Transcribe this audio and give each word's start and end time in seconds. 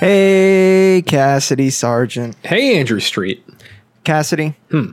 Hey, 0.00 1.02
Cassidy 1.06 1.70
Sargent. 1.70 2.36
Hey, 2.44 2.78
Andrew 2.78 3.00
Street. 3.00 3.44
Cassidy. 4.04 4.54
Hmm. 4.70 4.92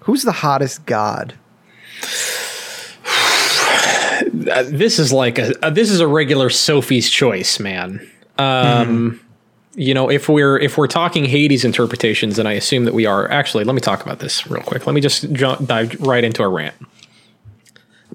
Who's 0.00 0.22
the 0.22 0.32
hottest 0.32 0.86
god? 0.86 1.34
Uh, 4.50 4.64
this 4.66 4.98
is 4.98 5.12
like 5.12 5.38
a 5.38 5.52
uh, 5.64 5.70
this 5.70 5.90
is 5.90 6.00
a 6.00 6.06
regular 6.06 6.48
Sophie's 6.50 7.10
choice, 7.10 7.60
man. 7.60 8.00
Um, 8.38 9.20
You 9.74 9.92
know, 9.92 10.10
if 10.10 10.28
we're 10.28 10.58
if 10.58 10.78
we're 10.78 10.86
talking 10.86 11.24
Hades 11.26 11.64
interpretations, 11.64 12.38
and 12.38 12.48
I 12.48 12.52
assume 12.52 12.84
that 12.86 12.94
we 12.94 13.04
are. 13.06 13.30
Actually, 13.30 13.64
let 13.64 13.74
me 13.74 13.80
talk 13.80 14.02
about 14.02 14.20
this 14.20 14.46
real 14.46 14.62
quick. 14.62 14.86
Let 14.86 14.94
me 14.94 15.00
just 15.00 15.30
jump, 15.32 15.66
dive 15.66 16.00
right 16.00 16.24
into 16.24 16.42
a 16.42 16.48
rant. 16.48 16.74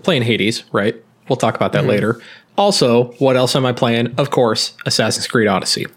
Playing 0.03 0.23
Hades, 0.23 0.63
right? 0.71 0.95
We'll 1.29 1.37
talk 1.37 1.55
about 1.55 1.71
that 1.73 1.85
later. 1.85 2.19
Also, 2.57 3.05
what 3.13 3.35
else 3.35 3.55
am 3.55 3.65
I 3.65 3.71
playing? 3.71 4.13
Of 4.17 4.29
course, 4.29 4.73
Assassin's 4.85 5.27
Creed 5.27 5.47
Odyssey. 5.47 5.87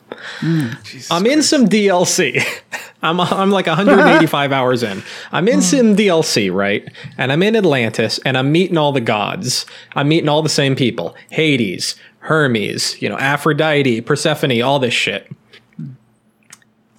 I'm 1.11 1.27
in 1.27 1.43
some 1.43 1.67
DLC. 1.67 2.43
I'm 3.03 3.21
I'm 3.21 3.51
like 3.51 3.67
185 3.67 4.53
hours 4.53 4.83
in. 4.83 5.03
I'm 5.33 5.47
in 5.49 5.61
some 5.61 5.95
DLC, 5.95 6.53
right? 6.53 6.89
And 7.19 7.33
I'm 7.33 7.43
in 7.43 7.55
Atlantis, 7.57 8.19
and 8.25 8.39
I'm 8.39 8.51
meeting 8.51 8.79
all 8.79 8.93
the 8.93 9.01
gods. 9.01 9.67
I'm 9.95 10.09
meeting 10.09 10.29
all 10.29 10.43
the 10.43 10.49
same 10.49 10.75
people: 10.75 11.15
Hades, 11.31 11.97
Hermes, 12.21 13.01
you 13.03 13.09
know, 13.09 13.19
Aphrodite, 13.19 14.01
Persephone, 14.01 14.63
all 14.63 14.79
this 14.79 14.95
shit. 14.95 15.31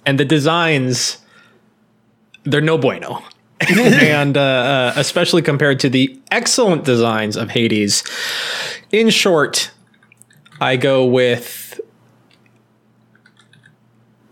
And 0.04 0.20
the 0.20 0.24
designs, 0.24 1.18
they're 2.44 2.60
no 2.60 2.78
bueno. 2.78 3.24
and 3.68 4.36
uh, 4.36 4.40
uh, 4.40 4.92
especially 4.96 5.42
compared 5.42 5.80
to 5.80 5.88
the 5.88 6.20
excellent 6.30 6.84
designs 6.84 7.36
of 7.36 7.50
Hades. 7.50 8.04
In 8.92 9.10
short, 9.10 9.70
I 10.60 10.76
go 10.76 11.04
with 11.04 11.80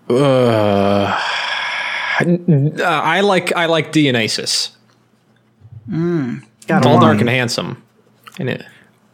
uh, 0.08 1.18
I 2.20 3.20
like 3.22 3.54
I 3.56 3.66
like 3.66 3.92
Dionysus. 3.92 4.76
Got 6.66 6.82
Tall, 6.82 7.00
dark, 7.00 7.20
and 7.20 7.28
handsome. 7.28 7.82
And 8.38 8.48
it, 8.48 8.64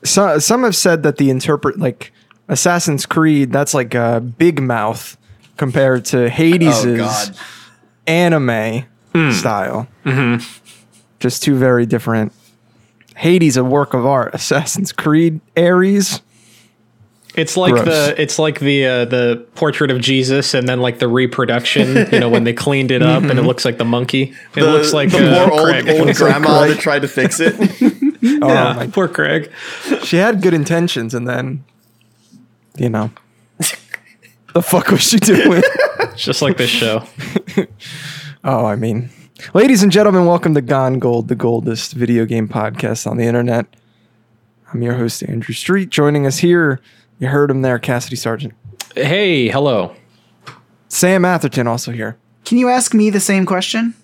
So, 0.04 0.38
some 0.38 0.62
have 0.62 0.76
said 0.76 1.02
that 1.02 1.16
the 1.16 1.30
interpret 1.30 1.78
like 1.78 2.12
Assassin's 2.48 3.06
Creed 3.06 3.52
that's 3.52 3.74
like 3.74 3.94
a 3.94 4.20
big 4.20 4.60
mouth 4.62 5.16
compared 5.56 6.04
to 6.06 6.28
Hades's 6.30 6.84
Oh 6.84 6.96
God. 6.96 7.36
anime 8.06 8.84
style. 9.32 9.88
Mm-hmm. 10.04 10.44
Just 11.18 11.42
two 11.42 11.56
very 11.56 11.86
different. 11.86 12.32
Hades 13.20 13.58
a 13.58 13.62
work 13.64 13.92
of 13.92 14.06
art. 14.06 14.34
Assassin's 14.34 14.92
Creed 14.92 15.40
Ares. 15.54 16.22
it's 17.34 17.54
like 17.54 17.74
Gross. 17.74 17.84
the 17.84 18.14
it's 18.20 18.38
like 18.38 18.60
the 18.60 18.86
uh, 18.86 19.04
the 19.04 19.46
portrait 19.54 19.90
of 19.90 20.00
Jesus, 20.00 20.54
and 20.54 20.66
then 20.66 20.80
like 20.80 21.00
the 21.00 21.06
reproduction. 21.08 22.08
You 22.12 22.18
know, 22.20 22.30
when 22.30 22.44
they 22.44 22.54
cleaned 22.54 22.90
it 22.90 23.02
up, 23.12 23.22
and 23.22 23.38
it 23.38 23.42
looks 23.42 23.66
like 23.66 23.76
the 23.76 23.84
monkey. 23.84 24.34
It 24.56 24.62
looks 24.62 24.94
like 24.94 25.10
the 25.10 25.30
uh, 25.30 25.48
poor 25.48 25.58
old, 25.58 25.68
Craig. 25.68 25.88
old 25.90 26.06
Looks 26.06 26.18
grandma 26.18 26.66
that 26.66 26.78
tried 26.80 27.02
to 27.02 27.08
fix 27.08 27.40
it. 27.40 27.54
Oh 28.42 28.48
yeah, 28.48 28.72
my! 28.74 28.86
poor 28.86 29.06
Craig. 29.06 29.50
She 30.02 30.16
had 30.16 30.40
good 30.40 30.54
intentions, 30.54 31.12
and 31.12 31.28
then, 31.28 31.62
you 32.78 32.88
know, 32.88 33.10
the 34.54 34.62
fuck 34.62 34.88
was 34.88 35.02
she 35.02 35.18
doing? 35.18 35.62
Just 36.16 36.40
like 36.40 36.56
this 36.56 36.70
show. 36.70 37.04
Oh, 38.44 38.64
I 38.64 38.76
mean, 38.76 39.10
ladies 39.54 39.82
and 39.82 39.92
gentlemen, 39.92 40.26
welcome 40.26 40.54
to 40.54 40.60
Gone 40.60 40.98
Gold, 40.98 41.28
the 41.28 41.34
goldest 41.34 41.92
video 41.92 42.24
game 42.24 42.48
podcast 42.48 43.06
on 43.06 43.16
the 43.16 43.24
internet. 43.24 43.66
I'm 44.72 44.82
your 44.82 44.94
host, 44.94 45.22
Andrew 45.22 45.54
Street. 45.54 45.90
Joining 45.90 46.26
us 46.26 46.38
here, 46.38 46.80
you 47.18 47.28
heard 47.28 47.50
him 47.50 47.62
there, 47.62 47.78
Cassidy 47.78 48.16
Sargent. 48.16 48.54
Hey, 48.94 49.48
hello. 49.48 49.94
Sam 50.88 51.24
Atherton 51.24 51.66
also 51.66 51.92
here. 51.92 52.16
Can 52.44 52.58
you 52.58 52.68
ask 52.68 52.94
me 52.94 53.10
the 53.10 53.20
same 53.20 53.46
question? 53.46 53.94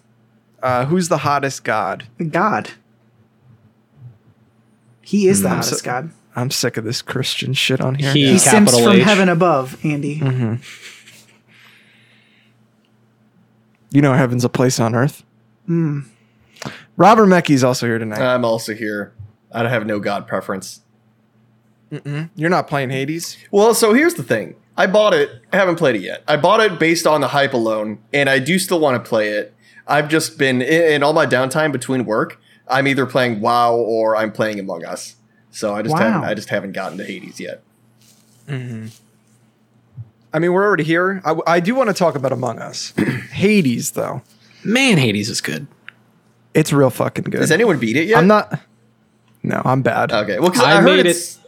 Uh, 0.62 0.84
who's 0.87 1.09
the 1.09 1.19
hottest 1.19 1.65
god? 1.65 2.05
God. 2.31 2.71
He 5.03 5.28
is 5.28 5.43
the 5.43 5.49
I'm 5.49 5.56
hottest 5.56 5.81
so- 5.81 5.84
God. 5.84 6.10
I'm 6.39 6.50
sick 6.50 6.77
of 6.77 6.84
this 6.84 7.00
Christian 7.00 7.55
shit 7.55 7.81
on 7.81 7.94
here. 7.94 8.12
He- 8.12 8.33
He 8.33 8.39
simps 8.39 8.72
capital 8.72 8.91
from 8.93 9.00
heaven 9.00 9.28
above, 9.31 9.78
Andy. 9.84 10.21
You 13.91 14.03
know, 14.03 14.12
heaven's 14.12 14.44
a 14.44 14.50
place 14.50 14.78
on 14.78 14.94
earth. 14.94 15.22
Hmm. 15.66 16.00
Robert 16.97 17.27
Mecky's 17.27 17.62
also 17.62 17.87
here 17.87 17.99
tonight. 17.99 18.21
I'm 18.21 18.44
also 18.44 18.75
here. 18.75 19.12
I 19.53 19.69
have 19.69 19.87
no 19.87 19.99
god 20.00 20.27
preference. 20.27 20.81
You're 22.34 22.50
not 22.50 22.66
playing 22.69 22.91
Hades. 22.91 23.37
Well, 23.50 23.72
so 23.75 23.93
here's 23.94 24.15
the 24.15 24.22
thing. 24.22 24.56
I 24.77 24.87
bought 24.87 25.15
it. 25.15 25.31
I 25.53 25.56
haven't 25.56 25.77
played 25.77 25.97
it 25.97 26.03
yet. 26.03 26.22
I 26.28 26.37
bought 26.37 26.60
it 26.60 26.78
based 26.78 27.06
on 27.06 27.21
the 27.21 27.28
hype 27.28 27.54
alone, 27.54 27.99
and 28.12 28.28
I 28.28 28.38
do 28.38 28.59
still 28.59 28.81
want 28.81 29.03
to 29.03 29.09
play 29.09 29.28
it. 29.31 29.54
I've 29.87 30.09
just 30.09 30.37
been 30.37 30.60
in, 30.62 30.82
in 30.94 31.03
all 31.03 31.12
my 31.12 31.27
downtime 31.27 31.72
between 31.72 32.04
work. 32.04 32.41
I'm 32.69 32.88
either 32.88 33.06
playing 33.06 33.41
WoW 33.41 33.75
or 33.77 34.16
I'm 34.16 34.33
playing 34.33 34.59
Among 34.59 34.84
Us. 34.84 35.15
So 35.53 35.75
I 35.75 35.83
just 35.83 35.94
Wow. 35.94 36.00
haven't. 36.00 36.25
I 36.28 36.34
just 36.34 36.48
haven't 36.48 36.72
gotten 36.72 36.98
to 36.98 37.04
Hades 37.04 37.38
yet. 37.41 37.62
Mm-hmm. 38.48 38.88
I 40.34 40.38
mean, 40.38 40.53
we're 40.53 40.65
already 40.65 40.84
here. 40.84 41.22
I, 41.25 41.37
I 41.47 41.60
do 41.60 41.75
want 41.75 41.88
to 41.88 41.94
talk 41.94 42.15
about 42.16 42.33
Among 42.33 42.59
Us. 42.59 42.91
Hades, 43.33 43.93
though, 43.93 44.22
Man, 44.66 44.99
Hades 44.99 45.28
is 45.31 45.41
good. 45.41 45.66
it's 46.54 46.72
real 46.72 46.91
fucking 46.91 47.25
good. 47.25 47.41
Has 47.41 47.50
anyone 47.50 47.78
beat 47.78 47.97
it 47.97 48.06
yet? 48.09 48.19
I'm 48.19 48.27
not. 48.27 48.60
No, 49.43 49.62
I'm 49.65 49.82
bad. 49.82 50.12
Okay. 50.12 50.38
Well, 50.41 50.50
because 50.50 50.65
I 50.65 50.78
I, 50.78 50.81
heard 50.81 50.97
made 50.97 51.06
it's 51.06 51.38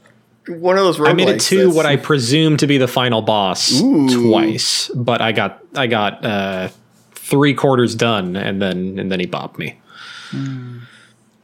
one 0.47 0.79
of 0.79 0.85
those. 0.85 1.01
I 1.01 1.13
made 1.13 1.29
it 1.29 1.41
to 1.41 1.57
that's- 1.57 1.75
what 1.75 1.85
I 1.87 1.97
presume 1.97 2.57
to 2.59 2.67
be 2.67 2.79
the 2.79 2.89
final 2.89 3.23
boss 3.23 3.81
Ooh. 3.81 4.31
twice, 4.31 4.89
but 4.95 5.21
I 5.21 5.33
got 5.33 5.63
I 5.75 5.87
got 5.89 6.25
uh, 6.25 6.69
three 7.13 7.55
quarters 7.55 7.95
done, 7.95 8.37
and 8.37 8.63
then 8.63 8.99
and 8.99 9.11
then 9.11 9.19
he 9.21 9.27
bopped 9.27 9.59
me. 9.59 9.79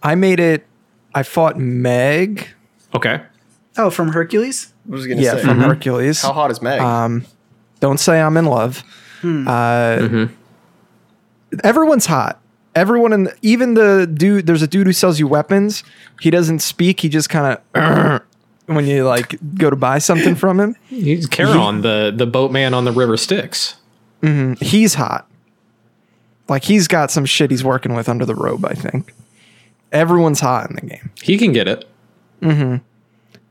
I 0.03 0.15
made 0.15 0.41
it. 0.41 0.67
I 1.15 1.23
fought 1.23 1.59
Meg. 1.59 2.49
Okay, 2.95 3.23
Oh, 3.77 3.91
from 3.91 4.13
Hercules? 4.13 4.73
I 4.89 4.93
was 4.93 5.07
gonna 5.07 5.21
Yeah, 5.21 5.33
say. 5.35 5.43
from 5.43 5.59
Hercules. 5.61 6.23
How 6.23 6.33
hot 6.33 6.51
is 6.51 6.63
Meg? 6.63 6.81
Um, 6.81 7.25
don't 7.81 7.99
say 7.99 8.21
I'm 8.21 8.37
in 8.37 8.45
love. 8.47 8.85
Uh, 9.25 10.27
Everyone's 11.63 12.07
hot. 12.07 12.41
Everyone 12.75 13.13
in 13.13 13.25
the, 13.25 13.37
even 13.43 13.75
the 13.75 14.07
dude. 14.13 14.47
There's 14.47 14.63
a 14.63 14.67
dude 14.67 14.87
who 14.87 14.93
sells 14.93 15.21
you 15.21 15.29
weapons. 15.29 15.85
He 16.21 16.31
doesn't 16.31 16.59
speak. 16.59 17.01
He 17.01 17.09
just 17.09 17.29
kind 17.29 17.59
of 17.75 18.23
when 18.67 18.87
you 18.87 19.05
like 19.05 19.37
go 19.55 19.71
to 19.71 19.77
buy 19.77 19.99
something 19.99 20.35
from 20.35 20.59
him. 20.59 20.77
he's 20.89 21.29
Charon, 21.29 21.83
the 21.83 22.13
the 22.15 22.27
boatman 22.27 22.75
on 22.75 22.85
the 22.85 22.93
river 22.93 23.17
Styx. 23.17 23.77
He's 24.61 24.95
hot. 24.95 25.29
Like 26.49 26.65
he's 26.65 26.89
got 26.89 27.11
some 27.11 27.25
shit 27.27 27.51
he's 27.51 27.63
working 27.65 27.95
with 27.95 28.09
under 28.09 28.25
the 28.25 28.35
robe. 28.35 28.65
I 28.65 28.75
think 28.75 29.15
everyone's 29.93 30.41
hot 30.41 30.69
in 30.71 30.77
the 30.77 30.83
game. 30.83 31.11
He 31.23 31.39
can 31.39 31.53
get 31.53 31.69
it. 31.69 31.89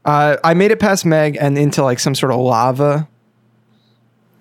Uh, 0.06 0.38
I 0.44 0.54
made 0.54 0.72
it 0.72 0.80
past 0.80 1.06
Meg 1.06 1.38
and 1.40 1.58
into 1.58 1.84
like 1.84 2.00
some 2.00 2.14
sort 2.14 2.32
of 2.34 2.40
lava 2.40 3.08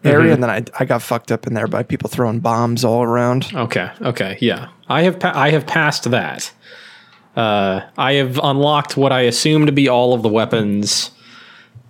area, 0.05 0.33
and 0.33 0.43
then 0.43 0.51
I 0.51 0.65
I 0.79 0.85
got 0.85 1.03
fucked 1.03 1.31
up 1.33 1.47
in 1.47 1.55
there 1.55 1.67
by 1.67 1.83
people 1.83 2.09
throwing 2.09 2.41
bombs 2.41 2.85
all 2.85 3.03
around. 3.03 3.51
Okay, 3.55 3.91
okay, 4.01 4.39
yeah. 4.41 4.69
I 4.89 5.03
have 5.03 5.21
pa- 5.21 5.33
I 5.35 5.51
have 5.51 5.67
passed 5.67 6.11
that. 6.11 6.53
Uh, 7.37 7.81
I 7.97 8.15
have 8.15 8.39
unlocked 8.43 8.97
what 8.97 9.13
I 9.13 9.23
assume 9.23 9.67
to 9.67 9.73
be 9.73 9.89
all 9.89 10.13
of 10.15 10.23
the 10.23 10.29
weapons. 10.29 11.11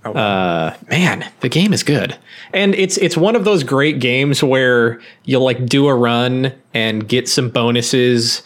Uh, 0.05 0.75
man, 0.91 1.25
the 1.41 1.49
game 1.49 1.73
is 1.73 1.83
good, 1.85 2.17
and 2.53 2.75
it's 2.75 2.97
it's 2.99 3.17
one 3.17 3.37
of 3.37 3.45
those 3.45 3.63
great 3.63 4.01
games 4.01 4.43
where 4.43 5.01
you'll 5.25 5.45
like 5.45 5.65
do 5.67 5.87
a 5.87 5.95
run 5.95 6.53
and 6.75 7.09
get 7.09 7.29
some 7.29 7.49
bonuses, 7.49 8.43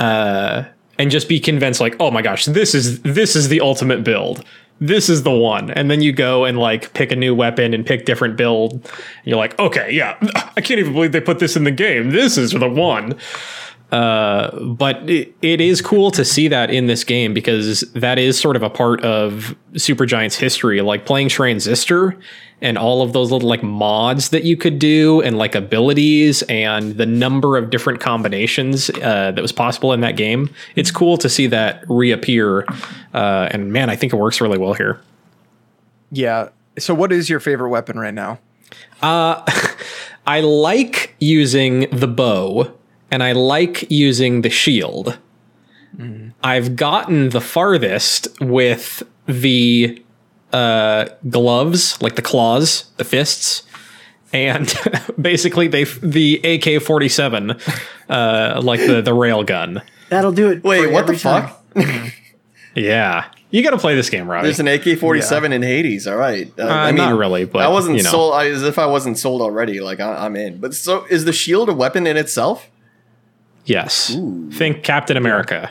uh, 0.00 0.64
and 0.98 1.10
just 1.10 1.28
be 1.28 1.38
convinced 1.38 1.80
like, 1.80 1.94
oh 2.00 2.10
my 2.10 2.22
gosh, 2.22 2.46
this 2.46 2.74
is 2.74 3.02
this 3.02 3.36
is 3.36 3.48
the 3.48 3.60
ultimate 3.60 4.02
build. 4.02 4.44
This 4.78 5.08
is 5.08 5.22
the 5.22 5.30
one, 5.30 5.70
and 5.70 5.90
then 5.90 6.02
you 6.02 6.12
go 6.12 6.44
and 6.44 6.58
like 6.58 6.92
pick 6.92 7.10
a 7.10 7.16
new 7.16 7.34
weapon 7.34 7.72
and 7.72 7.86
pick 7.86 8.04
different 8.04 8.36
build. 8.36 8.72
And 8.72 8.82
you're 9.24 9.38
like, 9.38 9.58
okay, 9.58 9.90
yeah, 9.90 10.18
I 10.56 10.60
can't 10.60 10.78
even 10.78 10.92
believe 10.92 11.12
they 11.12 11.20
put 11.20 11.38
this 11.38 11.56
in 11.56 11.64
the 11.64 11.70
game. 11.70 12.10
This 12.10 12.36
is 12.36 12.52
the 12.52 12.68
one 12.68 13.18
Uh, 13.92 14.58
but 14.64 15.08
it, 15.08 15.32
it 15.42 15.60
is 15.60 15.80
cool 15.80 16.10
to 16.10 16.24
see 16.24 16.48
that 16.48 16.70
in 16.70 16.86
this 16.86 17.04
game 17.04 17.32
because 17.32 17.82
that 17.92 18.18
is 18.18 18.38
sort 18.38 18.56
of 18.56 18.62
a 18.62 18.70
part 18.70 19.02
of 19.04 19.54
Supergiant's 19.74 20.36
history, 20.36 20.80
like 20.80 21.06
playing 21.06 21.28
Transistor 21.28 22.18
and 22.60 22.78
all 22.78 23.02
of 23.02 23.12
those 23.12 23.30
little 23.30 23.48
like 23.48 23.62
mods 23.62 24.30
that 24.30 24.44
you 24.44 24.56
could 24.56 24.78
do 24.78 25.20
and 25.22 25.38
like 25.38 25.54
abilities 25.54 26.42
and 26.42 26.96
the 26.96 27.06
number 27.06 27.56
of 27.56 27.70
different 27.70 28.00
combinations 28.00 28.90
uh, 28.90 29.30
that 29.32 29.40
was 29.40 29.52
possible 29.52 29.92
in 29.92 30.00
that 30.00 30.16
game. 30.16 30.50
It's 30.74 30.90
cool 30.90 31.16
to 31.18 31.28
see 31.28 31.46
that 31.48 31.84
reappear, 31.88 32.66
uh, 33.14 33.48
and 33.52 33.72
man, 33.72 33.88
I 33.90 33.96
think 33.96 34.12
it 34.12 34.16
works 34.16 34.40
really 34.40 34.58
well 34.58 34.74
here. 34.74 35.00
Yeah. 36.10 36.48
So, 36.78 36.94
what 36.94 37.12
is 37.12 37.28
your 37.30 37.40
favorite 37.40 37.68
weapon 37.68 37.98
right 37.98 38.14
now? 38.14 38.38
I 39.02 40.40
like 40.40 41.14
using 41.20 41.88
the 41.90 42.08
bow 42.08 42.72
and 43.10 43.22
I 43.22 43.32
like 43.32 43.90
using 43.90 44.42
the 44.42 44.50
shield. 44.50 45.18
I've 46.42 46.76
gotten 46.76 47.30
the 47.30 47.40
farthest 47.40 48.28
with 48.40 49.02
the 49.26 50.02
uh, 50.52 51.06
gloves, 51.28 52.00
like 52.02 52.16
the 52.16 52.22
claws, 52.22 52.90
the 52.98 53.04
fists, 53.04 53.62
and 54.32 54.72
basically 55.20 55.68
they 55.68 55.84
the 55.84 56.40
AK 56.44 56.82
forty 56.82 57.08
seven, 57.08 57.52
uh, 58.10 58.60
like 58.62 58.80
the 58.80 59.00
the 59.00 59.14
rail 59.14 59.42
gun. 59.42 59.80
That'll 60.10 60.32
do 60.32 60.50
it. 60.50 60.62
Wait, 60.62 60.92
what 60.92 61.06
the 61.06 61.16
time. 61.16 61.48
fuck? 61.74 62.12
Yeah, 62.74 63.30
you 63.50 63.62
got 63.62 63.70
to 63.70 63.78
play 63.78 63.94
this 63.94 64.10
game, 64.10 64.30
Robbie. 64.30 64.48
There's 64.48 64.60
an 64.60 64.68
AK 64.68 64.98
forty 64.98 65.22
seven 65.22 65.50
in 65.50 65.62
Hades. 65.62 66.06
All 66.06 66.16
right, 66.16 66.52
uh, 66.58 66.62
Uh, 66.66 66.90
not 66.90 67.16
really, 67.16 67.46
but, 67.46 67.62
I 67.62 67.68
wasn't 67.68 67.96
you 67.96 68.02
know. 68.02 68.10
sold. 68.10 68.34
I, 68.34 68.48
as 68.50 68.62
if 68.62 68.78
I 68.78 68.84
wasn't 68.84 69.16
sold 69.18 69.40
already. 69.40 69.80
Like 69.80 69.98
I, 69.98 70.26
I'm 70.26 70.36
in. 70.36 70.58
But 70.60 70.74
so 70.74 71.06
is 71.06 71.24
the 71.24 71.32
shield 71.32 71.70
a 71.70 71.74
weapon 71.74 72.06
in 72.06 72.18
itself? 72.18 72.68
Yes, 73.66 74.16
think 74.52 74.82
Captain 74.82 75.16
America. 75.16 75.70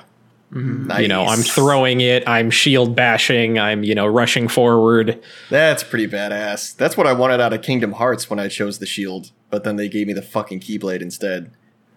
Nice. 0.51 1.01
You 1.01 1.07
know, 1.09 1.25
I'm 1.25 1.39
throwing 1.39 1.99
it, 1.99 2.23
I'm 2.29 2.49
shield 2.49 2.95
bashing, 2.95 3.59
I'm 3.59 3.83
you 3.83 3.93
know 3.95 4.05
rushing 4.07 4.47
forward. 4.47 5.21
That's 5.49 5.83
pretty 5.83 6.07
badass. 6.07 6.75
That's 6.77 6.95
what 6.95 7.07
I 7.07 7.13
wanted 7.13 7.41
out 7.41 7.51
of 7.51 7.61
Kingdom 7.61 7.93
Hearts 7.93 8.29
when 8.29 8.39
I 8.39 8.47
chose 8.47 8.79
the 8.79 8.85
shield, 8.85 9.31
but 9.49 9.63
then 9.65 9.75
they 9.75 9.89
gave 9.89 10.07
me 10.07 10.13
the 10.13 10.21
fucking 10.21 10.61
keyblade 10.61 11.01
instead. 11.01 11.51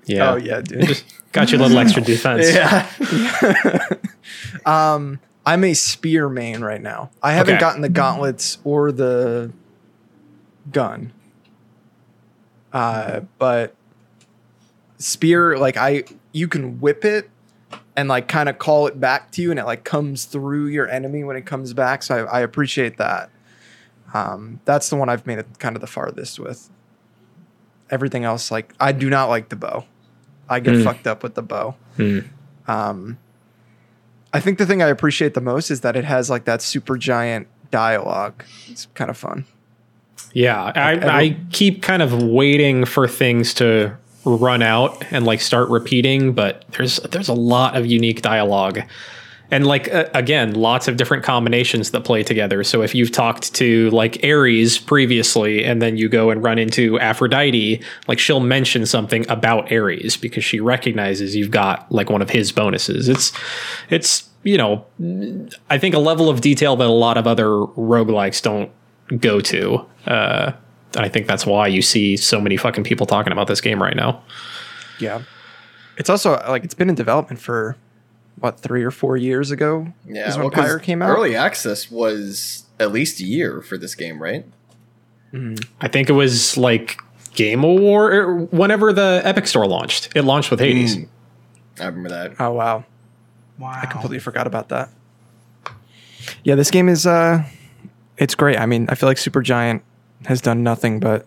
Yeah, 0.06 0.32
Oh 0.32 0.36
yeah, 0.36 0.60
dude. 0.62 0.86
Just 0.88 1.04
got 1.32 1.52
you 1.52 1.58
a 1.58 1.60
little 1.60 1.78
extra 1.78 2.02
defense. 2.14 2.50
Yeah. 2.50 2.88
um, 4.66 5.20
I'm 5.46 5.62
a 5.64 5.74
spear 5.74 6.28
main 6.28 6.62
right 6.62 6.80
now. 6.82 7.10
I 7.22 7.32
haven't 7.32 7.54
Okay. 7.54 7.60
gotten 7.60 7.82
the 7.82 7.88
gauntlets 7.88 8.58
or 8.64 8.90
the 8.90 9.52
gun. 10.72 11.12
Uh, 12.72 13.20
but 13.38 13.74
spear, 14.98 15.56
like 15.58 15.76
I, 15.76 16.04
you 16.32 16.48
can 16.48 16.80
whip 16.80 17.04
it 17.04 17.30
and 17.96 18.08
like 18.08 18.28
kind 18.28 18.48
of 18.48 18.58
call 18.58 18.86
it 18.86 19.00
back 19.00 19.30
to 19.32 19.42
you, 19.42 19.50
and 19.50 19.58
it 19.58 19.64
like 19.66 19.84
comes 19.84 20.24
through 20.24 20.66
your 20.66 20.88
enemy 20.88 21.24
when 21.24 21.36
it 21.36 21.46
comes 21.46 21.72
back. 21.72 22.02
So 22.02 22.26
I, 22.26 22.38
I 22.38 22.40
appreciate 22.40 22.96
that. 22.98 23.30
Um, 24.14 24.60
that's 24.64 24.88
the 24.88 24.96
one 24.96 25.08
I've 25.08 25.26
made 25.26 25.38
it 25.38 25.46
kind 25.58 25.76
of 25.76 25.80
the 25.80 25.86
farthest 25.86 26.38
with. 26.40 26.70
Everything 27.90 28.24
else, 28.24 28.50
like 28.50 28.74
I 28.78 28.92
do 28.92 29.08
not 29.10 29.28
like 29.28 29.48
the 29.48 29.56
bow. 29.56 29.84
I 30.48 30.60
get 30.60 30.74
Mm. 30.74 30.84
fucked 30.84 31.06
up 31.06 31.22
with 31.22 31.34
the 31.34 31.42
bow. 31.42 31.74
Mm. 31.98 32.26
Um, 32.66 33.18
I 34.32 34.40
think 34.40 34.58
the 34.58 34.66
thing 34.66 34.82
I 34.82 34.88
appreciate 34.88 35.34
the 35.34 35.40
most 35.40 35.70
is 35.70 35.80
that 35.82 35.96
it 35.96 36.04
has 36.04 36.28
like 36.30 36.44
that 36.44 36.60
super 36.62 36.96
giant 36.98 37.48
dialogue. 37.70 38.44
It's 38.68 38.86
kind 38.94 39.10
of 39.10 39.16
fun. 39.16 39.44
Yeah, 40.34 40.72
I, 40.74 40.92
every- 40.94 41.08
I 41.08 41.36
keep 41.50 41.82
kind 41.82 42.02
of 42.02 42.22
waiting 42.22 42.84
for 42.84 43.08
things 43.08 43.54
to 43.54 43.96
run 44.36 44.62
out 44.62 45.04
and 45.10 45.24
like 45.24 45.40
start 45.40 45.68
repeating, 45.68 46.32
but 46.32 46.64
there's 46.72 46.96
there's 46.96 47.28
a 47.28 47.34
lot 47.34 47.76
of 47.76 47.86
unique 47.86 48.22
dialogue. 48.22 48.80
And 49.50 49.66
like 49.66 49.92
uh, 49.92 50.08
again, 50.12 50.54
lots 50.54 50.88
of 50.88 50.98
different 50.98 51.24
combinations 51.24 51.90
that 51.92 52.02
play 52.02 52.22
together. 52.22 52.62
So 52.64 52.82
if 52.82 52.94
you've 52.94 53.12
talked 53.12 53.54
to 53.54 53.88
like 53.90 54.22
Ares 54.22 54.78
previously 54.78 55.64
and 55.64 55.80
then 55.80 55.96
you 55.96 56.08
go 56.08 56.30
and 56.30 56.42
run 56.42 56.58
into 56.58 56.98
Aphrodite, 57.00 57.82
like 58.06 58.18
she'll 58.18 58.40
mention 58.40 58.84
something 58.84 59.28
about 59.30 59.72
Ares 59.72 60.16
because 60.18 60.44
she 60.44 60.60
recognizes 60.60 61.34
you've 61.34 61.50
got 61.50 61.90
like 61.90 62.10
one 62.10 62.20
of 62.20 62.30
his 62.30 62.52
bonuses. 62.52 63.08
It's 63.08 63.32
it's 63.88 64.28
you 64.44 64.56
know, 64.56 64.86
I 65.68 65.78
think 65.78 65.94
a 65.94 65.98
level 65.98 66.28
of 66.28 66.40
detail 66.40 66.76
that 66.76 66.86
a 66.86 66.92
lot 66.92 67.16
of 67.16 67.26
other 67.26 67.46
roguelikes 67.46 68.40
don't 68.40 68.70
go 69.20 69.40
to. 69.40 69.84
Uh, 70.06 70.52
I 70.96 71.08
think 71.08 71.26
that's 71.26 71.44
why 71.46 71.66
you 71.66 71.82
see 71.82 72.16
so 72.16 72.40
many 72.40 72.56
fucking 72.56 72.84
people 72.84 73.06
talking 73.06 73.32
about 73.32 73.46
this 73.46 73.60
game 73.60 73.82
right 73.82 73.94
now. 73.96 74.22
Yeah. 74.98 75.22
It's 75.96 76.08
also 76.10 76.32
like 76.48 76.64
it's 76.64 76.74
been 76.74 76.88
in 76.88 76.94
development 76.94 77.40
for 77.40 77.76
what 78.40 78.60
three 78.60 78.82
or 78.84 78.90
four 78.90 79.16
years 79.16 79.50
ago. 79.50 79.92
Yeah. 80.06 80.28
is 80.28 80.36
when 80.36 80.44
well, 80.44 80.50
'cause 80.50 80.64
Pyre 80.66 80.78
came 80.78 81.02
out. 81.02 81.10
Early 81.10 81.34
access 81.36 81.90
was 81.90 82.64
at 82.80 82.92
least 82.92 83.20
a 83.20 83.24
year 83.24 83.60
for 83.62 83.76
this 83.76 83.94
game, 83.94 84.22
right? 84.22 84.44
I 85.80 85.88
think 85.88 86.08
it 86.08 86.12
was 86.14 86.56
like 86.56 86.98
Game 87.34 87.62
Award 87.62 88.14
or 88.14 88.34
whenever 88.46 88.92
the 88.94 89.20
Epic 89.24 89.46
Store 89.46 89.66
launched. 89.66 90.08
It 90.16 90.22
launched 90.22 90.50
with 90.50 90.58
Hades. 90.60 90.96
Mm. 90.96 91.08
I 91.80 91.84
remember 91.86 92.08
that. 92.08 92.32
Oh 92.40 92.52
wow, 92.52 92.84
Wow. 93.58 93.78
I 93.82 93.86
completely 93.86 94.20
forgot 94.20 94.46
about 94.46 94.70
that. 94.70 94.88
Yeah, 96.44 96.54
this 96.54 96.70
game 96.70 96.88
is 96.88 97.06
uh, 97.06 97.44
it's 98.16 98.34
great. 98.34 98.58
I 98.58 98.66
mean, 98.66 98.86
I 98.88 98.94
feel 98.94 99.08
like 99.08 99.18
Supergiant 99.18 99.82
has 100.26 100.40
done 100.40 100.62
nothing 100.62 101.00
but 101.00 101.26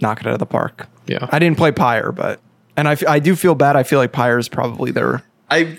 knock 0.00 0.20
it 0.20 0.26
out 0.26 0.32
of 0.34 0.38
the 0.38 0.46
park. 0.46 0.88
Yeah. 1.06 1.28
I 1.30 1.38
didn't 1.38 1.58
play 1.58 1.72
Pyre, 1.72 2.12
but 2.12 2.40
and 2.76 2.88
I, 2.88 2.92
f- 2.92 3.06
I 3.06 3.18
do 3.18 3.36
feel 3.36 3.54
bad. 3.54 3.76
I 3.76 3.82
feel 3.82 3.98
like 3.98 4.12
Pyre 4.12 4.38
is 4.38 4.48
probably 4.48 4.90
their 4.90 5.22
I 5.50 5.78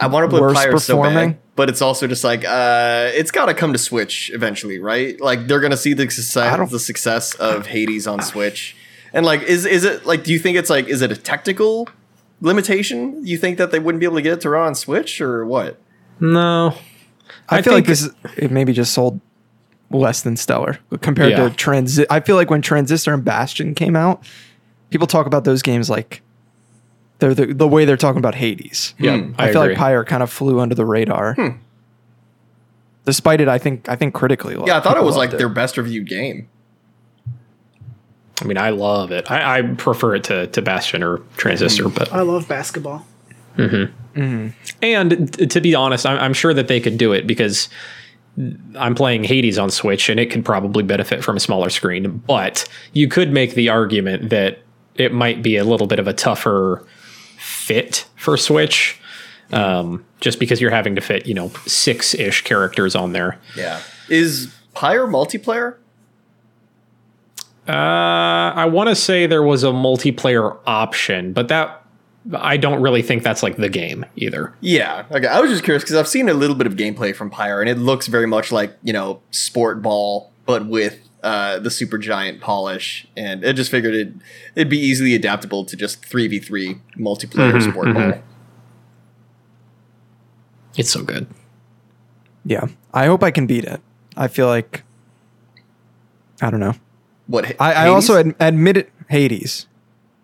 I 0.00 0.06
want 0.06 0.24
to 0.24 0.28
play 0.30 0.40
Worst 0.40 0.56
Pyre 0.56 0.78
so 0.78 1.02
bad, 1.02 1.38
but 1.54 1.68
it's 1.68 1.82
also 1.82 2.06
just 2.06 2.24
like 2.24 2.44
uh, 2.44 3.10
it's 3.12 3.30
got 3.30 3.46
to 3.46 3.54
come 3.54 3.72
to 3.74 3.78
Switch 3.78 4.30
eventually, 4.32 4.78
right? 4.78 5.20
Like 5.20 5.46
they're 5.46 5.60
gonna 5.60 5.76
see 5.76 5.92
the 5.92 6.08
success 6.10 6.70
the 6.70 6.78
success 6.78 7.34
of 7.34 7.66
Hades 7.66 8.06
on 8.06 8.22
Switch, 8.22 8.76
and 9.12 9.26
like 9.26 9.42
is 9.42 9.66
is 9.66 9.84
it 9.84 10.06
like 10.06 10.24
do 10.24 10.32
you 10.32 10.38
think 10.38 10.56
it's 10.56 10.70
like 10.70 10.88
is 10.88 11.02
it 11.02 11.12
a 11.12 11.16
technical 11.16 11.86
limitation? 12.40 13.26
You 13.26 13.36
think 13.36 13.58
that 13.58 13.72
they 13.72 13.78
wouldn't 13.78 14.00
be 14.00 14.06
able 14.06 14.16
to 14.16 14.22
get 14.22 14.32
it 14.32 14.40
to 14.42 14.50
run 14.50 14.68
on 14.68 14.74
Switch 14.74 15.20
or 15.20 15.44
what? 15.44 15.78
No. 16.18 16.74
I, 17.48 17.58
I 17.58 17.62
feel 17.62 17.74
like 17.74 17.86
this 17.86 18.02
is, 18.02 18.12
it 18.36 18.50
maybe 18.50 18.72
just 18.72 18.94
sold 18.94 19.20
less 19.90 20.22
than 20.22 20.36
stellar 20.36 20.78
compared 21.00 21.30
Yeah. 21.30 21.48
to 21.48 21.54
Transit. 21.54 22.06
I 22.10 22.20
feel 22.20 22.36
like 22.36 22.50
when 22.50 22.62
Transistor 22.62 23.12
and 23.12 23.24
Bastion 23.24 23.74
came 23.74 23.96
out, 23.96 24.22
people 24.90 25.06
talk 25.06 25.26
about 25.26 25.44
those 25.44 25.62
games 25.62 25.90
like 25.90 26.22
they're 27.18 27.34
the, 27.34 27.46
the 27.46 27.68
way 27.68 27.84
they're 27.84 27.96
talking 27.96 28.18
about 28.18 28.34
Hades. 28.34 28.94
Yeah, 28.98 29.18
Hmm. 29.18 29.34
I, 29.38 29.48
I, 29.48 29.52
feel 29.52 29.62
agree. 29.62 29.74
like 29.74 29.78
Pyre 29.78 30.04
kind 30.04 30.22
of 30.22 30.30
flew 30.30 30.60
under 30.60 30.74
the 30.74 30.86
radar. 30.86 31.34
Hmm. 31.34 31.48
Despite 33.04 33.40
it, 33.40 33.48
I 33.48 33.58
think 33.58 33.88
I 33.88 33.96
think 33.96 34.14
critically. 34.14 34.56
Yeah, 34.66 34.76
I 34.76 34.80
thought 34.80 34.96
it 34.96 35.02
was 35.02 35.16
like 35.16 35.30
loved 35.30 35.40
their 35.40 35.48
best 35.48 35.76
reviewed 35.76 36.06
game. 36.08 36.48
I 38.40 38.44
mean, 38.44 38.56
I 38.56 38.70
love 38.70 39.10
it. 39.10 39.30
I, 39.30 39.58
I 39.58 39.62
prefer 39.62 40.14
it 40.14 40.24
to, 40.24 40.46
to 40.46 40.62
Bastion 40.62 41.02
or 41.02 41.18
Transistor, 41.36 41.84
hmm. 41.84 41.94
but 41.94 42.12
I 42.12 42.20
love 42.22 42.48
basketball. 42.48 43.06
Mm-hmm. 43.56 44.20
Mm-hmm. 44.20 44.48
and 44.82 45.32
t- 45.32 45.46
to 45.46 45.60
be 45.60 45.74
honest, 45.74 46.06
I'm, 46.06 46.18
I'm 46.18 46.32
sure 46.32 46.54
that 46.54 46.68
they 46.68 46.80
could 46.80 46.96
do 46.98 47.12
it 47.12 47.26
because 47.26 47.68
I'm 48.78 48.94
playing 48.94 49.24
Hades 49.24 49.58
on 49.58 49.70
Switch 49.70 50.08
and 50.08 50.18
it 50.18 50.30
could 50.30 50.44
probably 50.44 50.82
benefit 50.82 51.22
from 51.22 51.36
a 51.36 51.40
smaller 51.40 51.70
screen. 51.70 52.22
But 52.26 52.68
you 52.92 53.08
could 53.08 53.32
make 53.32 53.54
the 53.54 53.68
argument 53.68 54.30
that 54.30 54.60
it 54.94 55.12
might 55.12 55.42
be 55.42 55.56
a 55.56 55.64
little 55.64 55.86
bit 55.86 55.98
of 55.98 56.06
a 56.06 56.12
tougher 56.12 56.86
fit 57.38 58.06
for 58.16 58.36
Switch, 58.36 59.00
um, 59.52 60.04
just 60.20 60.38
because 60.38 60.60
you're 60.60 60.70
having 60.70 60.94
to 60.94 61.00
fit, 61.00 61.26
you 61.26 61.34
know, 61.34 61.48
six 61.66 62.14
ish 62.14 62.42
characters 62.44 62.94
on 62.94 63.12
there. 63.12 63.38
Yeah, 63.56 63.80
is 64.08 64.54
Pyre 64.74 65.06
multiplayer? 65.06 65.76
Uh, 67.68 68.52
I 68.54 68.64
want 68.64 68.88
to 68.88 68.96
say 68.96 69.26
there 69.26 69.42
was 69.42 69.62
a 69.62 69.68
multiplayer 69.68 70.58
option, 70.66 71.32
but 71.32 71.48
that 71.48 71.79
I 72.34 72.56
don't 72.58 72.82
really 72.82 73.02
think 73.02 73.22
that's 73.22 73.42
like 73.42 73.56
the 73.56 73.68
game 73.68 74.04
either. 74.16 74.54
Yeah, 74.60 75.06
okay. 75.10 75.26
I 75.26 75.40
was 75.40 75.50
just 75.50 75.64
curious 75.64 75.82
because 75.82 75.96
I've 75.96 76.08
seen 76.08 76.28
a 76.28 76.34
little 76.34 76.56
bit 76.56 76.66
of 76.66 76.74
gameplay 76.74 77.14
from 77.14 77.30
Pyre, 77.30 77.60
and 77.60 77.68
it 77.68 77.78
looks 77.78 78.06
very 78.08 78.26
much 78.26 78.52
like 78.52 78.76
you 78.82 78.92
know 78.92 79.22
sport 79.30 79.80
ball, 79.82 80.30
but 80.44 80.66
with 80.66 80.98
uh, 81.22 81.58
the 81.58 81.70
super 81.70 81.98
giant 81.98 82.40
polish. 82.40 83.06
And 83.16 83.44
I 83.44 83.52
just 83.52 83.70
figured 83.70 83.94
it 83.94 84.12
it'd 84.54 84.68
be 84.68 84.78
easily 84.78 85.14
adaptable 85.14 85.64
to 85.64 85.76
just 85.76 86.04
three 86.04 86.28
v 86.28 86.38
three 86.38 86.78
multiplayer 86.96 87.60
sport 87.70 87.94
ball. 87.94 88.22
It's 90.76 90.90
so 90.90 91.02
good. 91.02 91.26
Yeah, 92.44 92.66
I 92.92 93.06
hope 93.06 93.22
I 93.22 93.30
can 93.30 93.46
beat 93.46 93.64
it. 93.64 93.80
I 94.16 94.28
feel 94.28 94.46
like 94.46 94.82
I 96.42 96.50
don't 96.50 96.60
know. 96.60 96.74
What 97.26 97.54
I, 97.60 97.72
I 97.72 97.88
also 97.88 98.18
ad- 98.18 98.34
admit 98.40 98.76
it. 98.76 98.92
Hades. 99.08 99.66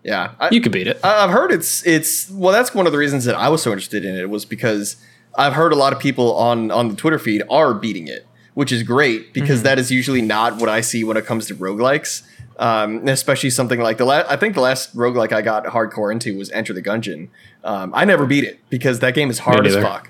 Yeah. 0.06 0.30
I, 0.40 0.48
You 0.50 0.60
could 0.62 0.72
beat 0.72 0.86
it. 0.86 0.98
I- 1.04 1.24
I've 1.24 1.30
heard 1.30 1.52
it's 1.52 1.84
it's 1.86 2.30
well. 2.30 2.52
That's 2.52 2.72
one 2.74 2.86
of 2.86 2.92
the 2.92 2.98
reasons 2.98 3.24
that 3.26 3.34
I 3.34 3.48
was 3.50 3.62
so 3.62 3.70
interested 3.72 4.04
in 4.04 4.16
it 4.16 4.30
was 4.30 4.44
because 4.46 4.96
I've 5.36 5.52
heard 5.52 5.72
a 5.72 5.76
lot 5.76 5.92
of 5.92 5.98
people 5.98 6.34
on 6.36 6.70
on 6.70 6.88
the 6.88 6.96
Twitter 6.96 7.18
feed 7.18 7.42
are 7.50 7.74
beating 7.74 8.06
it, 8.08 8.26
which 8.54 8.72
is 8.72 8.82
great 8.82 9.34
because 9.34 9.62
that 9.64 9.78
is 9.78 9.90
usually 9.90 10.22
not 10.22 10.56
what 10.60 10.68
I 10.70 10.80
see 10.80 11.04
when 11.04 11.16
it 11.18 11.26
comes 11.26 11.46
to 11.48 11.54
roguelikes. 11.54 12.22
Um, 12.58 13.06
especially 13.06 13.50
something 13.50 13.80
like 13.80 13.98
the 13.98 14.06
last. 14.06 14.30
I 14.30 14.36
think 14.36 14.54
the 14.54 14.62
last 14.62 14.96
roguelike 14.96 15.30
I 15.32 15.42
got 15.42 15.64
hardcore 15.66 16.10
into 16.10 16.38
was 16.38 16.50
Enter 16.52 16.72
the 16.72 16.80
Gungeon. 16.80 17.28
Um, 17.62 17.92
I 17.94 18.06
never 18.06 18.24
beat 18.24 18.44
it 18.44 18.60
because 18.70 19.00
that 19.00 19.12
game 19.14 19.28
is 19.28 19.40
hard 19.40 19.66
as 19.66 19.74
fuck. 19.76 20.08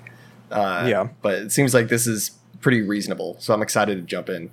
Uh, 0.49 0.85
Yeah. 0.87 1.07
but 1.21 1.33
it 1.39 1.51
seems 1.51 1.73
like 1.73 1.89
this 1.89 2.07
is 2.07 2.31
pretty 2.61 2.81
reasonable, 2.81 3.35
so 3.39 3.53
I'm 3.53 3.61
excited 3.61 3.95
to 3.95 4.01
jump 4.01 4.29
in. 4.29 4.49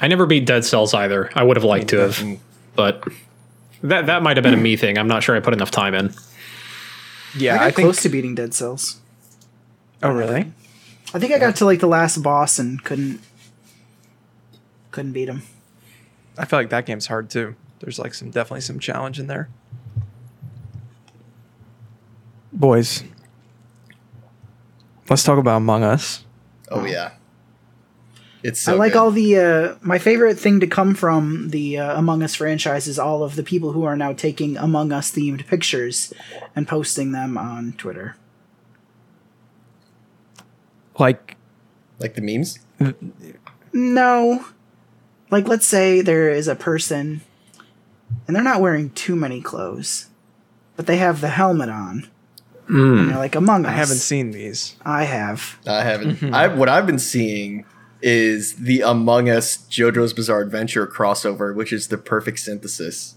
I 0.00 0.08
never 0.08 0.26
beat 0.26 0.46
Dead 0.46 0.64
Cells 0.64 0.92
either. 0.92 1.30
I 1.36 1.44
would 1.44 1.56
have 1.56 1.62
liked 1.62 1.88
to 1.90 1.98
have, 1.98 2.38
but 2.74 3.04
that 3.82 4.06
that 4.06 4.22
might 4.22 4.36
have 4.36 4.44
been 4.44 4.54
a 4.54 4.58
me 4.58 4.76
thing. 4.76 4.98
I'm 4.98 5.08
not 5.08 5.22
sure 5.22 5.36
I 5.36 5.40
put 5.40 5.54
enough 5.54 5.70
time 5.70 5.94
in. 5.94 6.14
Yeah, 7.36 7.54
I 7.54 7.56
got 7.56 7.62
I, 7.62 7.70
think. 7.70 7.86
close 7.86 8.02
to 8.02 8.08
beating 8.08 8.34
Dead 8.34 8.54
Cells. 8.54 9.00
oh, 10.02 10.10
really? 10.10 10.52
I 11.12 11.18
think 11.18 11.32
I 11.32 11.38
got 11.38 11.56
to 11.56 11.64
like 11.64 11.80
the 11.80 11.86
last 11.86 12.22
boss 12.22 12.58
and 12.58 12.82
couldn't 12.82 13.20
couldn't 14.90 15.12
beat 15.12 15.28
him. 15.28 15.42
I 16.38 16.44
feel 16.44 16.58
like 16.58 16.70
that 16.70 16.86
game's 16.86 17.06
hard 17.06 17.30
too. 17.30 17.54
There's 17.80 17.98
like 17.98 18.14
some 18.14 18.30
definitely 18.30 18.60
some 18.60 18.78
challenge 18.78 19.18
in 19.18 19.26
there. 19.26 19.48
Boys, 22.52 23.04
let's 25.08 25.22
talk 25.22 25.38
about 25.38 25.58
Among 25.58 25.82
Us. 25.82 26.24
Oh 26.70 26.84
yeah, 26.84 27.12
It's 28.42 28.60
so 28.60 28.74
I 28.74 28.76
like 28.76 28.92
good. 28.92 28.98
all 28.98 29.10
the. 29.10 29.38
Uh, 29.38 29.74
my 29.82 29.98
favorite 29.98 30.38
thing 30.38 30.60
to 30.60 30.66
come 30.66 30.94
from 30.94 31.50
the 31.50 31.78
uh, 31.78 31.98
Among 31.98 32.22
Us 32.22 32.34
franchise 32.34 32.86
is 32.86 32.98
all 32.98 33.22
of 33.22 33.36
the 33.36 33.42
people 33.42 33.72
who 33.72 33.84
are 33.84 33.96
now 33.96 34.12
taking 34.12 34.56
Among 34.56 34.92
Us 34.92 35.12
themed 35.12 35.46
pictures 35.46 36.12
and 36.56 36.66
posting 36.66 37.12
them 37.12 37.36
on 37.36 37.72
Twitter. 37.74 38.16
Like 40.98 41.36
like 41.98 42.14
the 42.14 42.22
memes. 42.22 42.58
No. 43.72 44.44
Like, 45.30 45.46
let's 45.46 45.66
say 45.66 46.00
there 46.00 46.30
is 46.30 46.48
a 46.48 46.56
person 46.56 47.20
and 48.26 48.34
they're 48.34 48.42
not 48.42 48.60
wearing 48.60 48.90
too 48.90 49.14
many 49.14 49.40
clothes, 49.40 50.08
but 50.76 50.86
they 50.86 50.96
have 50.96 51.20
the 51.20 51.28
helmet 51.28 51.68
on. 51.68 52.08
And 52.66 53.10
they're 53.10 53.18
like 53.18 53.34
Among 53.34 53.66
Us. 53.66 53.70
I 53.70 53.74
haven't 53.74 53.96
seen 53.96 54.30
these. 54.30 54.76
I 54.84 55.04
have. 55.04 55.58
I 55.66 55.82
haven't. 55.82 56.16
Mm-hmm. 56.16 56.34
I 56.34 56.48
what 56.48 56.68
I've 56.68 56.86
been 56.86 57.00
seeing 57.00 57.64
is 58.02 58.54
the 58.54 58.80
Among 58.80 59.28
Us 59.28 59.58
JoJo's 59.68 60.12
Bizarre 60.12 60.40
Adventure 60.40 60.86
crossover, 60.86 61.54
which 61.54 61.72
is 61.72 61.88
the 61.88 61.98
perfect 61.98 62.38
synthesis 62.40 63.16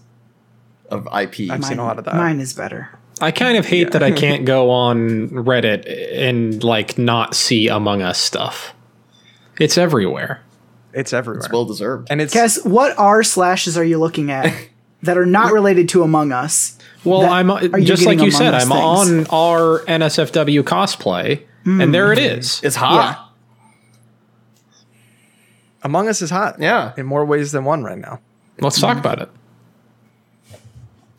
of 0.90 1.06
IP. 1.06 1.50
I've 1.50 1.64
seen 1.64 1.78
a 1.78 1.84
lot 1.84 1.98
of 1.98 2.04
that. 2.04 2.16
Mine 2.16 2.40
is 2.40 2.52
better. 2.52 2.98
I 3.20 3.30
kind 3.30 3.56
of 3.56 3.66
hate 3.66 3.92
that 3.92 4.02
I 4.02 4.10
can't 4.10 4.44
go 4.44 4.70
on 4.70 5.28
Reddit 5.30 5.86
and 6.12 6.62
like 6.64 6.98
not 6.98 7.34
see 7.34 7.68
Among 7.68 8.02
Us 8.02 8.18
stuff. 8.18 8.74
It's 9.60 9.78
everywhere. 9.78 10.42
It's 10.92 11.12
everywhere. 11.12 11.44
It's 11.44 11.52
well 11.52 11.64
deserved. 11.64 12.08
and 12.10 12.20
it's 12.20 12.32
Cass, 12.32 12.64
what 12.64 12.96
R 12.98 13.22
slashes 13.22 13.76
are 13.76 13.84
you 13.84 13.98
looking 13.98 14.30
at 14.30 14.52
that 15.02 15.16
are 15.16 15.26
not 15.26 15.52
related 15.52 15.88
to 15.90 16.02
Among 16.02 16.32
Us? 16.32 16.78
Well, 17.04 17.22
I'm 17.22 17.50
uh, 17.50 17.68
are 17.72 17.78
you 17.78 17.84
just 17.84 18.06
like 18.06 18.18
you 18.18 18.24
Among 18.24 18.32
said. 18.32 18.54
Us 18.54 18.70
I'm 18.70 19.04
things? 19.06 19.28
on 19.28 19.36
our 19.36 19.80
NSFW 19.80 20.62
cosplay, 20.62 21.42
and 21.64 21.82
hmm. 21.82 21.90
there 21.90 22.12
it 22.12 22.18
is. 22.18 22.62
It's 22.62 22.76
hot. 22.76 23.23
Among 25.84 26.08
Us 26.08 26.22
is 26.22 26.30
hot. 26.30 26.56
Yeah. 26.58 26.92
In 26.96 27.06
more 27.06 27.24
ways 27.24 27.52
than 27.52 27.64
one 27.64 27.84
right 27.84 27.98
now. 27.98 28.20
Let's 28.58 28.80
talk 28.80 28.98
about 28.98 29.20
it 29.20 29.28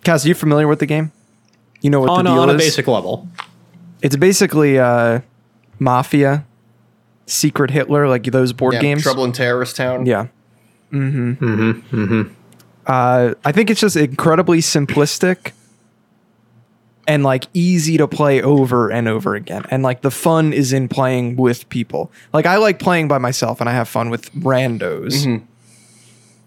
Cass, 0.05 0.23
are 0.23 0.27
you 0.27 0.35
familiar 0.35 0.67
with 0.67 0.79
the 0.79 0.85
game? 0.85 1.11
You 1.81 1.89
know 1.89 1.99
what 1.99 2.11
on, 2.11 2.25
the 2.25 2.31
deal 2.31 2.39
on 2.39 2.49
a 2.51 2.57
basic 2.57 2.87
level. 2.87 3.27
It's 4.03 4.15
basically 4.15 4.77
uh, 4.77 5.21
Mafia, 5.79 6.45
Secret 7.25 7.71
Hitler, 7.71 8.07
like 8.07 8.23
those 8.25 8.53
board 8.53 8.75
Yeah, 8.75 8.81
games. 8.81 9.01
Trouble 9.01 9.25
in 9.25 9.31
Terrorist 9.31 9.75
Town. 9.75 10.05
Yeah. 10.05 10.27
Mm-hmm. 10.91 11.31
Mm-hmm. 11.43 12.03
Mm-hmm. 12.03 12.33
Uh, 12.85 13.33
I 13.43 13.51
think 13.51 13.71
it's 13.71 13.81
just 13.81 13.95
incredibly 13.95 14.59
simplistic 14.59 15.53
and 17.07 17.23
like 17.23 17.45
easy 17.53 17.97
to 17.97 18.07
play 18.07 18.41
over 18.41 18.91
and 18.91 19.07
over 19.07 19.35
again. 19.35 19.63
And 19.69 19.83
like 19.83 20.01
the 20.01 20.11
fun 20.11 20.53
is 20.53 20.73
in 20.73 20.87
playing 20.87 21.35
with 21.35 21.67
people. 21.69 22.11
Like 22.33 22.45
I 22.45 22.57
like 22.57 22.79
playing 22.79 23.07
by 23.07 23.17
myself 23.17 23.59
and 23.61 23.69
I 23.69 23.73
have 23.73 23.87
fun 23.87 24.09
with 24.09 24.31
randos. 24.33 25.43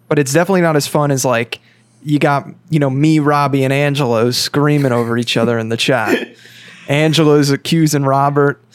But 0.09 0.19
it's 0.19 0.33
definitely 0.33 0.63
not 0.63 0.75
as 0.77 0.87
fun 0.87 1.11
as 1.11 1.25
like 1.25 1.61
you 2.03 2.19
got, 2.19 2.47
you 2.71 2.79
know, 2.79 2.91
me, 2.91 3.19
Robbie, 3.19 3.65
and 3.65 3.73
Angelo 3.73 4.31
screaming 4.31 4.93
over 4.93 5.19
each 5.19 5.37
other 5.37 5.59
in 5.59 5.69
the 5.69 5.77
chat. 5.77 6.29
Angelo's 6.89 7.51
accusing 7.51 8.05
Robert. 8.05 8.63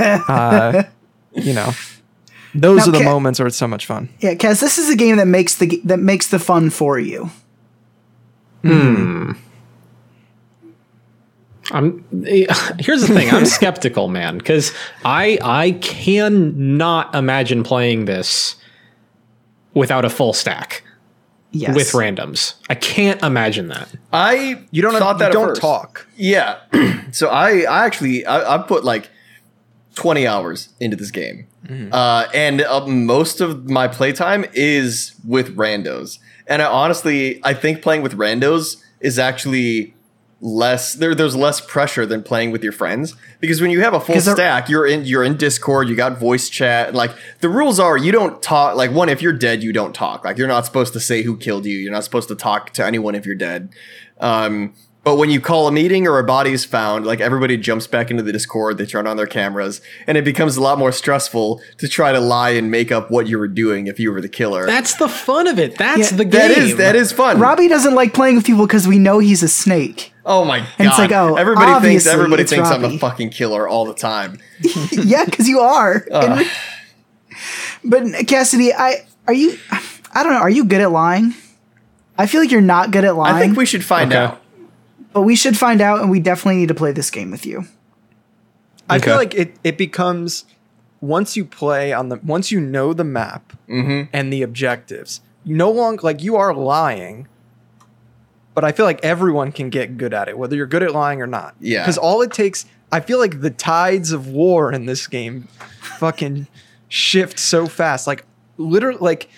Uh, 0.00 0.84
you 1.32 1.52
know, 1.52 1.70
those 2.54 2.86
Now, 2.86 2.92
are 2.92 2.92
the 2.92 3.04
Ca- 3.04 3.04
moments 3.04 3.38
where 3.40 3.46
it's 3.46 3.56
so 3.56 3.66
much 3.68 3.84
fun. 3.86 4.08
Yeah, 4.20 4.34
Cass, 4.36 4.60
this 4.60 4.78
is 4.78 4.88
a 4.88 4.96
game 4.96 5.16
that 5.16 5.26
makes 5.26 5.56
the 5.56 5.80
that 5.84 5.98
makes 5.98 6.28
the 6.28 6.38
fun 6.38 6.70
for 6.70 6.98
you. 6.98 7.30
I'm 11.72 12.04
here's 12.78 13.02
the 13.06 13.14
thing. 13.14 13.30
I'm 13.30 13.46
skeptical, 13.58 14.08
man, 14.08 14.38
because 14.38 14.72
I 15.04 15.38
I 15.42 15.72
cannot 15.72 17.14
imagine 17.14 17.62
playing 17.62 18.04
this 18.06 18.56
without 19.74 20.04
a 20.04 20.10
full 20.10 20.32
stack 20.32 20.82
Yes. 21.52 21.74
with 21.74 21.88
randoms. 21.92 22.54
I 22.68 22.74
can't 22.74 23.22
imagine 23.22 23.68
that. 23.68 23.88
I 24.12 24.64
You 24.72 24.82
don't 24.82 24.92
thought 24.94 25.08
have, 25.08 25.18
that 25.20 25.28
you 25.28 25.32
don't 25.32 25.48
first. 25.50 25.60
talk. 25.62 26.06
Yeah. 26.16 26.58
so 27.12 27.28
I, 27.28 27.60
I 27.62 27.86
actually 27.86 28.26
I, 28.26 28.56
I 28.56 28.58
put 28.58 28.84
like 28.84 29.08
20 29.94 30.26
hours 30.26 30.68
into 30.80 30.96
this 30.96 31.10
game. 31.10 31.46
Uh, 31.92 32.26
and 32.34 32.60
uh, 32.60 32.86
most 32.86 33.40
of 33.40 33.68
my 33.70 33.88
playtime 33.88 34.44
is 34.52 35.14
with 35.26 35.56
randos. 35.56 36.18
And 36.46 36.60
I 36.62 36.66
honestly, 36.66 37.40
I 37.42 37.54
think 37.54 37.80
playing 37.82 38.02
with 38.02 38.16
randos 38.16 38.76
is 39.00 39.18
actually 39.18 39.94
less 40.40 40.92
there 40.94 41.14
there's 41.14 41.34
less 41.34 41.62
pressure 41.62 42.04
than 42.04 42.22
playing 42.22 42.50
with 42.50 42.62
your 42.62 42.72
friends 42.72 43.16
because 43.40 43.62
when 43.62 43.70
you 43.70 43.80
have 43.80 43.94
a 43.94 44.00
full 44.00 44.20
stack 44.20 44.68
you're 44.68 44.86
in 44.86 45.02
you're 45.06 45.24
in 45.24 45.34
discord 45.34 45.88
you 45.88 45.96
got 45.96 46.18
voice 46.18 46.50
chat 46.50 46.94
like 46.94 47.10
the 47.40 47.48
rules 47.48 47.80
are 47.80 47.96
you 47.96 48.12
don't 48.12 48.42
talk 48.42 48.76
like 48.76 48.90
one 48.90 49.08
if 49.08 49.22
you're 49.22 49.32
dead 49.32 49.62
you 49.62 49.72
don't 49.72 49.94
talk 49.94 50.26
like 50.26 50.36
you're 50.36 50.46
not 50.46 50.66
supposed 50.66 50.92
to 50.92 51.00
say 51.00 51.22
who 51.22 51.38
killed 51.38 51.64
you 51.64 51.78
you're 51.78 51.92
not 51.92 52.04
supposed 52.04 52.28
to 52.28 52.34
talk 52.34 52.70
to 52.70 52.84
anyone 52.84 53.14
if 53.14 53.24
you're 53.24 53.34
dead 53.34 53.70
um 54.20 54.74
but 55.06 55.18
when 55.18 55.30
you 55.30 55.40
call 55.40 55.68
a 55.68 55.72
meeting 55.72 56.08
or 56.08 56.18
a 56.18 56.24
body 56.24 56.50
is 56.50 56.64
found, 56.64 57.06
like 57.06 57.20
everybody 57.20 57.56
jumps 57.56 57.86
back 57.86 58.10
into 58.10 58.24
the 58.24 58.32
Discord, 58.32 58.76
they 58.76 58.86
turn 58.86 59.06
on 59.06 59.16
their 59.16 59.28
cameras, 59.28 59.80
and 60.08 60.18
it 60.18 60.24
becomes 60.24 60.56
a 60.56 60.60
lot 60.60 60.80
more 60.80 60.90
stressful 60.90 61.60
to 61.78 61.86
try 61.86 62.10
to 62.10 62.18
lie 62.18 62.50
and 62.50 62.72
make 62.72 62.90
up 62.90 63.08
what 63.08 63.28
you 63.28 63.38
were 63.38 63.46
doing 63.46 63.86
if 63.86 64.00
you 64.00 64.10
were 64.10 64.20
the 64.20 64.28
killer. 64.28 64.66
That's 64.66 64.94
the 64.96 65.06
fun 65.08 65.46
of 65.46 65.60
it. 65.60 65.78
That's 65.78 66.10
Yeah, 66.10 66.16
the 66.16 66.24
game. 66.24 66.32
that 66.32 66.50
is 66.50 66.76
that 66.78 66.96
is 66.96 67.12
fun. 67.12 67.38
Robbie 67.38 67.68
doesn't 67.68 67.94
like 67.94 68.14
playing 68.14 68.34
with 68.34 68.44
people 68.44 68.66
because 68.66 68.88
we 68.88 68.98
know 68.98 69.20
he's 69.20 69.44
a 69.44 69.48
snake. 69.48 70.12
Oh 70.26 70.44
my 70.44 70.58
god! 70.60 70.68
And 70.78 70.88
it's 70.88 70.98
like, 70.98 71.12
oh, 71.12 71.36
everybody 71.36 71.80
thinks 71.80 72.06
everybody 72.06 72.42
it's 72.42 72.52
thinks 72.52 72.68
I'm 72.70 72.84
a 72.84 72.98
fucking 72.98 73.30
killer 73.30 73.66
all 73.66 73.86
the 73.86 73.94
time. 73.94 74.38
yeah, 74.92 75.24
because 75.24 75.48
you 75.48 75.60
are. 75.60 75.98
In 76.00 76.32
re- 76.38 76.50
but 77.84 78.26
Cassidy, 78.26 78.72
I 78.74 79.06
are 79.26 79.32
you? 79.34 79.56
I 79.70 80.22
don't 80.22 80.32
know. 80.32 80.38
Are 80.40 80.50
you 80.50 80.64
good 80.64 80.80
at 80.80 80.90
lying? 80.90 81.34
I 82.18 82.26
feel 82.26 82.40
like 82.40 82.50
you're 82.50 82.60
not 82.60 82.90
good 82.90 83.04
at 83.04 83.14
lying. 83.16 83.34
I 83.34 83.40
think 83.40 83.56
we 83.56 83.66
should 83.66 83.84
find 83.84 84.12
Okay. 84.12 84.22
out. 84.24 84.40
but 85.12 85.22
we 85.22 85.36
should 85.36 85.56
find 85.56 85.80
out, 85.80 86.00
and 86.00 86.10
we 86.10 86.18
definitely 86.20 86.56
need 86.60 86.68
to 86.68 86.74
play 86.74 86.92
this 86.92 87.10
game 87.10 87.30
with 87.30 87.44
you. 87.46 87.64
I 88.88 88.98
feel 88.98 89.16
like 89.16 89.34
it, 89.34 89.56
it 89.64 89.76
becomes 89.76 90.44
once 91.00 91.36
you 91.36 91.44
play 91.44 91.92
on 91.92 92.08
the 92.08 92.16
once 92.24 92.50
you 92.50 92.60
know 92.60 92.92
the 92.92 93.04
map 93.04 93.52
Mm-hmm. 93.68 94.08
and 94.12 94.32
the 94.32 94.42
objectives, 94.42 95.20
no 95.44 95.70
longer 95.70 96.02
like 96.02 96.22
you 96.22 96.36
are 96.36 96.54
lying. 96.54 97.26
But 98.56 98.64
I 98.64 98.72
feel 98.72 98.86
like 98.86 99.04
everyone 99.04 99.52
can 99.52 99.68
get 99.70 99.98
good 99.98 100.12
at 100.14 100.28
it, 100.28 100.36
whether 100.38 100.56
you're 100.56 100.66
good 100.66 100.82
at 100.82 100.92
lying 100.92 101.20
or 101.22 101.26
not. 101.28 101.54
Yeah. 101.60 101.82
Because 101.82 101.98
all 101.98 102.22
it 102.22 102.32
takes, 102.32 102.64
I 102.90 103.00
feel 103.00 103.18
like 103.18 103.42
the 103.42 103.50
tides 103.50 104.10
of 104.12 104.28
war 104.28 104.72
in 104.72 104.86
this 104.86 105.06
game 105.06 105.46
fucking 105.98 106.48
shift 106.88 107.38
so 107.38 107.66
fast. 107.66 108.06
Like 108.06 108.24
literally, 108.56 108.98
like 108.98 109.28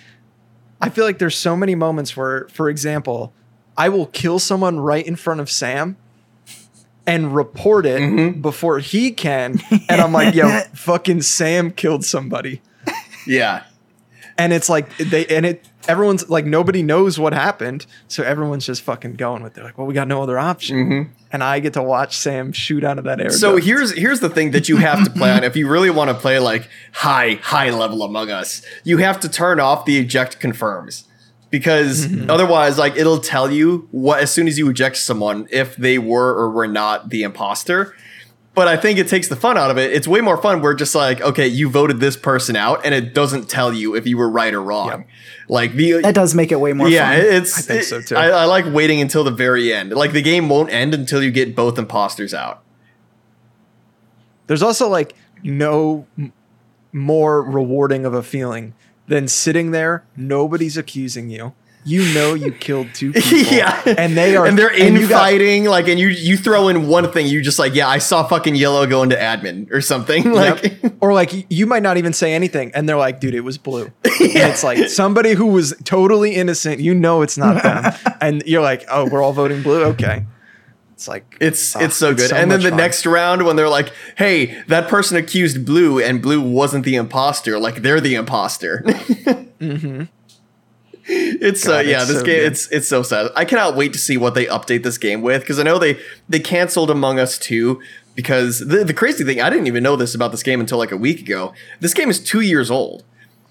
I 0.81 0.87
feel 0.89 1.03
like 1.03 1.19
there's 1.19 1.35
so 1.35 1.57
many 1.57 1.75
moments 1.75 2.15
where, 2.15 2.47
for 2.47 2.69
example, 2.69 3.33
I 3.77 3.89
will 3.89 4.05
kill 4.07 4.39
someone 4.39 4.79
right 4.79 5.05
in 5.05 5.17
front 5.17 5.41
of 5.41 5.49
Sam 5.51 5.97
and 7.05 7.35
report 7.35 7.85
it 7.85 7.99
Mm-hmm. 8.01 8.41
before 8.41 8.79
he 8.79 9.11
can. 9.11 9.59
And 9.89 9.99
I'm 9.99 10.13
like, 10.13 10.33
yo, 10.33 10.47
fucking 10.73 11.23
Sam 11.23 11.71
killed 11.71 12.05
somebody. 12.05 12.61
Yeah. 13.27 13.63
And 14.37 14.53
it's 14.53 14.69
like 14.69 14.95
they 14.97 15.25
and 15.25 15.45
it 15.45 15.65
everyone's 15.87 16.29
like 16.29 16.45
nobody 16.45 16.83
knows 16.83 17.19
what 17.19 17.33
happened. 17.33 17.85
So 18.07 18.23
everyone's 18.23 18.65
just 18.65 18.81
fucking 18.81 19.13
going 19.13 19.43
with 19.43 19.57
it. 19.57 19.63
Like, 19.63 19.77
well, 19.77 19.87
we 19.87 19.93
got 19.93 20.07
no 20.07 20.21
other 20.21 20.37
option. 20.37 21.13
And 21.31 21.43
I 21.43 21.59
get 21.59 21.73
to 21.73 21.83
watch 21.83 22.17
Sam 22.17 22.51
shoot 22.51 22.83
out 22.83 22.97
of 22.97 23.05
that 23.05 23.19
air. 23.19 23.27
Mm-hmm. 23.27 23.37
So 23.37 23.53
duct. 23.53 23.65
here's 23.65 23.97
here's 23.97 24.19
the 24.19 24.29
thing 24.29 24.51
that 24.51 24.67
you 24.67 24.77
have 24.77 25.03
to 25.03 25.11
play 25.11 25.31
on 25.31 25.43
if 25.43 25.55
you 25.55 25.69
really 25.69 25.89
want 25.89 26.09
to 26.09 26.15
play 26.15 26.39
like 26.39 26.67
high 26.91 27.39
high 27.41 27.69
level 27.69 28.03
Among 28.03 28.31
Us. 28.31 28.63
You 28.83 28.97
have 28.97 29.19
to 29.21 29.29
turn 29.29 29.59
off 29.59 29.85
the 29.85 29.97
eject 29.97 30.39
confirms 30.39 31.05
because 31.49 32.07
otherwise, 32.29 32.77
like 32.77 32.95
it'll 32.95 33.19
tell 33.19 33.51
you 33.51 33.87
what 33.91 34.21
as 34.21 34.31
soon 34.31 34.47
as 34.47 34.57
you 34.57 34.69
eject 34.69 34.97
someone 34.97 35.47
if 35.51 35.75
they 35.75 35.97
were 35.97 36.33
or 36.35 36.49
were 36.49 36.67
not 36.67 37.09
the 37.09 37.23
imposter. 37.23 37.95
But 38.59 38.67
I 38.67 38.75
think 38.75 38.99
it 38.99 39.07
takes 39.07 39.29
the 39.29 39.37
fun 39.37 39.57
out 39.57 39.71
of 39.71 39.77
it. 39.77 39.93
It's 39.93 40.05
way 40.05 40.19
more 40.19 40.35
fun. 40.35 40.61
We're 40.61 40.73
just 40.73 40.93
like, 40.93 41.21
okay, 41.21 41.47
you 41.47 41.69
voted 41.69 42.01
this 42.01 42.17
person 42.17 42.57
out, 42.57 42.85
and 42.85 42.93
it 42.93 43.13
doesn't 43.13 43.47
tell 43.47 43.73
you 43.73 43.95
if 43.95 44.05
you 44.05 44.17
were 44.17 44.29
right 44.29 44.53
or 44.53 44.61
wrong. 44.61 45.05
Like 45.47 45.75
the 45.75 46.01
That 46.01 46.13
does 46.13 46.35
make 46.35 46.51
it 46.51 46.59
way 46.59 46.73
more 46.73 46.89
yeah, 46.89 47.09
fun. 47.09 47.25
it's. 47.25 47.57
I 47.57 47.61
think 47.61 47.83
so, 47.83 48.01
too. 48.01 48.17
I, 48.17 48.27
I 48.27 48.43
like 48.43 48.65
waiting 48.65 48.99
until 48.99 49.23
the 49.23 49.31
very 49.31 49.71
end. 49.71 49.93
Like 49.93 50.11
the 50.11 50.21
game 50.21 50.49
won't 50.49 50.73
end 50.73 50.93
until 50.93 51.23
you 51.23 51.31
get 51.31 51.55
both 51.55 51.79
imposters 51.79 52.33
out. 52.33 52.61
There's 54.47 54.61
also 54.61 54.89
like 54.89 55.15
no 55.41 56.05
m- 56.17 56.33
more 56.91 57.41
rewarding 57.41 58.05
of 58.05 58.13
a 58.13 58.21
feeling 58.21 58.73
than 59.07 59.29
sitting 59.29 59.71
there, 59.71 60.03
nobody's 60.17 60.75
accusing 60.75 61.29
you. 61.29 61.53
You 61.89 62.13
know 62.13 62.33
you 62.35 62.51
killed 62.51 62.87
two 62.93 63.11
people. 63.13 63.53
yeah, 63.53 63.81
And 63.97 64.15
they 64.15 64.35
are 64.35 64.45
and 64.45 64.57
they're 64.57 64.69
and 64.71 64.95
got- 64.95 65.01
infighting. 65.01 65.65
like, 65.65 65.87
and 65.87 65.99
you 65.99 66.07
you 66.09 66.37
throw 66.37 66.67
in 66.67 66.87
one 66.87 67.11
thing, 67.11 67.25
you 67.27 67.41
just 67.41 67.57
like, 67.59 67.73
yeah, 67.73 67.87
I 67.87 67.97
saw 67.97 68.23
fucking 68.27 68.55
yellow 68.55 68.85
go 68.85 69.01
into 69.03 69.15
admin 69.15 69.71
or 69.71 69.81
something. 69.81 70.31
Like, 70.31 70.63
Yep. 70.83 70.93
or 71.01 71.13
like 71.13 71.31
you 71.49 71.65
might 71.65 71.83
not 71.83 71.97
even 71.97 72.13
say 72.13 72.33
anything, 72.33 72.71
and 72.75 72.87
they're 72.87 72.97
like, 72.97 73.19
"Dude, 73.19 73.33
it 73.33 73.41
was 73.41 73.57
blue." 73.57 73.91
And 74.19 74.51
it's 74.51 74.63
like 74.63 74.89
somebody 74.89 75.33
who 75.33 75.47
was 75.47 75.73
totally 75.85 76.35
innocent. 76.35 76.79
You 76.81 76.93
know, 76.93 77.21
it's 77.21 77.37
not 77.37 77.63
them, 77.63 77.93
and 78.21 78.43
you're 78.45 78.61
like, 78.61 78.85
"Oh, 78.91 79.05
we're 79.09 79.21
all 79.23 79.33
voting 79.33 79.61
blue." 79.63 79.83
Okay, 79.85 80.25
It's 80.93 81.07
like 81.07 81.37
It's 81.39 81.75
ah, 81.75 81.79
it's 81.79 81.95
so 81.95 82.13
good. 82.13 82.31
and 82.33 82.51
then 82.51 82.61
the 82.61 82.69
fun. 82.69 82.77
next 82.77 83.05
round 83.05 83.43
when 83.45 83.55
they're 83.55 83.69
like, 83.69 83.91
"Hey, 84.17 84.61
that 84.67 84.87
person 84.89 85.17
accused 85.17 85.65
Blue, 85.65 85.99
and 85.99 86.21
Blue 86.21 86.41
wasn't 86.41 86.83
the 86.85 86.95
imposter. 86.95 87.57
Like 87.57 87.81
they're 87.81 88.01
the 88.01 88.15
imposter." 88.15 88.83
mm-hmm. 88.85 90.03
It's 91.11 91.67
uh, 91.67 91.79
yeah, 91.79 91.99
it's 92.01 92.07
this 92.07 92.19
so 92.19 92.25
game 92.25 92.35
good. 92.35 92.51
it's 92.51 92.67
it's 92.71 92.87
so 92.87 93.01
sad. 93.03 93.31
I 93.35 93.45
cannot 93.45 93.75
wait 93.75 93.93
to 93.93 93.99
see 93.99 94.17
what 94.17 94.35
they 94.35 94.45
update 94.45 94.83
this 94.83 94.97
game 94.97 95.21
with 95.21 95.41
because 95.41 95.59
I 95.59 95.63
know 95.63 95.79
they 95.79 95.99
they 96.27 96.39
canceled 96.39 96.91
Among 96.91 97.19
Us 97.19 97.37
2 97.39 97.81
because 98.15 98.59
the 98.59 98.83
the 98.83 98.93
crazy 98.93 99.23
thing 99.23 99.41
I 99.41 99.49
didn't 99.49 99.67
even 99.67 99.83
know 99.83 99.95
this 99.95 100.13
about 100.13 100.31
this 100.31 100.43
game 100.43 100.59
until 100.59 100.77
like 100.77 100.91
a 100.91 100.97
week 100.97 101.21
ago. 101.21 101.53
This 101.79 101.93
game 101.93 102.09
is 102.09 102.23
2 102.23 102.41
years 102.41 102.69
old. 102.69 103.03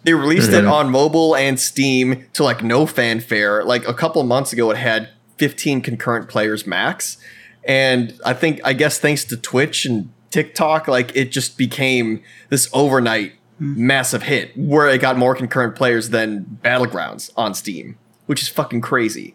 They 0.05 0.15
released 0.15 0.53
it 0.53 0.65
on 0.65 0.91
mobile 0.91 1.35
and 1.35 1.59
Steam 1.59 2.25
to 2.35 2.45
like 2.45 2.62
no 2.62 2.87
fanfare. 2.87 3.65
Like 3.65 3.87
a 3.87 3.93
couple 3.93 4.23
months 4.23 4.53
ago, 4.53 4.71
it 4.71 4.77
had 4.77 5.11
15 5.38 5.81
concurrent 5.81 6.29
players 6.29 6.67
max. 6.67 7.19
And 7.65 8.19
I 8.25 8.33
think, 8.33 8.61
I 8.65 8.73
guess, 8.73 8.99
thanks 8.99 9.25
to 9.27 9.37
Twitch 9.37 9.85
and 9.85 10.11
TikTok, 10.31 10.88
like 10.88 11.15
it 11.17 11.33
just 11.33 11.59
became 11.59 12.23
this 12.49 12.69
overnight 12.73 13.33
Mm. 13.61 13.77
massive 13.77 14.23
hit 14.23 14.57
where 14.57 14.87
it 14.88 15.00
got 15.00 15.17
more 15.19 15.35
concurrent 15.35 15.75
players 15.75 16.11
than 16.11 16.61
Battlegrounds 16.62 17.31
on 17.37 17.55
Steam, 17.55 17.99
which 18.27 18.41
is 18.41 18.49
fucking 18.49 18.81
crazy. 18.83 19.35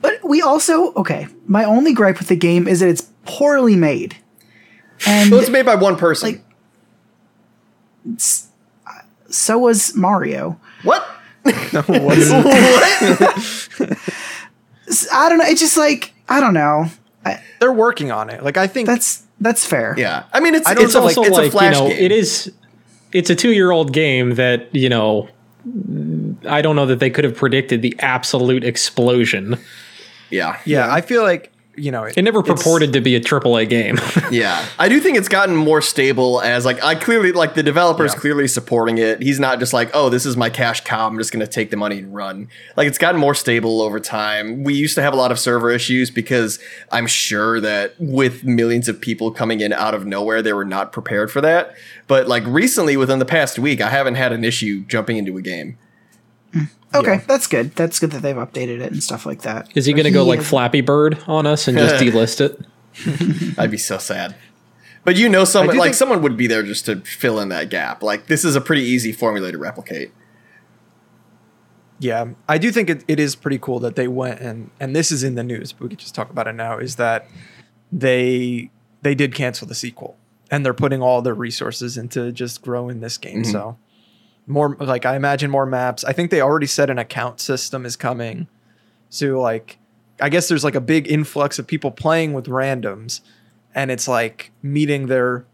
But 0.00 0.14
we 0.24 0.42
also 0.42 0.92
okay. 0.94 1.28
My 1.46 1.62
only 1.64 1.92
gripe 1.92 2.18
with 2.18 2.26
the 2.28 2.34
game 2.36 2.66
is 2.66 2.80
that 2.80 2.88
it's 2.88 3.02
poorly 3.24 3.76
made, 3.76 4.16
and 5.06 5.28
So 5.30 5.38
it's 5.38 5.48
made 5.50 5.64
by 5.66 5.76
one 5.76 5.96
person. 5.96 6.42
Like- 8.16 8.18
so 9.28 9.58
was 9.58 9.94
Mario. 9.96 10.58
what? 10.82 11.02
What 11.44 12.18
is 12.18 12.30
what? 13.80 13.98
S- 14.88 15.08
I 15.12 15.28
don't 15.28 15.38
know. 15.38 15.44
It's 15.46 15.60
just 15.60 15.76
like 15.76 16.12
I 16.28 16.40
don't 16.40 16.54
know. 16.54 16.86
I, 17.24 17.42
They're 17.60 17.72
working 17.72 18.10
on 18.12 18.28
it. 18.30 18.42
Like 18.44 18.56
I 18.56 18.66
think 18.66 18.86
that's 18.88 19.24
that's 19.42 19.66
fair. 19.66 19.94
Yeah. 19.98 20.24
I 20.32 20.40
mean, 20.40 20.54
it's, 20.54 20.66
I 20.66 20.72
it's, 20.72 20.94
know, 20.94 21.00
a, 21.00 21.02
also 21.04 21.22
it's 21.22 21.36
like 21.36 21.48
a 21.48 21.50
flash 21.50 21.74
you 21.74 21.80
know 21.82 21.88
game. 21.88 22.04
it 22.04 22.12
is 22.12 22.52
it's 23.12 23.28
a 23.28 23.34
two-year-old 23.34 23.92
game 23.92 24.36
that 24.36 24.74
you 24.74 24.88
know 24.88 25.28
i 26.48 26.60
don't 26.62 26.74
know 26.74 26.86
that 26.86 26.98
they 26.98 27.10
could 27.10 27.22
have 27.24 27.36
predicted 27.36 27.82
the 27.82 27.94
absolute 28.00 28.64
explosion 28.64 29.56
Yeah. 30.30 30.58
yeah, 30.64 30.92
I 30.92 31.02
feel 31.02 31.22
like 31.22 31.51
you 31.76 31.90
know 31.90 32.04
it 32.04 32.20
never 32.22 32.42
purported 32.42 32.92
to 32.92 33.00
be 33.00 33.16
a 33.16 33.20
aaa 33.20 33.68
game 33.68 33.98
Yeah, 34.30 34.64
I 34.78 34.88
do 34.88 35.00
think 35.00 35.16
it's 35.16 35.28
gotten 35.28 35.56
more 35.56 35.80
stable 35.80 36.40
as 36.42 36.64
like 36.64 36.82
I 36.82 36.94
clearly 36.94 37.32
like 37.32 37.54
the 37.54 37.62
developer's 37.62 38.12
Yeah. 38.14 38.20
clearly 38.20 38.48
supporting 38.48 38.98
it. 38.98 39.22
He's 39.22 39.40
not 39.40 39.58
just 39.58 39.72
like, 39.72 39.90
oh, 39.94 40.08
this 40.08 40.24
is 40.26 40.36
my 40.36 40.50
cash 40.50 40.82
cow. 40.82 41.06
I'm 41.06 41.18
just 41.18 41.32
gonna 41.32 41.46
take 41.46 41.70
the 41.70 41.76
money 41.76 41.98
and 41.98 42.14
run. 42.14 42.48
Like 42.76 42.88
it's 42.88 42.98
gotten 42.98 43.20
more 43.20 43.34
stable 43.34 43.80
over 43.82 44.00
time. 44.00 44.64
We 44.64 44.74
used 44.74 44.94
to 44.96 45.02
have 45.02 45.12
a 45.12 45.16
lot 45.16 45.32
of 45.32 45.38
server 45.38 45.70
issues 45.70 46.10
because 46.10 46.58
I'm 46.90 47.06
sure 47.06 47.60
that 47.60 47.94
with 47.98 48.44
millions 48.44 48.88
of 48.88 49.00
people 49.00 49.30
coming 49.30 49.60
in 49.60 49.72
out 49.72 49.94
of 49.94 50.04
nowhere, 50.06 50.42
they 50.42 50.52
were 50.52 50.64
not 50.64 50.92
prepared 50.92 51.30
for 51.30 51.40
that. 51.40 51.74
But 52.06 52.28
like 52.28 52.44
recently, 52.46 52.96
within 52.96 53.18
the 53.18 53.24
past 53.24 53.58
week, 53.58 53.80
I 53.80 53.88
haven't 53.90 54.16
had 54.16 54.32
an 54.32 54.44
issue 54.44 54.84
jumping 54.86 55.16
into 55.16 55.36
a 55.38 55.42
game. 55.42 55.78
Okay, 56.94 57.12
Yeah. 57.14 57.20
that's 57.26 57.46
good. 57.46 57.74
That's 57.74 57.98
good 57.98 58.10
that 58.12 58.22
they've 58.22 58.36
updated 58.36 58.80
it 58.80 58.92
and 58.92 59.02
stuff 59.02 59.24
like 59.26 59.42
that. 59.42 59.68
is 59.74 59.86
he 59.86 59.92
going 59.92 60.04
to 60.04 60.10
go 60.10 60.24
like 60.24 60.40
has- 60.40 60.48
flappy 60.48 60.80
bird 60.82 61.18
on 61.26 61.46
us 61.46 61.68
and 61.68 61.76
just 61.78 61.94
delist 62.02 62.40
it 62.40 62.60
I'd 63.58 63.70
be 63.70 63.78
so 63.78 63.96
sad. 63.98 64.34
But 65.04 65.16
you 65.16 65.28
know, 65.28 65.44
someone 65.44 65.76
like 65.78 65.86
think- 65.86 65.94
someone 65.96 66.22
would 66.22 66.36
be 66.36 66.46
there 66.46 66.62
just 66.62 66.84
to 66.86 66.96
fill 67.00 67.40
in 67.40 67.48
that 67.48 67.70
gap. 67.70 68.02
Like 68.02 68.26
this 68.26 68.44
is 68.44 68.54
a 68.56 68.60
pretty 68.60 68.82
easy 68.82 69.12
formula 69.12 69.50
to 69.50 69.58
replicate. 69.58 70.12
Yeah, 71.98 72.30
I 72.48 72.58
do 72.58 72.72
think 72.72 72.90
it, 72.90 73.04
it 73.06 73.20
is 73.20 73.36
pretty 73.36 73.58
cool 73.58 73.78
that 73.80 73.94
they 73.96 74.08
went 74.08 74.40
and 74.40 74.70
and 74.80 74.94
this 74.94 75.12
is 75.12 75.22
in 75.22 75.34
the 75.36 75.44
news, 75.44 75.72
but 75.72 75.84
we 75.84 75.88
could 75.90 75.98
just 76.00 76.14
talk 76.14 76.30
about 76.30 76.46
it 76.48 76.54
now. 76.54 76.78
Is 76.78 76.96
that 76.96 77.26
they 77.92 78.70
they 79.02 79.14
did 79.14 79.34
cancel 79.34 79.66
the 79.68 79.74
sequel 79.74 80.16
and 80.50 80.64
they're 80.66 80.74
putting 80.74 81.00
all 81.00 81.22
their 81.22 81.34
resources 81.34 81.96
into 81.96 82.32
just 82.32 82.60
growing 82.62 83.00
this 83.00 83.18
game. 83.18 83.42
Mhm. 83.42 83.52
So 83.52 83.78
more 84.46 84.76
like 84.80 85.06
I 85.06 85.16
imagine 85.16 85.50
more 85.50 85.66
maps. 85.66 86.04
I 86.04 86.12
think 86.12 86.30
they 86.30 86.40
already 86.40 86.66
said 86.66 86.90
an 86.90 86.98
account 86.98 87.40
system 87.40 87.84
is 87.86 87.96
coming. 87.96 88.48
So 89.10 89.40
like 89.40 89.78
I 90.20 90.28
guess 90.28 90.48
there's 90.48 90.64
like 90.64 90.74
a 90.74 90.80
big 90.80 91.10
influx 91.10 91.58
of 91.58 91.66
people 91.66 91.90
playing 91.90 92.32
with 92.32 92.46
randoms 92.46 93.20
and 93.74 93.90
it's 93.90 94.06
like 94.06 94.50
meeting 94.62 95.06
their 95.06 95.44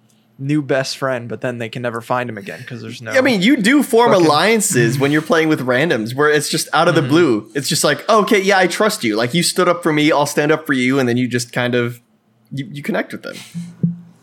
new 0.40 0.62
best 0.62 0.96
friend, 0.96 1.28
but 1.28 1.40
then 1.40 1.58
they 1.58 1.68
can 1.68 1.82
never 1.82 2.00
find 2.00 2.30
him 2.30 2.38
again 2.38 2.60
because 2.60 2.80
there's 2.80 3.02
no 3.02 3.10
I 3.10 3.20
mean, 3.20 3.42
you 3.42 3.56
do 3.56 3.82
form 3.82 4.12
Fucking- 4.12 4.26
alliances 4.26 4.98
when 4.98 5.10
you're 5.10 5.22
playing 5.22 5.48
with 5.48 5.60
randoms 5.60 6.14
where 6.14 6.30
it's 6.30 6.48
just 6.48 6.68
out 6.72 6.86
of 6.88 6.94
the 6.94 7.00
mm-hmm. 7.00 7.10
blue. 7.10 7.50
It's 7.54 7.68
just 7.68 7.82
like, 7.84 8.08
okay, 8.08 8.40
yeah, 8.40 8.58
I 8.58 8.68
trust 8.68 9.02
you. 9.04 9.16
Like 9.16 9.34
you 9.34 9.42
stood 9.42 9.68
up 9.68 9.82
for 9.82 9.92
me, 9.92 10.12
I'll 10.12 10.26
stand 10.26 10.52
up 10.52 10.64
for 10.66 10.74
you, 10.74 10.98
and 10.98 11.08
then 11.08 11.16
you 11.16 11.26
just 11.28 11.52
kind 11.52 11.74
of 11.74 12.00
you, 12.52 12.68
you 12.70 12.82
connect 12.82 13.12
with 13.12 13.22
them. 13.22 13.36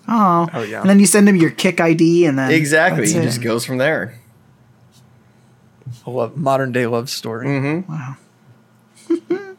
Oh, 0.07 0.47
Oh, 0.53 0.61
yeah. 0.63 0.81
And 0.81 0.89
then 0.89 0.99
you 0.99 1.05
send 1.05 1.27
them 1.27 1.35
your 1.35 1.49
Kik 1.51 1.81
ID, 1.81 2.25
and 2.25 2.37
then 2.37 2.51
Exactly. 2.51 3.01
that's 3.01 3.13
It 3.15 3.19
it. 3.19 3.23
just 3.23 3.41
goes 3.41 3.65
from 3.65 3.77
there. 3.77 4.19
A 6.05 6.09
love, 6.09 6.37
modern 6.37 6.71
day 6.71 6.85
love 6.87 7.09
story. 7.09 7.47
Mm-hmm. 7.47 7.91
Wow. 7.91 8.15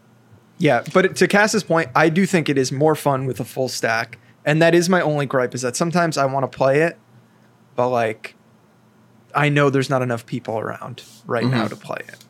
Yeah, 0.59 0.85
but 0.95 1.17
to 1.17 1.29
Cass's 1.29 1.63
point, 1.63 1.91
I 1.95 2.09
do 2.09 2.25
think 2.25 2.49
it 2.49 2.57
is 2.57 2.73
more 2.73 2.95
fun 2.95 3.27
with 3.27 3.41
a 3.41 3.45
full 3.45 3.69
stack, 3.69 4.19
and 4.43 4.63
that 4.63 4.75
is 4.75 4.89
my 4.89 5.03
only 5.03 5.27
gripe 5.27 5.55
is 5.55 5.61
that 5.61 5.77
sometimes 5.77 6.17
I 6.17 6.25
want 6.25 6.51
to 6.51 6.57
play 6.57 6.81
it, 6.81 6.97
but 7.75 7.91
like, 7.91 8.35
I 9.35 9.51
know 9.51 9.69
there's 9.69 9.91
not 9.91 10.01
enough 10.01 10.25
people 10.25 10.59
around 10.59 11.03
right 11.27 11.45
now 11.45 11.67
Mhm. 11.67 11.69
to 11.69 11.77
play 11.77 11.99
it, 12.09 12.25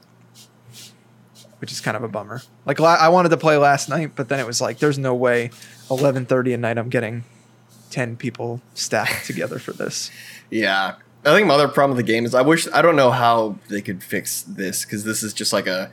which 1.61 1.71
is 1.71 1.81
kind 1.81 1.97
of 1.97 2.03
a 2.03 2.09
bummer. 2.09 2.43
Like 2.65 2.81
I 2.81 3.09
wanted 3.11 3.29
to 3.29 3.37
play 3.37 3.57
last 3.59 3.89
night, 3.89 4.13
but 4.17 4.29
then 4.29 4.41
it 4.41 4.47
was 4.47 4.61
like, 4.61 4.81
there's 4.81 4.99
no 4.99 5.15
way, 5.15 5.51
11:30 5.89 6.53
at 6.55 6.59
night, 6.59 6.79
I'm 6.79 6.89
getting 6.89 7.23
ten 7.91 8.17
people 8.17 8.61
stacked 8.75 9.25
together 9.25 9.61
for 9.61 9.73
this. 9.73 10.11
Yeah. 10.51 10.95
I 11.27 11.35
think 11.35 11.49
my 11.49 11.55
other 11.55 11.69
problem 11.69 11.97
with 11.97 12.07
the 12.07 12.13
game 12.13 12.25
is 12.25 12.35
I 12.35 12.43
wish 12.43 12.69
I 12.73 12.83
don't 12.83 12.97
know 12.97 13.11
how 13.11 13.59
they 13.69 13.83
could 13.83 14.03
fix 14.03 14.43
this 14.43 14.85
because 14.85 15.05
this 15.05 15.23
is 15.23 15.35
just 15.35 15.53
like 15.53 15.67
a 15.67 15.91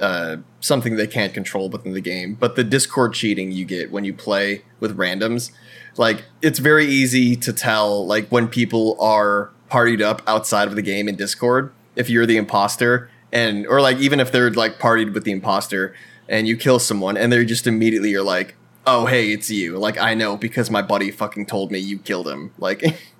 uh, 0.00 0.38
something 0.58 0.96
they 0.96 1.06
can't 1.06 1.32
control 1.32 1.68
within 1.68 1.92
the 1.92 2.00
game. 2.00 2.34
But 2.34 2.56
the 2.56 2.64
Discord 2.64 3.14
cheating 3.14 3.52
you 3.52 3.64
get 3.64 3.92
when 3.92 4.04
you 4.04 4.12
play 4.12 4.62
with 4.80 4.96
randoms, 4.96 5.52
like 5.96 6.24
it's 6.42 6.58
very 6.58 6.86
easy 6.86 7.36
to 7.36 7.52
tell 7.52 8.04
like 8.06 8.28
when 8.28 8.48
people 8.48 8.96
are 9.00 9.50
partied 9.70 10.02
up 10.02 10.20
outside 10.26 10.68
of 10.68 10.74
the 10.74 10.82
game 10.82 11.08
in 11.08 11.16
Discord 11.16 11.72
if 11.96 12.10
you're 12.10 12.26
the 12.26 12.36
imposter 12.36 13.10
and 13.32 13.66
or 13.66 13.80
like 13.80 13.98
even 13.98 14.20
if 14.20 14.32
they're 14.32 14.50
like 14.50 14.78
partied 14.78 15.14
with 15.14 15.24
the 15.24 15.32
imposter 15.32 15.94
and 16.28 16.46
you 16.46 16.56
kill 16.56 16.78
someone 16.78 17.16
and 17.16 17.32
they're 17.32 17.44
just 17.44 17.66
immediately 17.66 18.10
you're 18.10 18.22
like 18.22 18.54
oh 18.86 19.06
hey 19.06 19.30
it's 19.30 19.50
you 19.50 19.78
like 19.78 19.98
I 19.98 20.14
know 20.14 20.36
because 20.36 20.70
my 20.70 20.82
buddy 20.82 21.10
fucking 21.10 21.46
told 21.46 21.70
me 21.70 21.78
you 21.78 21.98
killed 21.98 22.28
him 22.28 22.52
like 22.58 22.84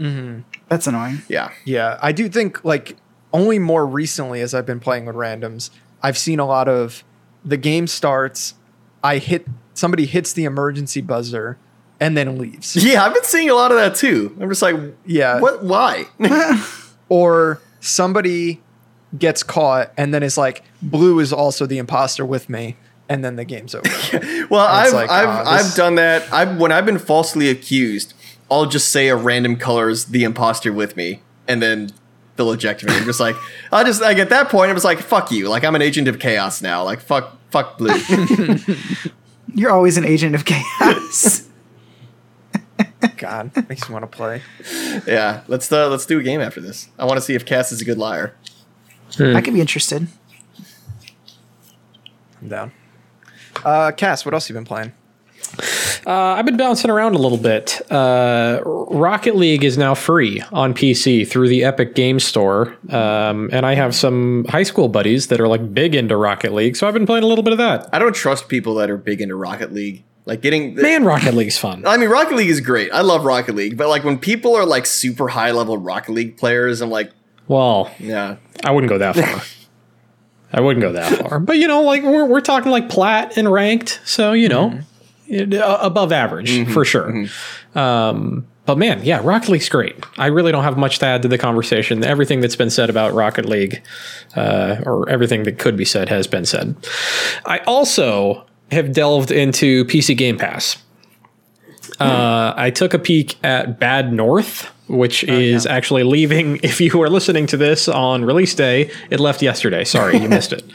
Mm-hmm. 0.00 0.40
That's 0.68 0.86
annoying. 0.86 1.22
yeah 1.28 1.50
Yeah, 1.64 1.98
I 2.02 2.12
do 2.12 2.28
think 2.28 2.64
like 2.64 2.96
only 3.32 3.58
more 3.58 3.86
recently 3.86 4.40
as 4.40 4.54
I've 4.54 4.66
been 4.66 4.80
playing 4.80 5.06
with 5.06 5.16
randoms, 5.16 5.70
I've 6.02 6.18
seen 6.18 6.38
a 6.38 6.46
lot 6.46 6.68
of 6.68 7.02
the 7.44 7.56
game 7.56 7.86
starts, 7.86 8.54
I 9.02 9.18
hit 9.18 9.46
somebody 9.74 10.06
hits 10.06 10.32
the 10.32 10.44
emergency 10.44 11.00
buzzer 11.00 11.58
and 12.00 12.16
then 12.16 12.38
leaves. 12.38 12.76
Yeah, 12.84 13.04
I've 13.04 13.14
been 13.14 13.24
seeing 13.24 13.48
a 13.50 13.54
lot 13.54 13.70
of 13.70 13.76
that 13.78 13.94
too. 13.94 14.36
I'm 14.40 14.48
just 14.48 14.62
like, 14.62 14.76
Yeah. 15.06 15.40
what? 15.40 15.62
Why? 15.64 16.04
Or 17.08 17.60
somebody 17.80 18.60
gets 19.16 19.42
caught 19.44 19.92
and 19.96 20.12
then 20.12 20.22
is 20.24 20.36
like, 20.36 20.64
Blue 20.82 21.20
is 21.20 21.32
also 21.32 21.64
the 21.64 21.78
imposter 21.78 22.26
with 22.26 22.48
me, 22.50 22.76
and 23.08 23.24
then 23.24 23.36
the 23.36 23.44
game's 23.44 23.74
over. 23.76 23.88
well, 24.50 24.66
I've 24.66 24.92
like, 24.92 25.08
I've 25.08 25.28
ah, 25.28 25.56
this- 25.56 25.70
I've 25.70 25.76
done 25.76 25.94
that. 25.94 26.32
I've 26.32 26.58
when 26.58 26.72
I've 26.72 26.84
been 26.84 26.98
falsely 26.98 27.48
accused, 27.48 28.14
I'll 28.50 28.66
just 28.66 28.92
say 28.92 29.08
a 29.08 29.16
random 29.16 29.56
color's 29.56 30.06
the 30.06 30.24
imposter 30.24 30.72
with 30.72 30.96
me, 30.96 31.22
and 31.48 31.62
then 31.62 31.90
they'll 32.36 32.52
eject 32.52 32.84
me. 32.84 32.92
I'm 32.92 33.04
just 33.04 33.20
like, 33.20 33.36
I 33.72 33.84
just 33.84 34.00
like 34.00 34.18
at 34.18 34.30
that 34.30 34.48
point, 34.48 34.70
I 34.70 34.74
was 34.74 34.84
like, 34.84 34.98
fuck 35.00 35.30
you. 35.30 35.48
Like 35.48 35.64
I'm 35.64 35.74
an 35.74 35.82
agent 35.82 36.08
of 36.08 36.18
chaos 36.18 36.62
now. 36.62 36.84
Like 36.84 37.00
fuck 37.00 37.36
fuck 37.50 37.78
blue. 37.78 37.96
You're 39.54 39.70
always 39.72 39.96
an 39.96 40.04
agent 40.04 40.34
of 40.34 40.44
chaos. 40.44 41.48
God, 43.16 43.50
makes 43.68 43.88
me 43.88 43.92
want 43.92 44.10
to 44.10 44.14
play. 44.14 44.42
yeah, 45.06 45.42
let's 45.48 45.70
uh, 45.72 45.88
let's 45.88 46.06
do 46.06 46.18
a 46.18 46.22
game 46.22 46.40
after 46.40 46.60
this. 46.60 46.88
I 46.98 47.04
want 47.04 47.16
to 47.16 47.20
see 47.20 47.34
if 47.34 47.44
Cass 47.46 47.72
is 47.72 47.80
a 47.80 47.84
good 47.84 47.98
liar. 47.98 48.34
I 49.18 49.40
could 49.40 49.54
be 49.54 49.60
interested. 49.60 50.08
I'm 52.42 52.48
down. 52.48 52.72
Uh, 53.64 53.92
Cass, 53.92 54.24
what 54.24 54.34
else 54.34 54.48
you 54.48 54.54
been 54.54 54.64
playing? 54.66 54.92
Uh, 56.06 56.12
I've 56.12 56.44
been 56.46 56.56
bouncing 56.56 56.90
around 56.90 57.14
a 57.14 57.18
little 57.18 57.38
bit. 57.38 57.80
Uh, 57.90 58.60
Rocket 58.64 59.36
League 59.36 59.64
is 59.64 59.76
now 59.76 59.94
free 59.94 60.42
on 60.52 60.74
PC 60.74 61.26
through 61.26 61.48
the 61.48 61.64
Epic 61.64 61.94
Game 61.94 62.20
Store, 62.20 62.76
um, 62.90 63.48
and 63.52 63.64
I 63.66 63.74
have 63.74 63.94
some 63.94 64.44
high 64.48 64.62
school 64.62 64.88
buddies 64.88 65.28
that 65.28 65.40
are 65.40 65.48
like 65.48 65.74
big 65.74 65.94
into 65.94 66.16
Rocket 66.16 66.52
League, 66.52 66.76
so 66.76 66.86
I've 66.86 66.94
been 66.94 67.06
playing 67.06 67.24
a 67.24 67.26
little 67.26 67.44
bit 67.44 67.52
of 67.52 67.58
that. 67.58 67.88
I 67.92 67.98
don't 67.98 68.14
trust 68.14 68.48
people 68.48 68.74
that 68.76 68.90
are 68.90 68.96
big 68.96 69.20
into 69.20 69.34
Rocket 69.36 69.72
League. 69.72 70.04
Like 70.26 70.40
getting 70.42 70.74
Man, 70.74 71.04
Rocket 71.04 71.34
League's 71.34 71.56
fun. 71.56 71.86
I 71.86 71.96
mean, 71.96 72.08
Rocket 72.08 72.34
League 72.36 72.48
is 72.50 72.60
great. 72.60 72.90
I 72.92 73.02
love 73.02 73.24
Rocket 73.24 73.54
League, 73.54 73.76
but 73.76 73.88
like 73.88 74.02
when 74.02 74.18
people 74.18 74.56
are 74.56 74.66
like 74.66 74.84
super 74.84 75.28
high 75.28 75.52
level 75.52 75.78
Rocket 75.78 76.12
League 76.12 76.36
players, 76.36 76.80
I'm 76.80 76.90
like, 76.90 77.12
Well, 77.46 77.92
yeah, 78.00 78.36
I 78.64 78.72
wouldn't 78.72 78.88
go 78.90 78.98
that 78.98 79.14
far. 79.14 79.42
I 80.52 80.60
wouldn't 80.60 80.82
go 80.82 80.92
that 80.92 81.12
far. 81.18 81.38
But 81.38 81.58
you 81.58 81.68
know, 81.68 81.82
like 81.82 82.02
we're 82.02 82.24
we're 82.24 82.40
talking 82.40 82.72
like 82.72 82.88
plat 82.88 83.36
and 83.36 83.50
ranked, 83.52 84.00
so 84.04 84.32
you 84.32 84.48
know, 84.48 84.70
uh, 84.70 84.80
above 85.30 86.12
average 86.12 86.68
for 86.72 86.84
sure. 86.84 87.26
Um, 87.74 88.46
but 88.66 88.78
man, 88.78 89.04
yeah, 89.04 89.20
Rocket 89.22 89.50
League's 89.50 89.68
great. 89.68 89.96
I 90.18 90.26
really 90.26 90.50
don't 90.50 90.64
have 90.64 90.76
much 90.76 90.98
to 90.98 91.06
add 91.06 91.22
to 91.22 91.28
the 91.28 91.38
conversation. 91.38 92.04
Everything 92.04 92.40
that's 92.40 92.56
been 92.56 92.70
said 92.70 92.90
about 92.90 93.14
Rocket 93.14 93.46
League, 93.46 93.80
uh, 94.34 94.82
or 94.84 95.08
everything 95.08 95.44
that 95.44 95.58
could 95.58 95.76
be 95.76 95.84
said, 95.84 96.08
has 96.08 96.26
been 96.26 96.44
said. 96.44 96.74
I 97.44 97.58
also 97.60 98.44
have 98.72 98.92
delved 98.92 99.30
into 99.30 99.84
PC 99.84 100.16
Game 100.16 100.36
Pass. 100.36 100.82
Uh, 102.00 102.52
I 102.56 102.70
took 102.70 102.92
a 102.92 102.98
peek 102.98 103.42
at 103.44 103.78
Bad 103.78 104.12
North, 104.12 104.70
which 104.88 105.24
is 105.24 105.66
actually 105.66 106.02
leaving. 106.02 106.60
If 106.66 106.80
you 106.80 107.00
are 107.02 107.08
listening 107.08 107.46
to 107.48 107.56
this 107.56 107.88
on 107.88 108.24
release 108.24 108.54
day, 108.54 108.90
it 109.10 109.20
left 109.20 109.40
yesterday. 109.42 109.84
Sorry, 109.84 110.18
you 110.18 110.28
missed 110.28 110.52
it. 110.52 110.64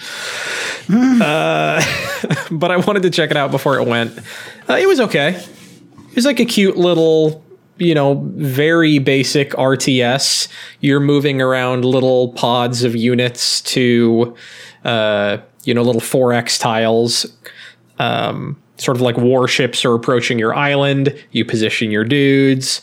Uh, 0.92 1.82
but 2.52 2.72
I 2.72 2.78
wanted 2.78 3.04
to 3.04 3.12
check 3.12 3.32
it 3.32 3.38
out 3.38 3.52
before 3.52 3.80
it 3.80 3.88
went. 3.88 4.18
Uh, 4.68 4.74
it 4.74 4.88
was 4.88 5.00
okay. 5.00 5.36
It 5.36 6.16
was 6.16 6.26
like 6.26 6.40
a 6.42 6.46
cute 6.46 6.76
little, 6.76 7.46
you 7.78 7.94
know, 7.94 8.16
very 8.36 9.00
basic 9.00 9.52
RTS. 9.52 10.50
You're 10.82 11.00
moving 11.00 11.40
around 11.40 11.86
little 11.86 12.34
pods 12.34 12.84
of 12.84 12.96
units 12.96 13.62
to, 13.62 14.36
uh, 14.84 15.38
you 15.64 15.74
know, 15.74 15.84
little 15.84 16.02
4X 16.02 16.60
tiles. 16.60 17.26
Um, 18.00 18.62
sort 18.78 18.98
of 18.98 19.02
like 19.02 19.16
warships 19.18 19.86
are 19.86 19.94
approaching 19.94 20.40
your 20.40 20.56
island. 20.56 21.16
You 21.32 21.46
position 21.46 21.92
your 21.92 22.04
dudes, 22.04 22.82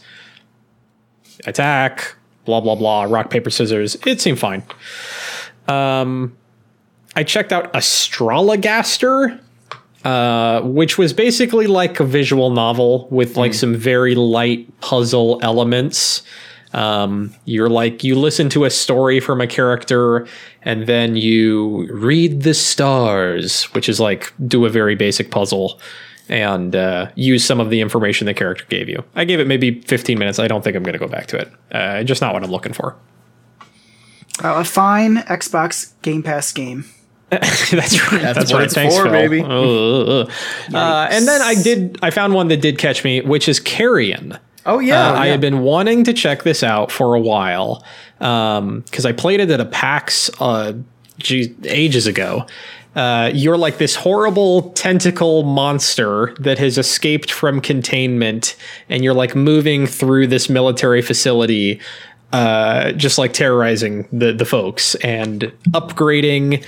attack, 1.46 2.14
blah, 2.44 2.60
blah, 2.60 2.74
blah, 2.74 3.04
rock, 3.04 3.30
paper, 3.30 3.50
scissors. 3.50 3.96
It 4.06 4.20
seemed 4.20 4.38
fine. 4.38 4.62
Um, 5.66 6.36
I 7.14 7.24
checked 7.24 7.52
out 7.52 7.72
Astrologaster, 7.72 9.40
uh, 10.04 10.60
which 10.62 10.98
was 10.98 11.12
basically 11.12 11.66
like 11.66 12.00
a 12.00 12.04
visual 12.04 12.50
novel 12.50 13.08
with 13.10 13.36
like 13.36 13.54
some 13.54 13.74
very 13.74 14.14
light 14.14 14.80
puzzle 14.80 15.40
elements. 15.42 16.22
Um, 16.72 17.34
you're 17.44 17.70
like 17.70 18.04
you 18.04 18.14
listen 18.14 18.50
to 18.50 18.64
a 18.64 18.70
story 18.70 19.20
from 19.20 19.40
a 19.40 19.46
character 19.46 20.26
and 20.62 20.86
then 20.86 21.16
you 21.16 21.88
read 21.92 22.42
the 22.42 22.54
stars, 22.54 23.64
which 23.74 23.88
is 23.88 23.98
like 23.98 24.32
do 24.46 24.66
a 24.66 24.68
very 24.68 24.94
basic 24.94 25.30
puzzle 25.30 25.80
and 26.28 26.74
uh, 26.76 27.10
use 27.14 27.44
some 27.44 27.60
of 27.60 27.70
the 27.70 27.80
information 27.80 28.26
the 28.26 28.34
character 28.34 28.64
gave 28.68 28.88
you. 28.88 29.04
I 29.14 29.24
gave 29.24 29.40
it 29.40 29.46
maybe 29.46 29.80
15 29.82 30.18
minutes. 30.18 30.38
I 30.38 30.48
don't 30.48 30.62
think 30.62 30.76
I'm 30.76 30.82
going 30.82 30.92
to 30.94 30.98
go 30.98 31.08
back 31.08 31.26
to 31.28 31.38
it. 31.38 31.52
Uh, 31.72 32.02
just 32.02 32.20
not 32.20 32.34
what 32.34 32.44
I'm 32.44 32.50
looking 32.50 32.72
for. 32.72 32.96
Uh, 34.42 34.54
a 34.60 34.64
fine 34.64 35.16
Xbox 35.18 35.92
Game 36.02 36.22
Pass 36.22 36.52
game. 36.52 36.84
That's 37.30 37.72
right. 37.72 38.22
That's, 38.22 38.50
what 38.52 38.58
right. 38.58 38.64
it's 38.64 38.74
Thanks, 38.74 38.96
for, 38.96 39.02
Phil. 39.02 39.12
baby. 39.12 39.42
Uh, 39.42 40.22
uh, 40.74 41.08
and 41.10 41.26
then 41.28 41.42
I 41.42 41.54
did. 41.62 41.98
I 42.02 42.10
found 42.10 42.32
one 42.32 42.48
that 42.48 42.62
did 42.62 42.78
catch 42.78 43.04
me, 43.04 43.20
which 43.20 43.48
is 43.48 43.60
Carrion. 43.60 44.38
Oh 44.64 44.78
yeah, 44.78 45.10
Uh, 45.12 45.14
I 45.14 45.26
had 45.26 45.40
been 45.40 45.60
wanting 45.60 46.04
to 46.04 46.12
check 46.12 46.42
this 46.42 46.62
out 46.62 46.90
for 46.92 47.14
a 47.14 47.20
while 47.20 47.84
because 48.18 49.04
I 49.04 49.12
played 49.12 49.40
it 49.40 49.50
at 49.50 49.60
a 49.60 49.64
PAX 49.64 50.30
uh, 50.40 50.74
geez, 51.18 51.48
ages 51.64 52.06
ago. 52.06 52.46
Uh, 52.98 53.30
you're 53.32 53.56
like 53.56 53.78
this 53.78 53.94
horrible 53.94 54.70
tentacle 54.70 55.44
monster 55.44 56.34
that 56.40 56.58
has 56.58 56.76
escaped 56.76 57.30
from 57.30 57.60
containment, 57.60 58.56
and 58.88 59.04
you're 59.04 59.14
like 59.14 59.36
moving 59.36 59.86
through 59.86 60.26
this 60.26 60.48
military 60.48 61.00
facility, 61.00 61.80
uh, 62.32 62.90
just 62.90 63.16
like 63.16 63.32
terrorizing 63.32 64.08
the 64.10 64.32
the 64.32 64.44
folks 64.44 64.96
and 64.96 65.42
upgrading. 65.68 66.64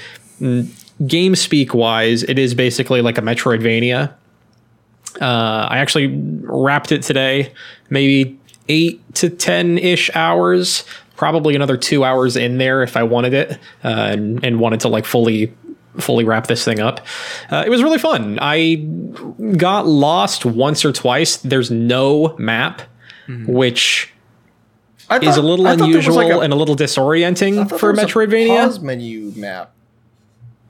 Game 1.04 1.34
speak 1.34 1.74
wise, 1.74 2.22
it 2.22 2.38
is 2.38 2.54
basically 2.54 3.02
like 3.02 3.18
a 3.18 3.22
Metroidvania. 3.22 4.14
Uh, 5.20 5.66
I 5.68 5.78
actually 5.78 6.16
wrapped 6.44 6.92
it 6.92 7.02
today, 7.02 7.52
maybe 7.88 8.38
eight 8.68 9.02
to 9.16 9.30
10 9.30 9.78
ish 9.78 10.14
hours, 10.14 10.84
probably 11.16 11.56
another 11.56 11.76
two 11.76 12.04
hours 12.04 12.36
in 12.36 12.58
there 12.58 12.84
if 12.84 12.96
I 12.96 13.02
wanted 13.02 13.34
it 13.34 13.50
uh, 13.82 13.88
and, 13.88 14.44
and 14.44 14.60
wanted 14.60 14.80
to 14.80 14.88
like 14.88 15.04
fully 15.04 15.52
fully 15.98 16.24
wrap 16.24 16.46
this 16.46 16.64
thing 16.64 16.80
up. 16.80 17.04
Uh, 17.50 17.64
it 17.66 17.70
was 17.70 17.82
really 17.82 17.98
fun. 17.98 18.38
I 18.40 18.76
got 19.56 19.86
lost 19.86 20.44
once 20.44 20.84
or 20.84 20.92
twice. 20.92 21.36
There's 21.38 21.70
no 21.70 22.34
map, 22.38 22.82
which 23.46 24.12
I 25.08 25.18
is 25.18 25.36
a 25.36 25.42
little 25.42 25.66
I 25.66 25.70
thought 25.76 25.86
there 25.90 25.96
was 25.96 26.06
unusual 26.06 26.14
like 26.16 26.32
a- 26.32 26.40
and 26.40 26.52
a 26.52 26.56
little 26.56 26.76
disorienting 26.76 27.68
thought 27.68 27.80
for 27.80 27.92
there 27.94 28.04
was 28.04 28.12
a 28.14 28.16
Metroidvania. 28.18 28.64
pause 28.64 28.80
menu 28.80 29.32
map. 29.36 29.72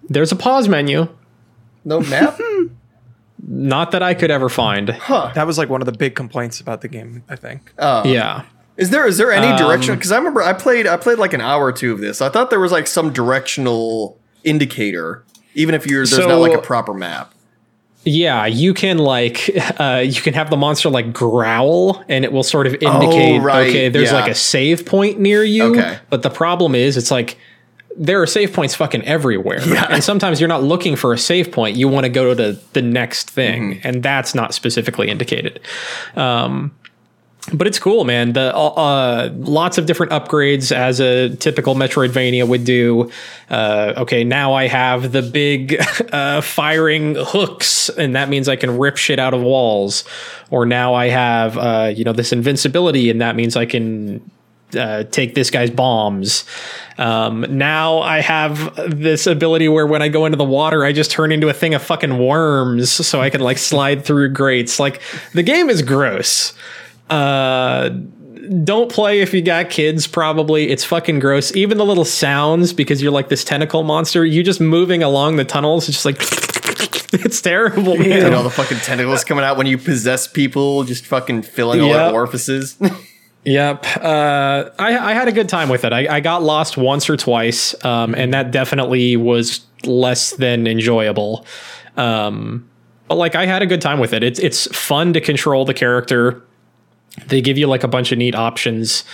There's 0.08 0.32
a 0.32 0.36
pause 0.36 0.68
menu. 0.68 1.08
No 1.84 2.00
map. 2.00 2.38
Not 3.46 3.90
that 3.92 4.02
I 4.02 4.14
could 4.14 4.30
ever 4.30 4.48
find. 4.48 4.90
huh. 4.90 5.32
That 5.34 5.46
was 5.46 5.56
like 5.58 5.68
one 5.68 5.80
of 5.82 5.86
the 5.86 5.92
big 5.92 6.14
complaints 6.14 6.60
about 6.60 6.82
the 6.82 6.88
game, 6.88 7.24
I 7.28 7.36
think. 7.36 7.72
Oh. 7.78 8.04
Yeah. 8.04 8.44
Is 8.76 8.90
there 8.90 9.06
is 9.06 9.16
there 9.18 9.32
Um, 9.32 9.42
any 9.42 9.56
direction? 9.58 9.94
Because 9.94 10.12
I 10.12 10.16
remember 10.18 10.42
I 10.42 10.52
played 10.52 10.86
I 10.86 10.96
played 10.96 11.18
like 11.18 11.32
an 11.32 11.40
hour 11.40 11.64
or 11.64 11.72
two 11.72 11.92
of 11.92 12.00
this. 12.00 12.20
I 12.22 12.28
thought 12.28 12.50
there 12.50 12.60
was 12.60 12.72
like 12.72 12.86
some 12.86 13.12
directional 13.12 14.18
indicator, 14.44 15.24
even 15.54 15.74
if 15.74 15.86
you're 15.86 16.06
there's 16.06 16.26
not 16.26 16.36
like 16.40 16.54
a 16.54 16.62
proper 16.62 16.94
map. 16.94 17.34
Yeah, 18.04 18.46
you 18.46 18.72
can 18.72 18.96
like 18.96 19.50
uh, 19.78 20.02
you 20.06 20.22
can 20.22 20.32
have 20.34 20.48
the 20.48 20.56
monster 20.56 20.88
like 20.88 21.12
growl, 21.12 22.02
and 22.08 22.24
it 22.24 22.32
will 22.32 22.42
sort 22.42 22.66
of 22.66 22.72
indicate 22.74 23.40
Oh, 23.40 23.42
right, 23.42 23.68
okay, 23.68 23.88
there's 23.90 24.10
yeah. 24.10 24.20
like 24.20 24.30
a 24.30 24.34
save 24.34 24.86
point 24.86 25.20
near 25.20 25.44
you. 25.44 25.64
Okay. 25.64 25.98
But 26.08 26.22
the 26.22 26.30
problem 26.30 26.74
is, 26.74 26.96
it's 26.96 27.10
like 27.10 27.36
there 27.98 28.22
are 28.22 28.26
save 28.26 28.54
points 28.54 28.74
fucking 28.74 29.02
everywhere, 29.02 29.60
yeah. 29.68 29.86
and 29.90 30.02
sometimes 30.02 30.40
you're 30.40 30.48
not 30.48 30.62
looking 30.62 30.96
for 30.96 31.12
a 31.12 31.18
save 31.18 31.52
point. 31.52 31.76
You 31.76 31.88
want 31.88 32.04
to 32.04 32.08
go 32.10 32.34
to 32.34 32.52
the 32.72 32.80
next 32.82 33.28
thing, 33.30 33.74
Mm-hmm. 33.74 33.86
and 33.88 34.02
that's 34.02 34.34
not 34.34 34.54
specifically 34.54 35.10
indicated. 35.10 35.60
Um, 36.16 36.74
but 37.52 37.66
it's 37.66 37.78
cool, 37.78 38.04
man. 38.04 38.32
The 38.32 38.54
uh, 38.54 38.68
uh, 38.68 39.30
lots 39.34 39.78
of 39.78 39.86
different 39.86 40.12
upgrades 40.12 40.72
as 40.72 41.00
a 41.00 41.34
typical 41.36 41.74
Metroidvania 41.74 42.46
would 42.46 42.64
do. 42.64 43.10
Uh, 43.48 43.94
okay, 43.98 44.24
now 44.24 44.52
I 44.52 44.66
have 44.68 45.12
the 45.12 45.22
big 45.22 45.80
uh, 46.12 46.40
firing 46.40 47.16
hooks, 47.16 47.88
and 47.90 48.14
that 48.16 48.28
means 48.28 48.48
I 48.48 48.56
can 48.56 48.78
rip 48.78 48.96
shit 48.96 49.18
out 49.18 49.34
of 49.34 49.42
walls. 49.42 50.04
Or 50.50 50.66
now 50.66 50.94
I 50.94 51.08
have 51.08 51.58
uh, 51.58 51.92
you 51.94 52.04
know 52.04 52.12
this 52.12 52.32
invincibility, 52.32 53.10
and 53.10 53.20
that 53.20 53.36
means 53.36 53.56
I 53.56 53.66
can 53.66 54.30
uh, 54.76 55.04
take 55.04 55.34
this 55.34 55.50
guy's 55.50 55.70
bombs. 55.70 56.44
Um, 56.98 57.46
now 57.48 58.00
I 58.00 58.20
have 58.20 58.74
this 58.88 59.26
ability 59.26 59.68
where 59.68 59.86
when 59.86 60.02
I 60.02 60.08
go 60.08 60.26
into 60.26 60.36
the 60.36 60.44
water, 60.44 60.84
I 60.84 60.92
just 60.92 61.10
turn 61.10 61.32
into 61.32 61.48
a 61.48 61.52
thing 61.52 61.74
of 61.74 61.82
fucking 61.82 62.18
worms, 62.18 62.90
so 62.90 63.20
I 63.20 63.30
can 63.30 63.40
like 63.40 63.58
slide 63.58 64.04
through 64.04 64.30
grates. 64.30 64.78
Like 64.78 65.00
the 65.32 65.42
game 65.42 65.70
is 65.70 65.82
gross. 65.82 66.52
Uh, 67.10 67.90
don't 68.64 68.90
play 68.90 69.20
if 69.20 69.34
you 69.34 69.42
got 69.42 69.70
kids. 69.70 70.06
Probably 70.06 70.70
it's 70.70 70.84
fucking 70.84 71.18
gross. 71.18 71.54
Even 71.54 71.78
the 71.78 71.84
little 71.84 72.04
sounds 72.04 72.72
because 72.72 73.02
you're 73.02 73.12
like 73.12 73.28
this 73.28 73.44
tentacle 73.44 73.82
monster. 73.82 74.24
You 74.24 74.42
just 74.42 74.60
moving 74.60 75.02
along 75.02 75.36
the 75.36 75.44
tunnels. 75.44 75.88
It's 75.88 76.02
just 76.02 76.04
like 76.04 76.16
it's 77.24 77.40
terrible. 77.40 77.96
Man. 77.96 78.26
And 78.26 78.34
all 78.34 78.42
the 78.42 78.50
fucking 78.50 78.78
tentacles 78.78 79.24
coming 79.24 79.44
out 79.44 79.56
when 79.56 79.66
you 79.66 79.78
possess 79.78 80.26
people, 80.26 80.84
just 80.84 81.06
fucking 81.06 81.42
filling 81.42 81.80
all 81.80 81.88
the 81.88 81.94
their 81.94 82.12
orifices. 82.12 82.76
Yep. 83.44 83.86
Uh, 83.96 84.68
I, 84.78 84.98
I 84.98 85.12
had 85.14 85.26
a 85.26 85.32
good 85.32 85.48
time 85.48 85.70
with 85.70 85.84
it. 85.84 85.92
I, 85.92 86.16
I 86.16 86.20
got 86.20 86.42
lost 86.42 86.76
once 86.76 87.08
or 87.08 87.16
twice, 87.16 87.74
um, 87.84 88.14
and 88.14 88.34
that 88.34 88.50
definitely 88.50 89.16
was 89.16 89.64
less 89.84 90.32
than 90.32 90.66
enjoyable. 90.66 91.46
Um, 91.96 92.68
but 93.08 93.14
like 93.14 93.34
I 93.34 93.46
had 93.46 93.62
a 93.62 93.66
good 93.66 93.80
time 93.80 93.98
with 93.98 94.12
it. 94.12 94.22
It's 94.22 94.38
it's 94.38 94.66
fun 94.76 95.14
to 95.14 95.20
control 95.20 95.64
the 95.64 95.74
character. 95.74 96.42
They 97.28 97.40
give 97.40 97.58
you 97.58 97.66
like 97.66 97.84
a 97.84 97.88
bunch 97.88 98.12
of 98.12 98.18
neat 98.18 98.34
options. 98.34 99.04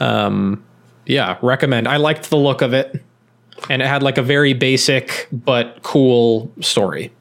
Um, 0.00 0.64
yeah, 1.06 1.38
recommend. 1.42 1.88
I 1.88 1.96
liked 1.96 2.30
the 2.30 2.36
look 2.36 2.62
of 2.62 2.74
it, 2.74 3.02
and 3.68 3.82
it 3.82 3.86
had 3.86 4.02
like 4.02 4.18
a 4.18 4.22
very 4.22 4.52
basic 4.52 5.28
but 5.32 5.82
cool 5.82 6.50
story. 6.60 7.12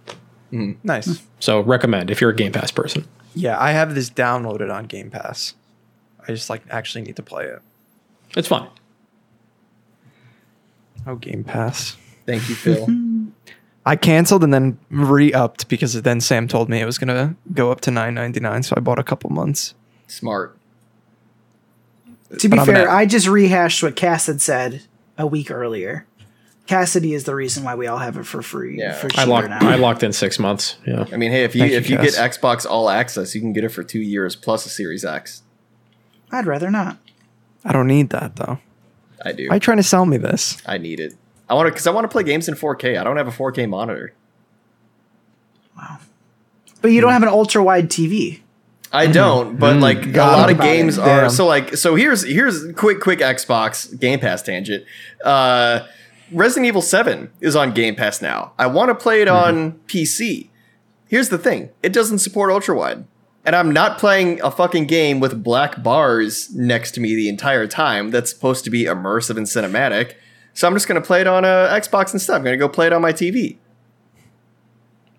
Nice. 0.83 1.21
So 1.39 1.59
recommend 1.59 2.09
if 2.09 2.21
you're 2.21 2.29
a 2.29 2.35
Game 2.35 2.53
Pass 2.53 2.71
person. 2.71 3.05
Yeah, 3.33 3.59
I 3.59 3.71
have 3.71 3.93
this 3.93 4.09
downloaded 4.09 4.73
on 4.73 4.85
Game 4.85 5.11
Pass. 5.11 5.53
I 6.25 6.31
just 6.31 6.49
like 6.49 6.63
actually 6.69 7.03
need 7.03 7.17
to 7.17 7.23
play 7.23 7.45
it. 7.45 7.61
It's 8.37 8.47
fun. 8.47 8.69
Oh, 11.05 11.15
Game 11.15 11.43
Pass. 11.43 11.97
Thank 12.25 12.47
you, 12.49 12.55
Phil. 12.55 12.87
I 13.85 13.95
canceled 13.95 14.43
and 14.43 14.51
then 14.51 14.79
re-upped 14.89 15.67
because 15.67 16.01
then 16.01 16.19
Sam 16.19 16.47
told 16.47 16.69
me 16.69 16.81
it 16.81 16.85
was 16.85 16.97
gonna 16.97 17.35
go 17.53 17.71
up 17.71 17.81
to 17.81 17.91
nine 17.91 18.15
ninety 18.15 18.39
nine, 18.39 18.63
so 18.63 18.73
I 18.75 18.79
bought 18.79 18.97
a 18.97 19.03
couple 19.03 19.29
months. 19.29 19.75
Smart. 20.07 20.57
To 22.39 22.49
be 22.49 22.57
fair, 22.59 22.89
I 22.89 23.05
just 23.05 23.27
rehashed 23.27 23.83
what 23.83 23.95
Cass 23.95 24.27
had 24.27 24.41
said 24.41 24.83
a 25.17 25.25
week 25.25 25.51
earlier. 25.51 26.05
Cassidy 26.67 27.13
is 27.13 27.25
the 27.25 27.35
reason 27.35 27.63
why 27.63 27.75
we 27.75 27.85
all 27.85 27.99
have 27.99 28.17
it 28.17 28.25
for 28.25 28.41
free. 28.41 28.79
Yeah. 28.79 28.93
for 28.93 29.07
I 29.15 29.25
locked 29.25 29.49
now. 29.49 29.59
I 29.61 29.75
locked 29.75 30.01
in 30.01 30.11
six 30.11 30.39
months. 30.39 30.77
Yeah. 30.85 31.05
I 31.11 31.17
mean, 31.17 31.31
hey, 31.31 31.43
if 31.43 31.55
you 31.55 31.61
Thank 31.61 31.73
if 31.73 31.89
you 31.89 31.97
get 31.97 32.13
Xbox 32.13 32.65
All 32.65 32.89
Access, 32.89 33.35
you 33.35 33.41
can 33.41 33.53
get 33.53 33.63
it 33.63 33.69
for 33.69 33.83
two 33.83 33.99
years 33.99 34.35
plus 34.35 34.65
a 34.65 34.69
Series 34.69 35.05
X. 35.05 35.43
I'd 36.31 36.47
rather 36.47 36.71
not. 36.71 36.97
I 37.63 37.71
don't 37.71 37.87
need 37.87 38.09
that 38.09 38.35
though. 38.35 38.59
I 39.23 39.31
do. 39.31 39.47
Why 39.47 39.53
are 39.53 39.55
you 39.55 39.59
trying 39.59 39.77
to 39.77 39.83
sell 39.83 40.05
me 40.05 40.17
this? 40.17 40.61
I 40.65 40.77
need 40.79 40.99
it. 40.99 41.15
I 41.47 41.53
want 41.53 41.67
to 41.67 41.71
because 41.71 41.85
I 41.85 41.91
want 41.91 42.05
to 42.05 42.09
play 42.09 42.23
games 42.23 42.47
in 42.47 42.55
4K. 42.55 42.99
I 42.99 43.03
don't 43.03 43.17
have 43.17 43.27
a 43.27 43.31
4K 43.31 43.69
monitor. 43.69 44.13
Wow. 45.77 45.99
But 46.81 46.89
you 46.89 47.01
don't 47.01 47.11
hmm. 47.11 47.13
have 47.13 47.23
an 47.23 47.29
ultra 47.29 47.63
wide 47.63 47.89
TV. 47.89 48.41
I 48.95 49.07
don't, 49.07 49.57
but 49.57 49.77
like 49.77 50.05
a 50.05 50.17
lot 50.19 50.49
of 50.49 50.59
games 50.59 50.97
are 50.97 51.21
Damn. 51.21 51.29
so 51.29 51.45
like 51.45 51.75
so 51.75 51.95
here's 51.95 52.23
here's 52.23 52.71
quick 52.73 52.99
quick 52.99 53.19
Xbox 53.19 53.99
Game 53.99 54.19
Pass 54.19 54.41
tangent. 54.41 54.85
Uh 55.23 55.85
Resident 56.31 56.65
Evil 56.65 56.81
7 56.81 57.31
is 57.39 57.55
on 57.55 57.71
Game 57.73 57.95
Pass 57.95 58.21
now. 58.21 58.53
I 58.57 58.65
want 58.65 58.89
to 58.89 58.95
play 58.95 59.21
it 59.21 59.27
on 59.27 59.73
PC. 59.87 60.49
Here's 61.07 61.29
the 61.29 61.37
thing. 61.37 61.69
It 61.83 61.93
doesn't 61.93 62.19
support 62.19 62.51
ultra 62.51 62.75
wide. 62.75 63.05
And 63.45 63.55
I'm 63.55 63.71
not 63.71 63.99
playing 63.99 64.41
a 64.41 64.49
fucking 64.49 64.87
game 64.87 65.19
with 65.19 65.43
black 65.43 65.83
bars 65.83 66.53
next 66.55 66.91
to 66.91 66.99
me 66.99 67.15
the 67.15 67.29
entire 67.29 67.67
time 67.67 68.09
that's 68.09 68.31
supposed 68.31 68.63
to 68.63 68.71
be 68.71 68.85
immersive 68.85 69.37
and 69.37 69.45
cinematic. 69.45 70.15
So 70.55 70.67
I'm 70.67 70.73
just 70.73 70.87
going 70.87 70.99
to 70.99 71.05
play 71.05 71.21
it 71.21 71.27
on 71.27 71.45
a 71.45 71.69
Xbox 71.71 72.11
instead. 72.11 72.37
I'm 72.37 72.43
going 72.43 72.53
to 72.53 72.57
go 72.57 72.67
play 72.67 72.87
it 72.87 72.93
on 72.93 73.03
my 73.03 73.13
TV. 73.13 73.57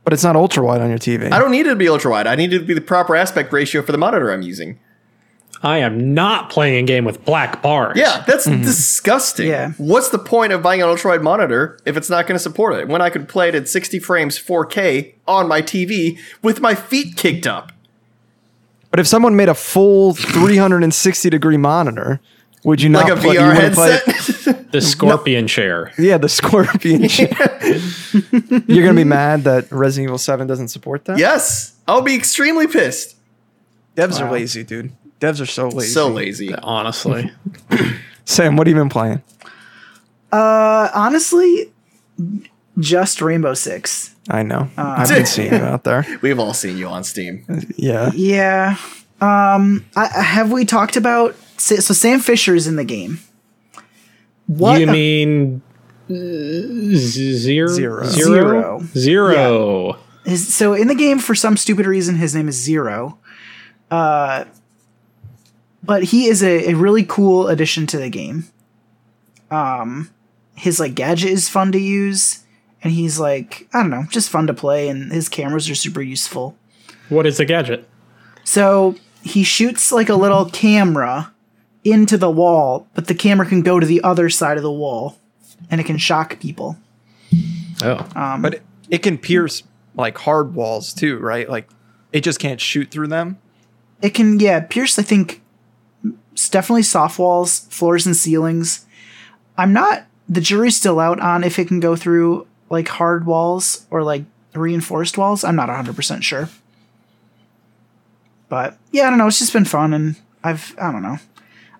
But 0.06 0.12
it's 0.12 0.22
not 0.22 0.36
ultra 0.36 0.64
wide 0.64 0.80
on 0.80 0.88
your 0.88 1.00
TV. 1.00 1.32
I 1.32 1.40
don't 1.40 1.50
need 1.50 1.66
it 1.66 1.70
to 1.70 1.74
be 1.74 1.88
ultra 1.88 2.12
wide. 2.12 2.28
I 2.28 2.36
need 2.36 2.52
it 2.52 2.60
to 2.60 2.64
be 2.64 2.74
the 2.74 2.80
proper 2.80 3.16
aspect 3.16 3.52
ratio 3.52 3.82
for 3.82 3.90
the 3.90 3.98
monitor 3.98 4.30
I'm 4.30 4.40
using. 4.40 4.78
I 5.64 5.78
am 5.78 6.14
not 6.14 6.48
playing 6.48 6.84
a 6.84 6.86
game 6.86 7.04
with 7.04 7.24
black 7.24 7.60
bars. 7.60 7.98
Yeah, 7.98 8.22
that's 8.24 8.46
mm-hmm. 8.46 8.62
disgusting. 8.62 9.48
Yeah. 9.48 9.72
What's 9.78 10.10
the 10.10 10.20
point 10.20 10.52
of 10.52 10.62
buying 10.62 10.80
an 10.80 10.88
ultra 10.88 11.10
wide 11.10 11.24
monitor 11.24 11.80
if 11.84 11.96
it's 11.96 12.08
not 12.08 12.28
going 12.28 12.36
to 12.36 12.38
support 12.38 12.78
it? 12.78 12.86
When 12.86 13.02
I 13.02 13.10
could 13.10 13.28
play 13.28 13.48
it 13.48 13.56
at 13.56 13.68
60 13.68 13.98
frames 13.98 14.38
4K 14.38 15.14
on 15.26 15.48
my 15.48 15.60
TV 15.60 16.20
with 16.40 16.60
my 16.60 16.76
feet 16.76 17.16
kicked 17.16 17.48
up. 17.48 17.72
But 18.92 19.00
if 19.00 19.08
someone 19.08 19.34
made 19.34 19.48
a 19.48 19.54
full 19.54 20.14
360 20.14 21.30
degree 21.30 21.56
monitor, 21.56 22.20
would 22.62 22.80
you 22.80 22.90
not 22.90 23.08
Like 23.08 23.18
a 23.18 23.20
play- 23.20 23.34
VR 23.34 23.56
wouldn't 23.56 23.74
play- 23.74 23.98
headset. 24.06 24.55
The 24.80 24.86
scorpion 24.86 25.46
chair. 25.46 25.92
yeah, 25.98 26.18
the 26.18 26.28
scorpion. 26.28 27.08
shit. 27.08 27.32
You're 28.68 28.84
gonna 28.84 28.94
be 28.94 29.04
mad 29.04 29.44
that 29.44 29.70
Resident 29.70 30.08
Evil 30.08 30.18
7 30.18 30.46
doesn't 30.46 30.68
support 30.68 31.04
that. 31.06 31.18
yes. 31.18 31.74
I'll 31.88 32.02
be 32.02 32.14
extremely 32.16 32.66
pissed. 32.66 33.16
devs 33.96 34.20
Wow. 34.20 34.26
are 34.26 34.32
lazy, 34.32 34.64
dude. 34.64 34.92
Devs 35.20 35.40
are 35.40 35.46
so 35.46 35.68
lazy. 35.68 35.92
So 35.92 36.08
lazy. 36.08 36.54
Honestly. 36.54 37.30
Sam, 38.24 38.56
what 38.56 38.66
have 38.66 38.76
you 38.76 38.80
been 38.80 38.88
playing? 38.88 39.22
Uh, 40.32 40.88
honestly, 40.94 41.72
just 42.78 43.22
Rainbow 43.22 43.54
Six. 43.54 44.14
I 44.28 44.42
know. 44.42 44.68
I've 44.76 45.08
been 45.08 45.26
seeing 45.36 45.52
it 45.54 45.62
out 45.62 45.84
there. 45.84 46.04
We've 46.22 46.38
all 46.38 46.52
seen 46.54 46.76
you 46.76 46.88
on 46.88 47.04
Steam. 47.04 47.44
Yeah. 47.76 48.10
Yeah. 48.14 48.76
Um, 49.20 49.84
I, 49.94 50.10
I- 50.14 50.22
have 50.22 50.50
we 50.52 50.64
talked 50.64 50.96
about 50.96 51.34
so 51.58 51.76
Sam 51.76 52.20
Fisher 52.20 52.54
is 52.54 52.66
in 52.66 52.76
the 52.76 52.84
game? 52.84 53.20
What 54.46 54.80
you 54.80 54.88
a- 54.88 54.92
mean 54.92 55.62
z- 56.08 57.34
zero? 57.36 57.68
Zero. 57.68 58.04
Zero? 58.06 58.80
Zero. 58.96 59.98
his, 60.24 60.54
so 60.54 60.72
in 60.74 60.88
the 60.88 60.94
game 60.94 61.18
for 61.18 61.34
some 61.34 61.56
stupid 61.56 61.86
reason 61.86 62.16
his 62.16 62.34
name 62.34 62.48
is 62.48 62.56
Zero. 62.56 63.18
Uh, 63.90 64.44
but 65.82 66.04
he 66.04 66.26
is 66.26 66.42
a, 66.42 66.70
a 66.70 66.74
really 66.74 67.04
cool 67.04 67.48
addition 67.48 67.86
to 67.88 67.98
the 67.98 68.08
game. 68.10 68.44
Um, 69.50 70.10
his 70.56 70.80
like 70.80 70.94
gadget 70.94 71.30
is 71.30 71.48
fun 71.48 71.70
to 71.72 71.78
use, 71.78 72.44
and 72.82 72.92
he's 72.92 73.18
like 73.20 73.68
I 73.72 73.82
don't 73.82 73.90
know, 73.90 74.04
just 74.10 74.30
fun 74.30 74.46
to 74.48 74.54
play, 74.54 74.88
and 74.88 75.12
his 75.12 75.28
cameras 75.28 75.70
are 75.70 75.74
super 75.76 76.02
useful. 76.02 76.56
What 77.08 77.26
is 77.26 77.36
the 77.36 77.44
gadget? 77.44 77.88
So 78.42 78.96
he 79.22 79.44
shoots 79.44 79.92
like 79.92 80.08
a 80.08 80.14
little 80.16 80.50
camera 80.50 81.32
into 81.86 82.18
the 82.18 82.30
wall, 82.30 82.88
but 82.94 83.06
the 83.06 83.14
camera 83.14 83.46
can 83.46 83.62
go 83.62 83.78
to 83.78 83.86
the 83.86 84.02
other 84.02 84.28
side 84.28 84.56
of 84.56 84.62
the 84.62 84.72
wall, 84.72 85.18
and 85.70 85.80
it 85.80 85.84
can 85.84 85.98
shock 85.98 86.40
people. 86.40 86.76
Oh. 87.82 88.06
Um, 88.14 88.42
but 88.42 88.54
it, 88.54 88.62
it 88.90 88.98
can 88.98 89.18
pierce 89.18 89.62
like 89.94 90.18
hard 90.18 90.54
walls 90.54 90.92
too, 90.92 91.18
right? 91.18 91.48
Like 91.48 91.68
it 92.12 92.22
just 92.22 92.40
can't 92.40 92.60
shoot 92.60 92.90
through 92.90 93.08
them. 93.08 93.38
It 94.02 94.10
can, 94.10 94.38
yeah, 94.40 94.60
pierce. 94.60 94.98
I 94.98 95.02
think 95.02 95.42
it's 96.32 96.48
definitely 96.48 96.82
soft 96.82 97.18
walls, 97.18 97.60
floors, 97.70 98.06
and 98.06 98.16
ceilings. 98.16 98.86
I'm 99.56 99.72
not. 99.72 100.06
The 100.28 100.40
jury's 100.40 100.76
still 100.76 101.00
out 101.00 101.20
on 101.20 101.44
if 101.44 101.58
it 101.58 101.68
can 101.68 101.80
go 101.80 101.96
through 101.96 102.46
like 102.68 102.88
hard 102.88 103.26
walls 103.26 103.86
or 103.90 104.02
like 104.02 104.24
reinforced 104.54 105.16
walls. 105.16 105.44
I'm 105.44 105.56
not 105.56 105.68
100 105.68 105.94
percent 105.94 106.24
sure. 106.24 106.48
But 108.48 108.76
yeah, 108.92 109.06
I 109.06 109.10
don't 109.10 109.18
know. 109.18 109.26
It's 109.26 109.38
just 109.38 109.52
been 109.52 109.64
fun, 109.64 109.92
and 109.92 110.16
I've 110.44 110.74
I 110.80 110.92
don't 110.92 111.02
know. 111.02 111.18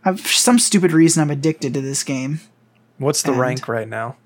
I've 0.06 0.20
for 0.20 0.28
some 0.28 0.58
stupid 0.58 0.92
reason 0.92 1.20
I'm 1.20 1.30
addicted 1.30 1.74
to 1.74 1.80
this 1.82 2.02
game. 2.04 2.40
What's 2.98 3.22
the 3.22 3.32
And- 3.32 3.40
rank 3.40 3.68
right 3.68 3.88
now? 3.88 4.16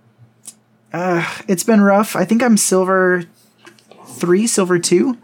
It's 0.92 1.62
been 1.64 1.80
rough. 1.80 2.14
I 2.16 2.24
think 2.24 2.42
I'm 2.42 2.56
silver 2.56 3.24
three, 4.06 4.46
silver 4.46 4.78
two. 4.78 5.16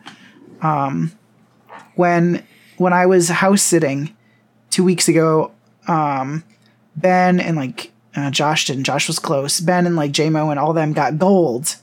Um, 0.63 1.13
when 1.95 2.43
when 2.79 2.93
I 2.93 3.07
was 3.07 3.29
house 3.29 3.63
sitting 3.63 4.15
two 4.71 4.83
weeks 4.85 5.09
ago, 5.09 5.53
um, 5.89 6.43
Ben 6.97 7.39
and 7.41 7.57
like 7.57 7.93
uh, 8.17 8.31
Josh 8.31 8.67
didn't. 8.67 8.85
Josh 8.85 9.09
was 9.09 9.19
close. 9.19 9.61
Ben 9.61 9.87
and 9.87 9.97
like 9.97 10.13
JMO 10.13 10.51
and 10.51 10.59
all 10.59 10.73
them 10.73 10.93
got 10.95 11.19
gold, 11.19 11.77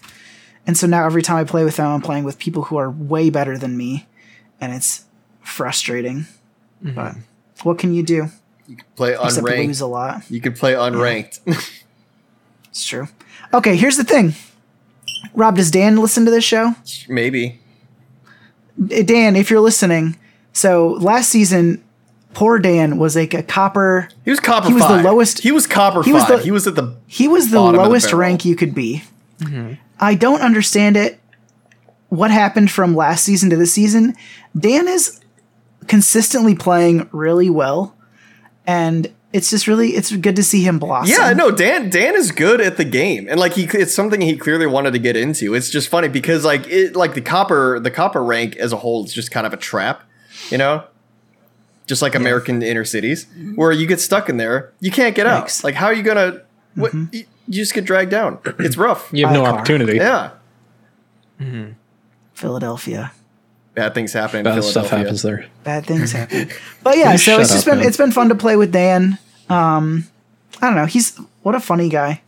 and 0.65 0.75
so 0.77 0.88
now 0.88 1.05
every 1.05 1.21
time 1.21 1.38
I 1.38 1.43
play 1.43 1.63
with 1.63 1.75
them, 1.75 1.88
I'm 1.88 2.01
playing 2.01 2.23
with 2.23 2.39
people 2.39 2.63
who 2.63 2.77
are 2.77 2.89
way 2.89 3.29
better 3.29 3.57
than 3.57 3.77
me, 3.77 4.07
and 4.59 4.73
it's 4.73 5.05
frustrating. 5.41 6.25
But 6.81 7.15
what 7.63 7.77
can 7.77 7.93
you 7.93 8.01
do 8.03 8.29
Play 8.95 9.13
except 9.13 9.45
lose 9.45 9.80
unranked. 9.80 9.82
a 9.82 9.86
lot? 9.86 10.23
You 10.32 10.41
could 10.41 10.56
play 10.56 10.73
unranked. 10.73 11.39
It's 12.69 12.86
true. 12.88 13.08
Okay, 13.54 13.76
here's 13.76 13.97
the 13.97 14.04
thing. 14.04 14.34
Rob, 15.36 15.58
does 15.58 15.69
Dan 15.69 15.97
listen 15.97 16.26
to 16.26 16.32
this 16.32 16.43
show? 16.43 16.73
Maybe. 17.08 17.60
Eh, 18.89 19.04
Dan, 19.04 19.36
if 19.36 19.52
you're 19.52 19.60
listening, 19.60 20.17
so 20.54 20.88
last 20.93 21.30
season, 21.30 21.84
poor 22.34 22.58
Dan 22.58 22.97
was 22.97 23.15
like 23.15 23.36
a 23.36 23.43
copper. 23.43 24.10
He 24.26 24.32
was 24.32 24.39
copper 24.39 24.69
He 24.69 24.73
was 24.73 24.88
the 24.88 25.04
lowest- 25.04 25.39
He 25.41 25.52
was 25.52 25.67
copper 25.67 26.02
he 26.02 26.12
was 26.13 26.23
five. 26.23 26.39
the- 26.39 26.43
he 26.45 26.49
was 26.49 26.65
at 26.65 26.73
the 26.73 26.95
He 27.06 27.28
was 27.28 27.52
the 27.52 27.58
Bottom 27.58 27.76
of 27.80 27.84
the 27.84 27.89
lowest 27.89 28.12
rank 28.12 28.43
you 28.43 28.56
could 28.56 28.73
be. 28.73 29.04
Mm-hmm. 29.39 29.73
I 29.99 30.15
don't 30.15 30.41
understand 30.41 30.97
it. 30.97 31.19
What 32.10 32.32
happened 32.32 32.71
from 32.71 32.95
last 32.95 33.23
season 33.23 33.52
to 33.52 33.56
this 33.56 33.71
season? 33.73 34.15
Dan 34.58 34.88
is 34.88 35.19
consistently 35.88 36.56
playing 36.56 37.08
really 37.12 37.52
well, 37.52 37.95
and 38.65 39.12
it's 39.32 39.49
just 39.49 39.65
really 39.67 39.89
it's 39.91 40.15
good 40.15 40.36
to 40.36 40.43
see 40.43 40.62
him 40.63 40.78
blossom. 40.80 41.12
Yeah, 41.17 41.34
no, 41.34 41.49
Dan 41.52 41.89
Dan 41.89 42.15
is 42.15 42.32
good 42.32 42.62
at 42.62 42.78
the 42.78 42.86
game, 42.86 43.28
and 43.30 43.39
like 43.39 43.54
he, 43.54 43.63
it's 43.63 43.93
something 43.93 44.21
he 44.21 44.38
clearly 44.38 44.67
wanted 44.67 44.93
to 44.93 44.99
get 44.99 45.15
into. 45.15 45.54
It's 45.56 45.69
just 45.69 45.89
funny 45.89 46.08
because 46.08 46.45
like 46.45 46.67
it, 46.67 46.95
like 46.95 47.13
the 47.15 47.21
copper, 47.21 47.80
the 47.80 47.91
copper 47.91 48.23
rank 48.23 48.56
as 48.58 48.71
a 48.71 48.78
whole 48.78 49.04
is 49.06 49.13
just 49.13 49.32
kind 49.32 49.45
of 49.47 49.54
a 49.54 49.58
trap, 49.58 50.04
you 50.49 50.58
know, 50.58 50.84
just 51.88 52.02
like 52.02 52.13
American 52.15 52.62
inner 52.62 52.86
cities 52.86 53.26
where 53.56 53.71
you 53.71 53.88
get 53.88 53.99
stuck 53.99 54.30
in 54.30 54.38
there, 54.38 54.71
you 54.80 54.91
can't 54.91 55.15
get 55.15 55.26
out. 55.26 55.47
Yikes. 55.47 55.63
Like, 55.63 55.76
how 55.76 55.88
are 55.88 55.93
you 55.93 56.04
gonna? 56.04 56.41
Mm-hmm. 56.78 56.82
What 56.82 56.93
you, 56.93 57.26
you 57.47 57.54
just 57.56 57.73
get 57.73 57.86
dragged 57.86 58.12
down. 58.12 58.39
It's 58.60 58.78
rough. 58.78 59.10
You 59.12 59.26
have 59.26 59.34
Buy 59.34 59.39
no 59.39 59.45
a 59.45 59.49
car. 59.49 59.58
opportunity. 59.60 59.97
Yeah, 59.97 60.32
Philadelphia. 62.34 63.12
Bad 63.75 63.93
things 63.93 64.13
happen 64.13 64.39
in 64.39 64.43
Bad 64.43 64.55
Philadelphia. 64.55 64.71
stuff 64.88 64.89
happens 64.97 65.21
there. 65.21 65.45
bad 65.63 65.86
things 65.86 66.12
happen. 66.12 66.49
But 66.83 66.97
yeah, 66.97 67.15
so 67.17 67.39
it's 67.39 67.51
just 67.51 67.67
up, 67.67 67.71
been 67.73 67.79
man. 67.79 67.88
it's 67.88 67.97
been 67.97 68.12
fun 68.12 68.29
to 68.29 68.36
play 68.36 68.55
with 68.55 68.71
Dan. 68.71 69.17
Um, 69.49 70.05
I 70.62 70.67
don't 70.67 70.75
know. 70.75 70.86
He's 70.86 71.17
what 71.41 71.55
a 71.55 71.59
funny 71.59 71.89
guy. 71.89 72.21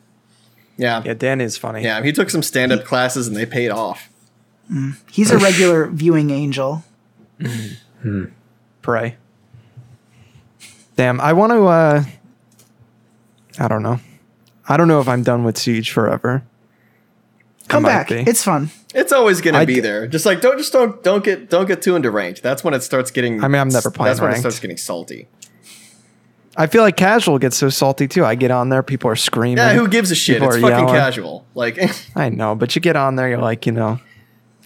Yeah. 0.77 0.97
Yeah, 0.99 1.03
yeah, 1.05 1.13
Dan 1.13 1.39
is 1.41 1.57
funny. 1.57 1.83
Yeah, 1.83 2.03
he 2.03 2.11
took 2.11 2.29
some 2.29 2.43
stand 2.43 2.71
up 2.73 2.83
classes 2.83 3.27
and 3.27 3.35
they 3.35 3.45
paid 3.45 3.69
off. 3.71 4.09
He's 5.11 5.31
a 5.31 5.37
regular 5.37 5.87
viewing 5.91 6.31
angel. 6.31 6.83
Pray. 8.81 9.15
Damn, 10.95 11.19
I 11.21 11.33
want 11.33 11.51
to. 11.53 11.65
uh 11.65 12.03
I 13.59 13.67
don't 13.67 13.83
know. 13.83 13.99
I 14.67 14.75
don't 14.77 14.87
know 14.87 14.99
if 14.99 15.07
I'm 15.07 15.23
done 15.23 15.43
with 15.43 15.57
Siege 15.57 15.91
forever. 15.91 16.43
Come 17.75 17.83
might 17.83 17.89
back. 17.89 18.09
be. 18.09 18.19
It's 18.19 18.43
fun. 18.43 18.69
It's 18.93 19.11
always 19.11 19.41
gonna 19.41 19.65
be 19.65 19.75
d- 19.75 19.79
there. 19.81 20.07
Just 20.07 20.25
like 20.25 20.41
don't 20.41 20.57
just 20.57 20.71
don't 20.73 21.03
don't 21.03 21.23
get 21.23 21.49
don't 21.49 21.67
get 21.67 21.81
too 21.81 21.95
into 21.95 22.09
ranked. 22.11 22.41
That's 22.41 22.63
when 22.63 22.73
it 22.73 22.81
starts 22.81 23.11
getting. 23.11 23.43
I 23.43 23.47
mean, 23.47 23.61
I'm 23.61 23.69
never 23.69 23.91
playing 23.91 24.09
That's 24.09 24.21
when 24.21 24.27
ranked. 24.29 24.39
it 24.39 24.41
starts 24.41 24.59
getting 24.59 24.77
salty. 24.77 25.27
I 26.57 26.67
feel 26.67 26.83
like 26.83 26.95
casual 26.95 27.37
gets 27.37 27.57
so 27.57 27.69
salty 27.69 28.07
too. 28.07 28.23
I 28.23 28.35
get 28.35 28.49
on 28.51 28.69
there, 28.69 28.81
people 28.81 29.09
are 29.09 29.15
screaming. 29.15 29.57
Yeah, 29.57 29.73
who 29.73 29.87
gives 29.89 30.09
a 30.11 30.15
shit? 30.15 30.37
People 30.37 30.53
It's 30.53 30.61
fucking 30.61 30.77
yelling. 30.77 30.93
casual. 30.95 31.45
Like, 31.53 31.77
I 32.15 32.29
know, 32.29 32.55
but 32.55 32.75
you 32.75 32.81
get 32.81 32.95
on 32.95 33.15
there, 33.15 33.27
you're 33.27 33.39
like, 33.39 33.65
you 33.65 33.73
know, 33.73 33.99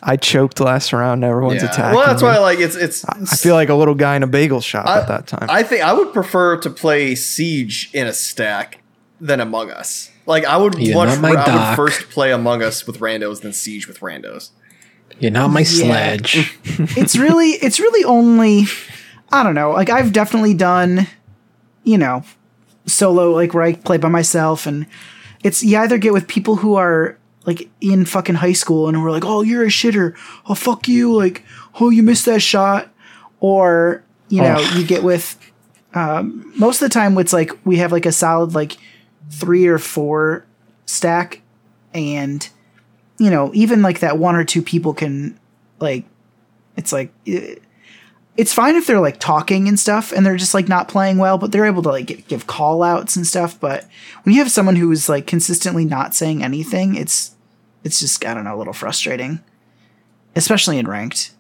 I 0.03 0.15
choked 0.15 0.59
last 0.59 0.93
round. 0.93 1.23
Everyone's 1.23 1.63
yeah. 1.63 1.69
attacking. 1.71 1.97
Well, 1.97 2.05
that's 2.05 2.21
me. 2.21 2.27
why 2.27 2.37
like 2.37 2.59
it's 2.59 2.75
it's. 2.75 3.03
I 3.05 3.35
feel 3.35 3.55
like 3.55 3.69
a 3.69 3.73
little 3.73 3.95
guy 3.95 4.15
in 4.15 4.23
a 4.23 4.27
bagel 4.27 4.61
shop 4.61 4.85
at 4.85 5.07
that 5.07 5.25
time. 5.27 5.47
I 5.49 5.63
think 5.63 5.83
I 5.83 5.93
would 5.93 6.13
prefer 6.13 6.57
to 6.57 6.69
play 6.69 7.15
Siege 7.15 7.89
in 7.93 8.05
a 8.05 8.13
stack 8.13 8.81
than 9.19 9.39
Among 9.39 9.71
Us. 9.71 10.11
Like 10.29 10.45
I 10.45 10.57
would 10.57 10.75
You're 10.75 10.93
much 10.93 11.19
my 11.19 11.29
I 11.29 11.31
would 11.31 11.45
doc. 11.45 11.75
first 11.75 12.09
play 12.11 12.31
Among 12.31 12.61
Us 12.61 12.85
with 12.85 12.99
randos 12.99 13.41
than 13.41 13.51
Siege 13.51 13.87
with 13.87 13.99
randos. 13.99 14.51
You're 15.19 15.31
not 15.31 15.47
my 15.49 15.63
sledge. 15.63 16.55
it's 16.63 17.15
really 17.15 17.49
it's 17.49 17.79
really 17.79 18.03
only 18.03 18.65
I 19.31 19.41
don't 19.41 19.55
know. 19.55 19.71
Like 19.71 19.89
I've 19.89 20.13
definitely 20.13 20.53
done, 20.53 21.07
you 21.83 21.97
know, 21.97 22.23
solo 22.85 23.31
like 23.31 23.55
where 23.55 23.63
I 23.63 23.73
play 23.73 23.97
by 23.97 24.07
myself 24.07 24.67
and 24.67 24.85
it's 25.43 25.63
you 25.63 25.79
either 25.79 25.97
get 25.97 26.13
with 26.13 26.27
people 26.27 26.57
who 26.57 26.75
are 26.75 27.17
like 27.45 27.67
in 27.81 28.05
fucking 28.05 28.35
high 28.35 28.53
school 28.53 28.87
and 28.87 29.01
we're 29.01 29.11
like, 29.11 29.25
oh, 29.25 29.41
you're 29.41 29.63
a 29.63 29.69
shitter. 29.69 30.15
Oh, 30.47 30.53
fuck 30.53 30.87
you. 30.87 31.11
Like, 31.11 31.43
oh, 31.79 31.89
you 31.89 32.03
missed 32.03 32.27
that 32.27 32.43
shot. 32.43 32.91
Or, 33.39 34.03
you 34.27 34.43
know, 34.43 34.57
Ugh. 34.59 34.77
you 34.77 34.85
get 34.85 35.01
with, 35.01 35.39
um, 35.95 36.53
most 36.55 36.83
of 36.83 36.89
the 36.89 36.93
time 36.93 37.17
it's 37.17 37.33
like 37.33 37.51
we 37.65 37.77
have 37.77 37.91
like 37.91 38.05
a 38.05 38.11
solid 38.11 38.53
like 38.53 38.77
three 39.29 39.67
or 39.67 39.77
four 39.79 40.45
stack. 40.85 41.41
And, 41.93 42.47
you 43.17 43.29
know, 43.29 43.51
even 43.53 43.81
like 43.81 43.99
that 43.99 44.17
one 44.17 44.35
or 44.35 44.43
two 44.43 44.61
people 44.61 44.93
can 44.93 45.39
like, 45.79 46.05
it's 46.75 46.91
like, 46.93 47.11
it's 48.37 48.53
fine 48.53 48.75
if 48.75 48.87
they're 48.87 49.01
like 49.01 49.19
talking 49.19 49.67
and 49.67 49.77
stuff 49.77 50.11
and 50.13 50.25
they're 50.25 50.37
just 50.37 50.53
like 50.53 50.69
not 50.69 50.87
playing 50.87 51.17
well, 51.17 51.37
but 51.37 51.51
they're 51.51 51.65
able 51.65 51.81
to 51.83 51.89
like 51.89 52.05
gi- 52.07 52.23
give 52.27 52.47
call 52.47 52.83
outs 52.83 53.15
and 53.15 53.27
stuff. 53.27 53.59
But 53.59 53.85
when 54.23 54.33
you 54.33 54.41
have 54.41 54.51
someone 54.51 54.77
who 54.77 54.89
is 54.91 55.09
like 55.09 55.27
consistently 55.27 55.83
not 55.83 56.15
saying 56.15 56.43
anything, 56.43 56.95
it's 56.95 57.35
it's 57.83 57.99
just 57.99 58.25
I 58.25 58.33
don't 58.33 58.45
know, 58.45 58.55
a 58.55 58.57
little 58.57 58.71
frustrating, 58.73 59.41
especially 60.37 60.77
in 60.77 60.87
ranked, 60.87 61.31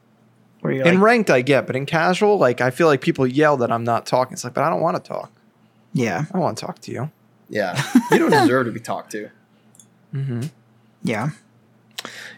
where 0.59 0.73
you're 0.73 0.85
In 0.85 0.99
ranked, 0.99 1.29
I 1.29 1.41
get, 1.41 1.67
but 1.67 1.77
in 1.77 1.85
casual, 1.85 2.37
like 2.37 2.59
I 2.59 2.69
feel 2.69 2.87
like 2.87 2.99
people 2.99 3.25
yell 3.25 3.55
that 3.57 3.71
I'm 3.71 3.85
not 3.85 4.05
talking. 4.05 4.33
It's 4.33 4.43
like, 4.43 4.53
but 4.53 4.65
I 4.65 4.69
don't 4.69 4.81
want 4.81 4.97
to 4.97 5.07
talk. 5.07 5.31
yeah, 5.93 6.25
I 6.33 6.37
want 6.37 6.57
to 6.57 6.65
talk 6.65 6.79
to 6.79 6.91
you. 6.91 7.11
Yeah, 7.49 7.81
you 8.11 8.19
don't 8.19 8.31
deserve 8.31 8.65
to 8.67 8.71
be 8.71 8.79
talked 8.79 9.11
to. 9.13 9.29
Mm-hmm. 10.13 10.41
yeah, 11.03 11.29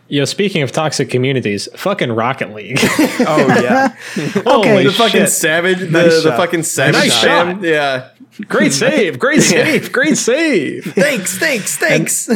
Yo, 0.07 0.25
speaking 0.25 0.61
of 0.61 0.71
toxic 0.73 1.09
communities, 1.09 1.69
fucking 1.75 2.11
Rocket 2.11 2.53
League. 2.53 2.79
Oh 3.21 3.45
yeah, 3.61 3.89
Holy 4.45 4.83
The 4.85 4.91
fucking 4.91 5.21
shit. 5.21 5.29
savage, 5.29 5.79
the, 5.79 5.87
Nice 5.89 6.23
the 6.23 6.31
fucking 6.31 6.63
savage 6.63 6.93
Nice 6.95 7.17
sham. 7.19 7.55
shot. 7.57 7.63
Yeah. 7.63 8.09
Great 8.47 8.73
save, 8.73 9.19
great 9.19 9.41
save, 9.41 9.91
great 9.91 10.17
save. 10.17 10.85
Thanks, 10.95 11.37
thanks, 11.37 11.77
thanks. 11.77 12.29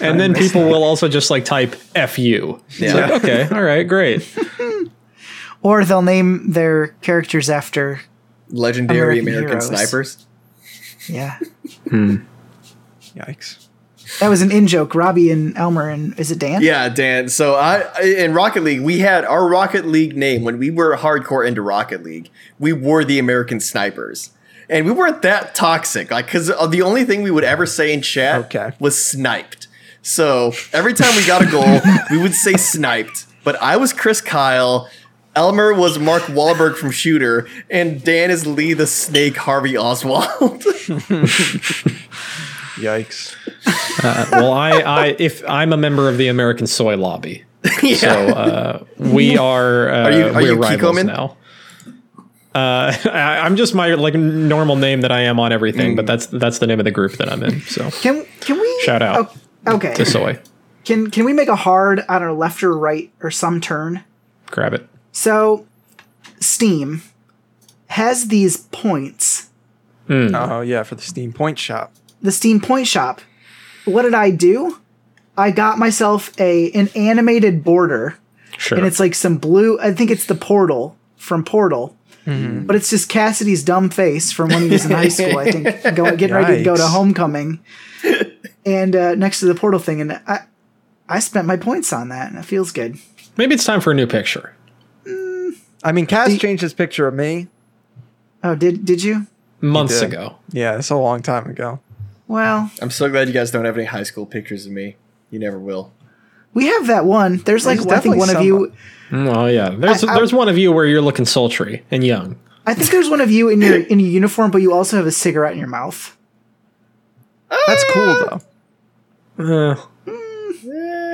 And 0.00 0.18
then 0.18 0.32
people 0.34 0.64
will 0.64 0.82
also 0.84 1.08
just 1.08 1.30
like 1.30 1.44
type 1.44 1.74
"fu." 1.74 2.60
It's 2.68 2.80
Yeah. 2.80 2.94
like, 2.94 3.10
okay, 3.24 3.48
all 3.54 3.62
right, 3.62 3.82
great. 3.86 4.26
or 5.62 5.84
they'll 5.84 6.02
name 6.02 6.52
their 6.52 6.88
characters 7.02 7.48
after 7.50 8.00
Legendary 8.50 9.18
American 9.18 9.58
American, 9.58 9.60
snipers. 9.76 10.26
Yeah. 11.08 11.38
Hmm. 11.90 12.16
yikes. 13.14 13.64
That 14.20 14.28
was 14.28 14.40
an 14.40 14.50
in 14.50 14.66
joke. 14.66 14.94
Robbie 14.94 15.30
and 15.30 15.56
Elmer 15.56 15.90
and 15.90 16.18
is 16.18 16.30
it 16.30 16.38
Dan? 16.38 16.62
Yeah, 16.62 16.88
Dan. 16.88 17.28
So 17.28 17.56
I 17.56 17.84
in 18.02 18.32
Rocket 18.32 18.62
League, 18.64 18.80
we 18.80 19.00
had 19.00 19.24
our 19.24 19.46
Rocket 19.46 19.84
League 19.86 20.16
name 20.16 20.44
when 20.44 20.58
we 20.58 20.70
were 20.70 20.96
hardcore 20.96 21.46
into 21.46 21.60
Rocket 21.60 22.02
League. 22.02 22.30
We 22.58 22.72
were 22.72 23.04
the 23.04 23.18
American 23.18 23.60
Snipers, 23.60 24.30
and 24.70 24.86
we 24.86 24.92
weren't 24.92 25.20
that 25.22 25.54
toxic. 25.54 26.10
Like, 26.10 26.24
because 26.26 26.48
uh, 26.50 26.66
the 26.66 26.80
only 26.80 27.04
thing 27.04 27.22
we 27.22 27.30
would 27.30 27.44
ever 27.44 27.66
say 27.66 27.92
in 27.92 28.00
chat 28.00 28.46
Okay. 28.46 28.72
was 28.80 28.96
sniped. 29.02 29.68
So 30.00 30.52
every 30.72 30.94
time 30.94 31.14
we 31.14 31.26
got 31.26 31.42
a 31.42 31.50
goal, 31.50 31.80
we 32.10 32.16
would 32.16 32.34
say 32.34 32.54
sniped. 32.54 33.26
But 33.44 33.60
I 33.62 33.76
was 33.76 33.92
Chris 33.92 34.22
Kyle. 34.22 34.88
Elmer 35.38 35.72
was 35.72 36.00
Mark 36.00 36.24
Wahlberg 36.24 36.74
from 36.76 36.90
Shooter, 36.90 37.46
and 37.70 38.02
Dan 38.02 38.28
is 38.32 38.44
Lee 38.44 38.72
the 38.72 38.88
Snake 38.88 39.36
Harvey 39.36 39.78
Oswald. 39.78 40.24
Yikes. 42.74 43.36
Uh, 44.04 44.26
well, 44.32 44.52
I, 44.52 44.70
I, 44.80 45.06
if 45.20 45.42
I'm 45.48 45.72
a 45.72 45.76
member 45.76 46.08
of 46.08 46.18
the 46.18 46.26
American 46.26 46.66
Soy 46.66 46.96
Lobby, 46.96 47.44
yeah. 47.84 47.96
so 47.96 48.08
uh, 48.10 48.84
we 48.98 49.38
are. 49.38 49.88
Uh, 49.88 50.02
Are 50.02 50.10
you- 50.12 50.24
are 50.26 50.32
we're 50.34 50.40
you 50.42 50.54
rivals 50.56 50.96
Kikoman? 50.96 51.06
now? 51.06 51.36
Uh, 52.52 52.92
I, 53.12 53.38
I'm 53.44 53.54
just 53.54 53.76
my 53.76 53.94
like 53.94 54.14
normal 54.14 54.74
name 54.74 55.02
that 55.02 55.12
I 55.12 55.20
am 55.20 55.38
on 55.38 55.52
everything, 55.52 55.94
but 55.94 56.04
that's 56.06 56.26
that's 56.26 56.58
the 56.58 56.66
name 56.66 56.80
of 56.80 56.84
the 56.84 56.90
group 56.90 57.12
that 57.12 57.30
I'm 57.32 57.44
in. 57.44 57.60
So 57.60 57.88
Can 58.02 58.26
can 58.40 58.58
we 58.58 58.80
Shout 58.84 59.02
out. 59.02 59.36
Oh, 59.68 59.76
okay. 59.76 59.94
to 59.94 60.04
Soy, 60.04 60.40
Can 60.84 61.10
can 61.12 61.24
we 61.24 61.32
make 61.32 61.48
a 61.48 61.54
hard 61.56 62.04
I 62.08 62.18
don't 62.18 62.26
know 62.26 62.34
left 62.36 62.60
or 62.64 62.76
right 62.76 63.12
or 63.20 63.30
some 63.30 63.60
turn? 63.60 64.02
grab 64.46 64.74
it. 64.74 64.88
So 65.18 65.66
Steam 66.38 67.02
has 67.88 68.28
these 68.28 68.56
points. 68.56 69.50
Oh 70.08 70.60
yeah, 70.60 70.84
for 70.84 70.94
the 70.94 71.02
Steam 71.02 71.32
Point 71.32 71.58
shop. 71.58 71.92
the 72.22 72.30
Steam 72.30 72.60
Point 72.60 72.86
Shop. 72.86 73.20
What 73.84 74.02
did 74.02 74.14
I 74.14 74.30
do? 74.30 74.78
I 75.36 75.50
got 75.50 75.76
myself 75.76 76.32
a 76.40 76.70
an 76.70 76.88
animated 76.94 77.64
border, 77.64 78.16
Sure. 78.56 78.78
and 78.78 78.86
it's 78.86 79.00
like 79.00 79.16
some 79.16 79.38
blue. 79.38 79.76
I 79.80 79.92
think 79.92 80.12
it's 80.12 80.26
the 80.26 80.36
Portal 80.36 80.96
from 81.16 81.44
Portal, 81.44 81.96
but 82.24 82.76
it's 82.76 82.88
just 82.90 83.08
Cassidy's 83.08 83.64
dumb 83.64 83.90
face 83.90 84.30
from 84.30 84.50
when 84.50 84.62
he 84.62 84.70
was 84.70 84.84
in 84.84 84.92
high 84.92 85.08
school. 85.08 85.36
I 85.36 85.50
think 85.50 85.66
going 85.96 86.14
getting 86.16 86.36
ready 86.36 86.58
to 86.58 86.62
go 86.62 86.76
to 86.76 86.86
homecoming, 86.86 87.58
and 88.64 88.94
uh, 88.94 89.16
next 89.16 89.40
to 89.40 89.46
the 89.46 89.54
Portal 89.56 89.80
thing, 89.80 90.00
and 90.00 90.12
I 90.12 90.44
I 91.08 91.18
spent 91.18 91.46
my 91.48 91.56
points 91.56 91.92
on 91.92 92.08
that, 92.10 92.30
and 92.30 92.38
it 92.38 92.44
feels 92.44 92.70
good. 92.70 92.98
Maybe 93.36 93.54
it's 93.56 93.64
time 93.64 93.80
for 93.80 93.90
a 93.90 93.94
new 93.94 94.06
picture. 94.06 94.54
I 95.84 95.92
mean, 95.92 96.06
Cass 96.06 96.36
changed 96.38 96.62
his 96.62 96.74
picture 96.74 97.06
of 97.06 97.14
me. 97.14 97.48
Oh, 98.42 98.54
did 98.54 98.84
did 98.84 99.02
you? 99.02 99.26
Months 99.60 100.00
did. 100.00 100.12
ago. 100.12 100.36
Yeah, 100.50 100.76
it's 100.78 100.90
a 100.90 100.96
long 100.96 101.22
time 101.22 101.48
ago. 101.48 101.80
Well, 102.26 102.70
I'm 102.82 102.90
so 102.90 103.08
glad 103.08 103.26
you 103.28 103.34
guys 103.34 103.50
don't 103.50 103.64
have 103.64 103.76
any 103.76 103.86
high 103.86 104.02
school 104.02 104.26
pictures 104.26 104.66
of 104.66 104.72
me. 104.72 104.96
You 105.30 105.38
never 105.38 105.58
will. 105.58 105.92
we 106.54 106.66
have 106.66 106.86
that 106.88 107.04
one. 107.04 107.38
There's 107.38 107.64
like 107.66 107.78
There's 107.78 107.86
I 107.86 108.00
think 108.00 108.16
definitely 108.16 108.18
one 108.18 108.36
of 108.36 108.42
you. 108.42 108.72
someone. 109.10 109.36
Oh 109.36 109.46
yeah, 109.46 109.70
there's 109.70 110.04
I- 110.04 110.12
I- 110.12 110.14
there's 110.16 110.32
one 110.32 110.48
of 110.48 110.58
you 110.58 110.70
where 110.72 110.84
you're 110.84 111.00
looking 111.02 111.24
sultry 111.24 111.84
and 111.90 112.04
young. 112.04 112.36
I 112.66 112.74
think 112.74 112.90
there's 112.90 113.08
one 113.08 113.20
of 113.22 113.30
you 113.30 113.48
in 113.48 113.60
your 113.62 113.80
in 113.92 113.98
your 114.00 114.10
uniform, 114.10 114.50
but 114.50 114.60
you 114.62 114.72
also 114.74 114.96
have 114.98 115.06
a 115.06 115.12
cigarette 115.12 115.52
in 115.52 115.58
your 115.58 115.68
mouth. 115.68 116.16
That's 117.66 117.84
cool 117.92 118.40
though. 119.38 119.76
Uh, 119.76 119.76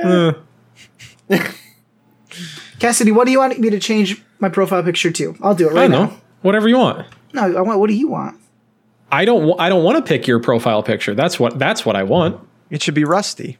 uh, 0.03 0.33
Cassidy, 2.79 3.11
what 3.11 3.25
do 3.25 3.31
you 3.31 3.39
want 3.39 3.57
me 3.59 3.69
to 3.69 3.79
change 3.79 4.21
my 4.39 4.49
profile 4.49 4.83
picture 4.83 5.11
too. 5.11 5.35
I'll 5.41 5.55
do 5.55 5.69
it 5.69 5.73
right 5.73 5.89
don't 5.89 6.09
now. 6.11 6.17
Whatever 6.41 6.67
you 6.69 6.77
want. 6.77 7.07
No, 7.33 7.57
I 7.57 7.61
want. 7.61 7.79
What 7.79 7.87
do 7.89 7.95
you 7.95 8.07
want? 8.07 8.39
I 9.11 9.25
don't. 9.25 9.45
wa- 9.45 9.55
I 9.59 9.69
don't 9.69 9.83
want 9.83 9.97
to 9.97 10.03
pick 10.07 10.27
your 10.27 10.39
profile 10.39 10.83
picture. 10.83 11.13
That's 11.15 11.39
what. 11.39 11.57
That's 11.59 11.85
what 11.85 11.95
I 11.95 12.03
want. 12.03 12.39
It 12.69 12.81
should 12.81 12.95
be 12.95 13.03
Rusty 13.03 13.57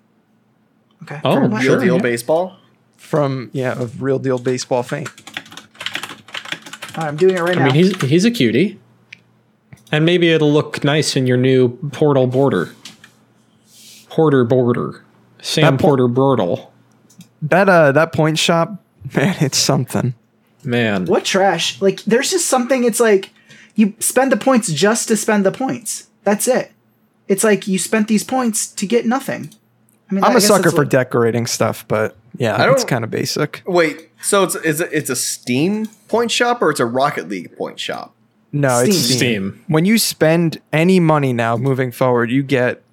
Okay. 1.04 1.20
Oh, 1.24 1.48
What? 1.48 1.62
sure. 1.62 1.74
Real 1.78 1.82
deal 1.86 1.96
yeah. 1.98 2.02
baseball. 2.02 2.58
from 2.98 3.50
yeah 3.54 3.80
of 3.80 4.02
real 4.02 4.18
deal 4.20 4.40
baseball 4.40 4.82
fame. 4.84 5.06
All 6.98 7.04
right, 7.04 7.08
I'm 7.10 7.18
doing 7.18 7.36
it 7.36 7.42
right 7.42 7.56
I 7.58 7.60
now. 7.60 7.66
mean, 7.66 7.76
he's 7.76 8.02
he's 8.02 8.26
a 8.26 8.32
cutie, 8.32 8.80
and 9.92 10.06
maybe 10.06 10.30
it'll 10.32 10.52
look 10.52 10.84
nice 10.84 11.16
in 11.16 11.28
your 11.28 11.38
new 11.38 11.78
portal 11.92 12.26
border. 12.28 12.74
Porter 14.10 14.46
border, 14.46 15.04
Sam 15.42 15.76
That 15.76 15.82
po- 15.82 15.88
Porter 15.90 16.08
Bortle. 16.08 16.68
That 17.42 17.68
uh 17.70 17.92
that 17.92 18.14
point 18.14 18.40
shop, 18.40 18.82
man, 19.16 19.36
it's 19.42 19.58
something. 19.58 20.16
Man, 20.66 21.06
what 21.06 21.24
trash? 21.26 21.82
Like, 21.82 22.02
there's 22.04 22.32
just 22.32 22.48
something. 22.48 22.84
It's 22.84 23.00
like 23.00 23.30
you 23.76 23.94
spend 24.00 24.32
the 24.32 24.38
points 24.38 24.72
just 24.72 25.08
to 25.10 25.18
spend 25.18 25.46
the 25.46 25.52
points. 25.52 26.08
That's 26.24 26.48
it. 26.48 26.72
It's 27.28 27.44
like 27.44 27.68
you 27.68 27.78
spent 27.80 28.08
these 28.08 28.24
points 28.24 28.68
to 28.68 28.86
get 28.86 29.06
nothing. 29.06 29.54
I 30.10 30.14
mean, 30.14 30.24
I 30.24 30.28
I'm 30.28 30.36
a 30.36 30.42
sucker 30.42 30.70
for 30.72 30.78
what- 30.78 30.90
decorating 30.90 31.48
stuff, 31.48 31.86
but 31.88 32.16
yeah, 32.38 32.56
I 32.56 32.72
it's 32.72 32.84
kind 32.84 33.04
of 33.04 33.10
basic. 33.12 33.64
Wait, 33.66 34.10
so 34.22 34.44
it's 34.44 34.56
is 34.56 34.80
it, 34.82 34.90
it's 34.92 35.10
a 35.10 35.16
Steam 35.16 35.88
point 36.08 36.30
shop 36.32 36.62
or 36.62 36.70
it's 36.70 36.80
a 36.80 36.86
Rocket 36.86 37.28
League 37.30 37.56
point 37.58 37.80
shop? 37.80 38.14
No, 38.52 38.80
it's 38.80 38.96
Steam. 38.98 39.18
Steam. 39.18 39.18
Steam. 39.52 39.66
When 39.68 39.86
you 39.86 39.98
spend 39.98 40.62
any 40.72 41.00
money 41.00 41.34
now 41.34 41.58
moving 41.58 41.92
forward, 41.92 42.30
you 42.30 42.44
get 42.44 42.84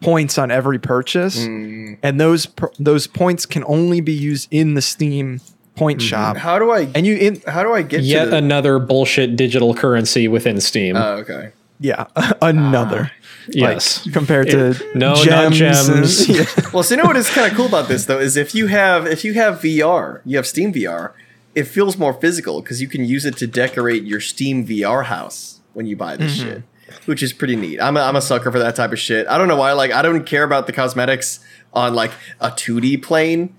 points 0.00 0.38
on 0.38 0.50
every 0.50 0.78
purchase, 0.78 1.46
Mm. 1.46 1.98
and 2.02 2.18
those 2.20 2.48
those 2.78 3.06
points 3.06 3.44
can 3.46 3.62
only 3.66 4.00
be 4.00 4.12
used 4.12 4.48
in 4.50 4.74
the 4.74 4.82
Steam 4.82 5.40
point 5.76 6.00
mm-hmm. 6.00 6.08
shop. 6.08 6.36
How 6.36 6.58
do 6.58 6.70
I 6.70 6.88
And 6.94 7.06
you 7.06 7.16
in 7.16 7.40
how 7.46 7.62
do 7.62 7.72
I 7.72 7.82
get 7.82 8.02
yet 8.02 8.24
to 8.24 8.30
the, 8.30 8.36
another 8.36 8.78
bullshit 8.78 9.36
digital 9.36 9.74
currency 9.74 10.26
within 10.26 10.60
Steam. 10.60 10.96
Oh, 10.96 11.16
okay. 11.18 11.52
yeah 11.78 12.06
another 12.42 13.12
ah. 13.12 13.48
yes. 13.48 14.04
like, 14.04 14.14
compared 14.14 14.48
to 14.50 14.70
It- 14.70 14.96
no, 14.96 15.14
not 15.24 15.52
gems. 15.52 15.88
and- 15.88 16.28
yeah. 16.36 16.44
Well, 16.72 16.82
so 16.82 16.94
you 16.94 17.02
know 17.02 17.06
what 17.06 17.16
is 17.16 17.30
kind 17.30 17.50
of 17.50 17.56
cool 17.56 17.66
about 17.66 17.88
this 17.88 18.06
though 18.06 18.18
is 18.18 18.36
if 18.36 18.54
you 18.54 18.66
have 18.66 19.06
if 19.06 19.24
you 19.24 19.34
have 19.34 19.60
VR, 19.60 20.22
you 20.24 20.36
have 20.36 20.46
Steam 20.46 20.72
VR, 20.72 21.12
it 21.54 21.64
feels 21.64 21.96
more 21.96 22.14
physical 22.14 22.62
because 22.62 22.80
you 22.80 22.88
can 22.88 23.04
use 23.04 23.24
it 23.24 23.36
to 23.38 23.46
decorate 23.46 24.02
your 24.02 24.20
Steam 24.20 24.66
VR 24.66 25.04
house 25.04 25.60
when 25.74 25.86
you 25.86 25.96
buy 25.96 26.16
this 26.16 26.38
mm-hmm. 26.38 26.48
shit, 26.48 26.62
which 27.04 27.22
is 27.22 27.32
pretty 27.32 27.56
neat. 27.56 27.80
I'm 27.80 27.96
a, 27.96 28.00
I'm 28.00 28.16
a 28.16 28.22
sucker 28.22 28.50
for 28.50 28.58
that 28.58 28.76
type 28.76 28.92
of 28.92 28.98
shit. 28.98 29.26
I 29.28 29.36
don't 29.36 29.48
know 29.48 29.56
why. 29.56 29.72
Like 29.72 29.92
I 29.92 30.00
don't 30.00 30.24
care 30.24 30.42
about 30.44 30.66
the 30.66 30.72
cosmetics 30.72 31.40
on 31.74 31.94
like 31.94 32.12
a 32.40 32.48
2D 32.48 33.02
plane 33.02 33.54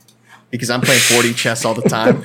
because 0.50 0.70
I'm 0.70 0.82
playing 0.82 1.02
4D 1.02 1.36
chess 1.36 1.66
all 1.66 1.74
the 1.74 1.88
time. 1.88 2.24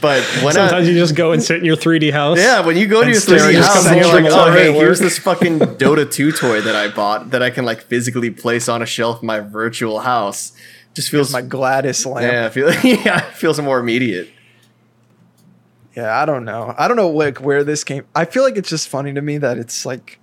But 0.00 0.22
when 0.42 0.48
I, 0.48 0.68
Sometimes 0.68 0.88
you 0.88 0.94
just 0.94 1.14
go 1.14 1.30
and 1.30 1.40
sit 1.40 1.58
in 1.58 1.64
your 1.64 1.76
3D 1.76 2.12
house. 2.12 2.36
Yeah, 2.36 2.66
when 2.66 2.76
you 2.76 2.88
go 2.88 3.04
to 3.04 3.10
your 3.10 3.20
3D 3.20 3.54
at 3.54 3.64
house 3.64 3.86
and 3.86 3.96
you're 4.00 4.08
like, 4.08 4.24
oh, 4.32 4.48
oh, 4.48 4.52
hey, 4.52 4.72
here's 4.72 4.98
this 4.98 5.16
fucking 5.18 5.60
Dota 5.60 6.10
2 6.10 6.32
toy 6.32 6.60
that 6.60 6.74
I 6.74 6.88
bought 6.88 7.30
that 7.30 7.40
I 7.40 7.50
can 7.50 7.64
like 7.64 7.82
physically 7.82 8.30
place 8.30 8.68
on 8.68 8.82
a 8.82 8.86
shelf 8.86 9.22
in 9.22 9.26
my 9.26 9.38
virtual 9.38 10.00
house. 10.00 10.52
Just 10.94 11.08
feels 11.08 11.32
my 11.32 11.40
GLaDOS 11.40 12.04
lamp. 12.04 12.32
yeah, 12.32 12.48
feel, 12.48 12.70
yeah, 12.84 13.28
it 13.28 13.34
feels 13.34 13.60
more 13.60 13.78
immediate. 13.78 14.28
Yeah, 15.96 16.20
I 16.20 16.26
don't 16.26 16.44
know. 16.44 16.74
I 16.76 16.88
don't 16.88 16.96
know 16.96 17.08
like 17.08 17.40
where 17.40 17.64
this 17.64 17.84
came. 17.84 18.04
I 18.14 18.24
feel 18.24 18.42
like 18.42 18.56
it's 18.56 18.70
just 18.70 18.88
funny 18.88 19.12
to 19.14 19.22
me 19.22 19.38
that 19.38 19.56
it's 19.56 19.86
like 19.86 20.18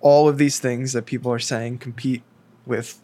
all 0.00 0.28
of 0.28 0.38
these 0.38 0.58
things 0.58 0.92
that 0.94 1.06
people 1.06 1.30
are 1.32 1.38
saying 1.38 1.78
compete 1.78 2.22
with 2.64 2.98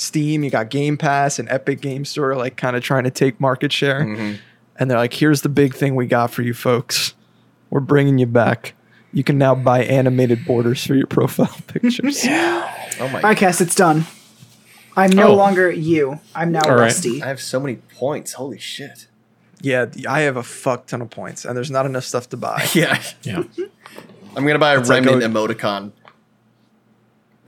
Steam, 0.00 0.42
you 0.44 0.50
got 0.50 0.70
Game 0.70 0.96
Pass 0.96 1.38
and 1.38 1.48
Epic 1.48 1.80
Game 1.80 2.04
Store, 2.04 2.34
like 2.36 2.56
kind 2.56 2.74
of 2.76 2.82
trying 2.82 3.04
to 3.04 3.10
take 3.10 3.38
market 3.40 3.72
share. 3.72 4.00
Mm-hmm. 4.00 4.34
And 4.78 4.90
they're 4.90 4.98
like, 4.98 5.12
here's 5.12 5.42
the 5.42 5.48
big 5.50 5.74
thing 5.74 5.94
we 5.94 6.06
got 6.06 6.30
for 6.30 6.42
you 6.42 6.54
folks. 6.54 7.14
We're 7.68 7.80
bringing 7.80 8.18
you 8.18 8.26
back. 8.26 8.74
You 9.12 9.22
can 9.24 9.36
now 9.38 9.54
buy 9.54 9.84
animated 9.84 10.44
borders 10.46 10.86
for 10.86 10.94
your 10.94 11.06
profile 11.06 11.54
pictures. 11.66 12.24
yeah. 12.24 12.90
Oh 13.00 13.08
my! 13.08 13.14
All 13.16 13.20
right, 13.22 13.36
Cass, 13.36 13.60
it's 13.60 13.74
done. 13.74 14.04
I'm 14.96 15.10
no 15.10 15.28
Oh. 15.28 15.34
longer 15.34 15.70
you. 15.70 16.20
I'm 16.34 16.50
now 16.52 16.60
All 16.64 16.70
right. 16.74 16.82
Rusty. 16.82 17.22
I 17.22 17.26
have 17.26 17.40
so 17.40 17.60
many 17.60 17.76
points. 17.76 18.32
Holy 18.34 18.58
shit! 18.58 19.08
Yeah, 19.60 19.86
I 20.08 20.20
have 20.20 20.36
a 20.36 20.42
fuck 20.42 20.86
ton 20.86 21.02
of 21.02 21.10
points, 21.10 21.44
and 21.44 21.56
there's 21.56 21.70
not 21.70 21.86
enough 21.86 22.04
stuff 22.04 22.28
to 22.30 22.36
buy. 22.36 22.66
Yeah, 22.74 23.02
Yeah. 23.22 23.42
I'm 24.36 24.46
gonna 24.46 24.58
buy 24.60 24.74
a 24.74 24.78
like 24.80 24.88
remnant 24.88 25.22
a- 25.24 25.28
emoticon 25.28 25.92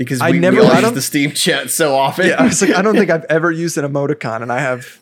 because 0.05 0.21
I 0.21 0.31
we, 0.31 0.39
never- 0.39 0.61
we 0.61 0.67
I 0.67 0.81
use 0.81 0.93
the 0.93 1.03
Steam 1.03 1.33
chat 1.33 1.71
so 1.71 1.95
often. 1.95 2.27
Yeah, 2.29 2.37
I 2.41 2.45
was 2.45 2.61
like, 2.63 2.75
I 2.75 2.83
don't 2.83 2.95
think 2.97 3.11
I've 3.15 3.25
ever 3.31 3.51
used 3.51 3.77
an 3.79 3.85
emoticon, 3.91 4.43
and 4.43 4.53
I 4.53 4.61
have 4.61 5.01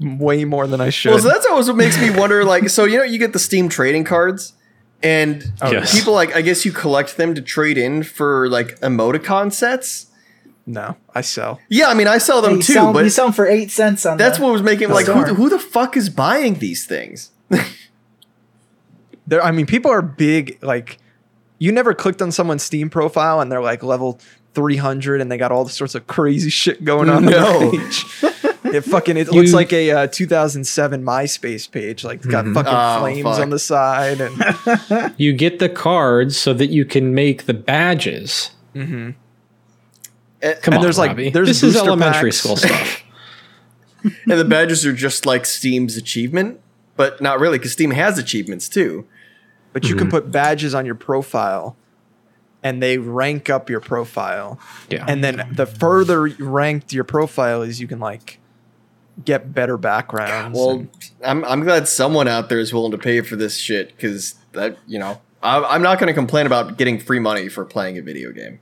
way 0.00 0.44
more 0.44 0.66
than 0.66 0.80
I 0.80 0.90
should. 0.90 1.10
Well, 1.12 1.20
so 1.20 1.28
that's 1.28 1.46
always 1.46 1.68
what 1.68 1.76
makes 1.76 2.00
me 2.00 2.10
wonder. 2.10 2.44
Like, 2.44 2.68
so 2.70 2.84
you 2.84 2.98
know, 2.98 3.04
you 3.04 3.18
get 3.18 3.32
the 3.32 3.38
Steam 3.38 3.68
trading 3.68 4.04
cards, 4.04 4.52
and 5.02 5.44
oh, 5.60 5.70
Yes. 5.72 5.96
people 5.96 6.12
like, 6.12 6.34
I 6.34 6.42
guess 6.42 6.64
you 6.64 6.72
collect 6.72 7.16
them 7.16 7.34
to 7.34 7.42
trade 7.42 7.78
in 7.78 8.02
for 8.02 8.48
like 8.48 8.78
emoticon 8.80 9.52
sets. 9.52 10.06
no, 10.66 10.96
I 11.14 11.20
sell. 11.22 11.60
Yeah, 11.68 11.88
I 11.88 11.94
mean, 11.94 12.06
I 12.08 12.18
sell 12.18 12.40
them 12.42 12.56
you, 12.56 12.62
too, 12.62 12.72
sell, 12.74 12.92
but 12.92 13.04
you 13.04 13.10
sell 13.10 13.26
'em 13.26 13.32
for 13.32 13.46
eight 13.46 13.70
cents 13.70 14.06
on 14.06 14.16
that's 14.16 14.38
the- 14.38 14.44
what 14.44 14.52
was 14.52 14.62
making 14.62 14.90
like, 14.90 15.06
who, 15.06 15.24
the- 15.24 15.34
who 15.34 15.48
the 15.48 15.58
fuck 15.58 15.96
is 15.96 16.08
buying 16.08 16.54
these 16.60 16.86
things? 16.86 17.30
There, 19.26 19.42
I 19.42 19.50
mean, 19.52 19.66
people 19.66 19.90
are 19.90 20.02
big. 20.02 20.58
Like, 20.62 20.98
you 21.62 21.70
never 21.72 21.94
clicked 21.94 22.20
on 22.20 22.32
someone's 22.32 22.62
Steam 22.62 22.90
profile, 22.90 23.40
and 23.40 23.50
they're 23.52 23.60
like 23.62 23.82
level 23.82 24.18
300, 24.54 25.20
and 25.20 25.30
they 25.30 25.36
got 25.38 25.52
all 25.52 25.64
the 25.64 25.70
sorts 25.70 25.94
of 25.94 26.06
crazy 26.06 26.50
shit 26.50 26.84
going 26.84 27.08
on 27.08 27.24
No. 27.24 27.70
the 27.70 27.78
page. 27.78 28.04
It 28.64 28.82
fucking 28.84 29.18
it 29.18 29.30
looks 29.30 29.52
like 29.52 29.70
a 29.72 29.90
uh, 29.90 30.06
2007 30.06 31.02
MySpace 31.02 31.70
page. 31.70 32.04
Like, 32.04 32.18
it's 32.18 32.26
got 32.26 32.46
fucking 32.46 32.72
Oh, 32.74 33.00
flames 33.00 33.22
fuck. 33.24 33.40
on 33.40 33.50
the 33.50 33.58
side, 33.58 34.20
and 34.22 35.14
You 35.18 35.34
get 35.34 35.58
the 35.58 35.68
cards 35.68 36.38
so 36.38 36.54
that 36.54 36.68
you 36.68 36.86
can 36.86 37.12
make 37.14 37.44
the 37.44 37.52
badges. 37.54 38.52
Eh, 38.74 40.54
Come 40.62 40.74
And 40.74 40.74
on, 40.76 40.80
there's, 40.82 40.96
like, 40.96 41.10
Robbie. 41.10 41.30
there's 41.30 41.48
this 41.48 41.62
is 41.62 41.76
elementary 41.76 42.30
packs. 42.30 42.36
school 42.38 42.56
stuff. 42.56 43.02
and 44.04 44.38
the 44.40 44.44
badges 44.44 44.86
are 44.86 44.92
just 44.94 45.26
like 45.26 45.44
Steam's 45.44 45.96
achievement, 45.96 46.58
but 46.96 47.20
not 47.20 47.40
really 47.40 47.58
because 47.58 47.72
Steam 47.72 47.90
has 47.90 48.16
achievements 48.18 48.68
too. 48.70 49.06
But 49.72 49.84
you 49.84 49.94
can 49.94 50.06
mm-hmm. 50.06 50.10
put 50.10 50.30
badges 50.30 50.74
on 50.74 50.86
your 50.86 50.94
profile, 50.94 51.76
and 52.62 52.82
they 52.82 52.98
rank 52.98 53.50
up 53.50 53.68
your 53.68 53.80
profile. 53.80 54.58
Yeah. 54.88 55.04
And 55.08 55.22
then 55.22 55.48
the 55.52 55.66
further 55.66 56.22
ranked 56.22 56.92
your 56.92 57.04
profile 57.04 57.62
is, 57.62 57.80
you 57.80 57.88
can 57.88 58.00
like 58.00 58.38
get 59.24 59.52
better 59.52 59.76
backgrounds. 59.76 60.58
Well, 60.58 60.70
and- 60.70 60.88
I'm 61.24 61.44
I'm 61.44 61.60
glad 61.62 61.88
someone 61.88 62.28
out 62.28 62.48
there 62.48 62.58
is 62.58 62.72
willing 62.72 62.92
to 62.92 62.98
pay 62.98 63.20
for 63.20 63.36
this 63.36 63.56
shit 63.56 63.88
because 63.88 64.34
that 64.52 64.78
you 64.86 64.98
know 64.98 65.20
I, 65.42 65.62
I'm 65.62 65.82
not 65.82 65.98
going 65.98 66.08
to 66.08 66.14
complain 66.14 66.46
about 66.46 66.78
getting 66.78 66.98
free 66.98 67.18
money 67.18 67.48
for 67.48 67.64
playing 67.64 67.98
a 67.98 68.02
video 68.02 68.32
game. 68.32 68.60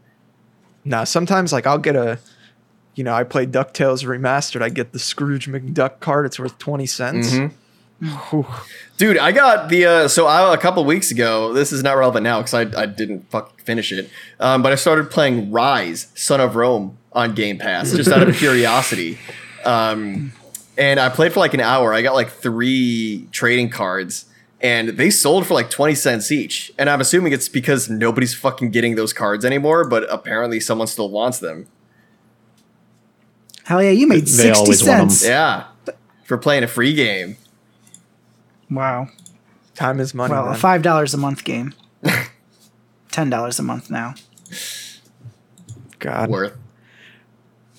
Now, 0.85 1.05
sometimes 1.05 1.53
like 1.53 1.67
I'll 1.67 1.79
get 1.79 1.95
a, 1.95 2.19
you 2.95 3.05
know, 3.05 3.13
I 3.13 3.25
play 3.25 3.47
Ducktales 3.47 4.05
remastered. 4.05 4.63
I 4.63 4.71
get 4.71 4.93
the 4.93 4.99
Scrooge 4.99 5.47
McDuck 5.47 6.01
card. 6.01 6.27
It's 6.27 6.39
worth 6.39 6.59
twenty 6.59 6.87
cents. 6.87 7.33
Whew. 7.33 7.51
Dude, 8.97 9.19
I 9.19 9.33
got 9.33 9.69
the 9.69 9.85
uh, 9.87 10.09
so 10.09 10.27
I, 10.27 10.55
a 10.55 10.59
couple 10.59 10.85
weeks 10.85 11.11
ago. 11.11 11.53
This 11.53 11.73
is 11.73 11.83
not 11.83 11.93
relevant 11.99 12.25
now 12.25 12.39
because 12.43 12.55
I, 12.55 12.83
I 12.83 12.87
didn't 12.87 13.31
fuck 13.31 13.61
finish 13.61 13.93
it. 13.93 14.09
Um, 14.39 14.63
but 14.63 14.73
I 14.73 14.75
started 14.77 15.11
playing 15.11 15.51
Ryse, 15.51 16.17
Son 16.19 16.41
of 16.41 16.57
Rome 16.57 16.97
on 17.13 17.35
Game 17.35 17.59
Pass 17.59 17.93
just 17.93 18.11
out 18.11 18.27
of 18.29 18.35
curiosity. 18.37 19.19
Um, 19.65 20.33
and 20.79 20.99
I 20.99 21.09
played 21.11 21.33
for 21.33 21.41
like 21.41 21.53
an 21.55 21.61
hour. 21.61 21.93
I 21.93 22.01
got 22.03 22.15
like 22.15 22.31
three 22.31 23.27
trading 23.33 23.69
cards, 23.69 24.25
and 24.63 24.91
they 24.91 25.11
sold 25.11 25.47
for 25.47 25.53
like 25.55 25.69
twenty 25.69 25.95
cents 25.95 26.33
each. 26.33 26.73
And 26.79 26.89
I'm 26.89 27.01
assuming 27.03 27.33
it's 27.33 27.49
because 27.51 27.91
nobody's 27.91 28.35
fucking 28.35 28.71
getting 28.71 28.95
those 28.95 29.13
cards 29.13 29.45
anymore. 29.45 29.85
But 29.87 30.07
apparently, 30.11 30.59
someone 30.61 30.87
still 30.87 31.11
wants 31.11 31.39
them. 31.39 31.67
Hell 33.65 33.83
yeah, 33.83 33.91
you 33.91 34.07
made 34.09 34.23
They 34.23 34.53
60 34.53 34.59
always 34.59 34.83
want 34.83 35.01
'em. 35.03 35.11
cents. 35.11 35.27
Yeah, 35.29 35.65
for 36.25 36.39
playing 36.39 36.65
a 36.65 36.69
free 36.69 36.95
game. 36.95 37.37
Wow. 38.71 39.09
Time 39.75 40.01
is 40.01 40.15
money. 40.15 40.33
Well, 40.33 40.49
a 40.49 40.57
$5 40.57 41.15
a 41.15 41.17
month 41.17 41.45
game. 41.45 41.75
$10 43.11 43.59
a 43.59 43.63
month 43.63 43.91
now. 43.91 44.15
God. 45.99 46.31
Worth. 46.31 46.57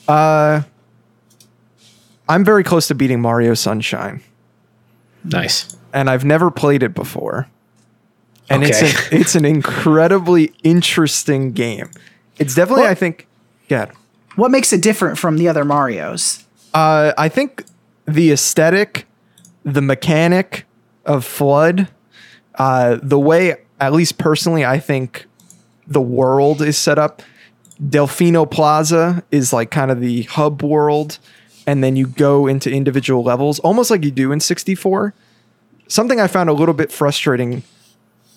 Uh, 0.07 0.61
I'm 2.27 2.43
very 2.45 2.63
close 2.63 2.87
to 2.87 2.95
beating 2.95 3.21
Mario 3.21 3.53
Sunshine, 3.53 4.21
nice. 5.23 5.75
and 5.93 6.09
I've 6.09 6.25
never 6.25 6.49
played 6.51 6.83
it 6.83 6.93
before. 6.93 7.47
And 8.49 8.63
it's 8.63 8.81
an, 8.81 8.89
it's 9.19 9.35
an 9.35 9.45
incredibly 9.45 10.53
interesting 10.63 11.51
game. 11.53 11.89
It's 12.37 12.55
definitely, 12.55 12.83
What? 12.83 12.91
I 12.91 12.95
think, 12.95 13.27
yeah. 13.69 13.91
What 14.35 14.51
makes 14.51 14.73
it 14.73 14.81
different 14.81 15.17
from 15.17 15.37
the 15.37 15.47
other 15.47 15.63
Marios? 15.63 16.43
Uh, 16.73 17.13
I 17.17 17.29
think 17.29 17.65
the 18.05 18.31
aesthetic, 18.31 19.05
the 19.63 19.81
mechanic 19.81 20.65
of 21.05 21.25
FLUDD, 21.25 21.87
uh, 22.55 22.97
the 23.01 23.19
way, 23.19 23.55
at 23.79 23.93
least 23.93 24.17
personally, 24.17 24.65
I 24.65 24.79
think 24.79 25.25
the 25.87 26.01
world 26.01 26.61
is 26.61 26.77
set 26.77 26.99
up. 26.99 27.21
Delfino 27.81 28.49
Plaza 28.49 29.23
is 29.31 29.51
like 29.51 29.71
kind 29.71 29.89
of 29.91 29.99
the 29.99 30.23
hub 30.23 30.61
world, 30.61 31.17
and 31.65 31.83
then 31.83 31.95
you 31.95 32.07
go 32.07 32.47
into 32.47 32.71
individual 32.71 33.23
levels, 33.23 33.59
almost 33.59 33.89
like 33.89 34.03
you 34.03 34.11
do 34.11 34.31
in 34.31 34.39
64. 34.39 35.13
Something 35.87 36.19
I 36.19 36.27
found 36.27 36.49
a 36.49 36.53
little 36.53 36.73
bit 36.73 36.91
frustrating. 36.91 37.63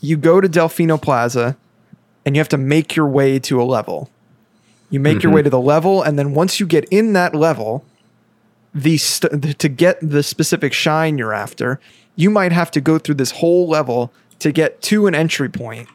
You 0.00 0.16
go 0.16 0.40
to 0.40 0.48
Delfino 0.48 1.00
Plaza, 1.00 1.56
and 2.24 2.34
you 2.34 2.40
have 2.40 2.48
to 2.50 2.58
make 2.58 2.96
your 2.96 3.06
way 3.06 3.38
to 3.40 3.60
a 3.60 3.64
level. 3.64 4.10
You 4.90 5.00
make 5.00 5.22
your 5.22 5.32
way 5.32 5.42
to 5.42 5.50
the 5.50 5.60
level, 5.60 6.02
and 6.02 6.18
then 6.18 6.34
once 6.34 6.60
you 6.60 6.66
get 6.66 6.84
in 6.84 7.14
that 7.14 7.34
level, 7.34 7.84
the 8.74 8.96
st- 8.96 9.58
to 9.58 9.68
get 9.68 9.98
the 10.00 10.22
specific 10.22 10.72
shine 10.72 11.18
you're 11.18 11.32
after, 11.32 11.80
you 12.16 12.30
might 12.30 12.52
have 12.52 12.70
to 12.72 12.80
go 12.80 12.98
through 12.98 13.16
this 13.16 13.32
whole 13.32 13.68
level 13.68 14.12
to 14.40 14.52
get 14.52 14.80
to 14.82 15.06
an 15.06 15.14
entry 15.14 15.48
point, 15.48 15.88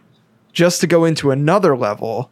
just 0.54 0.82
to 0.82 0.88
go 0.88 1.06
into 1.06 1.32
another 1.32 1.78
level, 1.78 2.32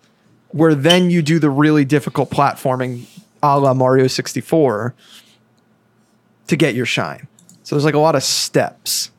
where 0.49 0.75
then 0.75 1.09
you 1.09 1.21
do 1.21 1.39
the 1.39 1.49
really 1.49 1.85
difficult 1.85 2.29
platforming, 2.29 3.05
a 3.43 3.59
la 3.59 3.73
Mario 3.73 4.07
64, 4.07 4.93
to 6.47 6.55
get 6.55 6.75
your 6.75 6.85
shine. 6.85 7.27
So 7.63 7.75
there's 7.75 7.85
like 7.85 7.93
a 7.93 7.99
lot 7.99 8.15
of 8.15 8.23
steps. 8.23 9.11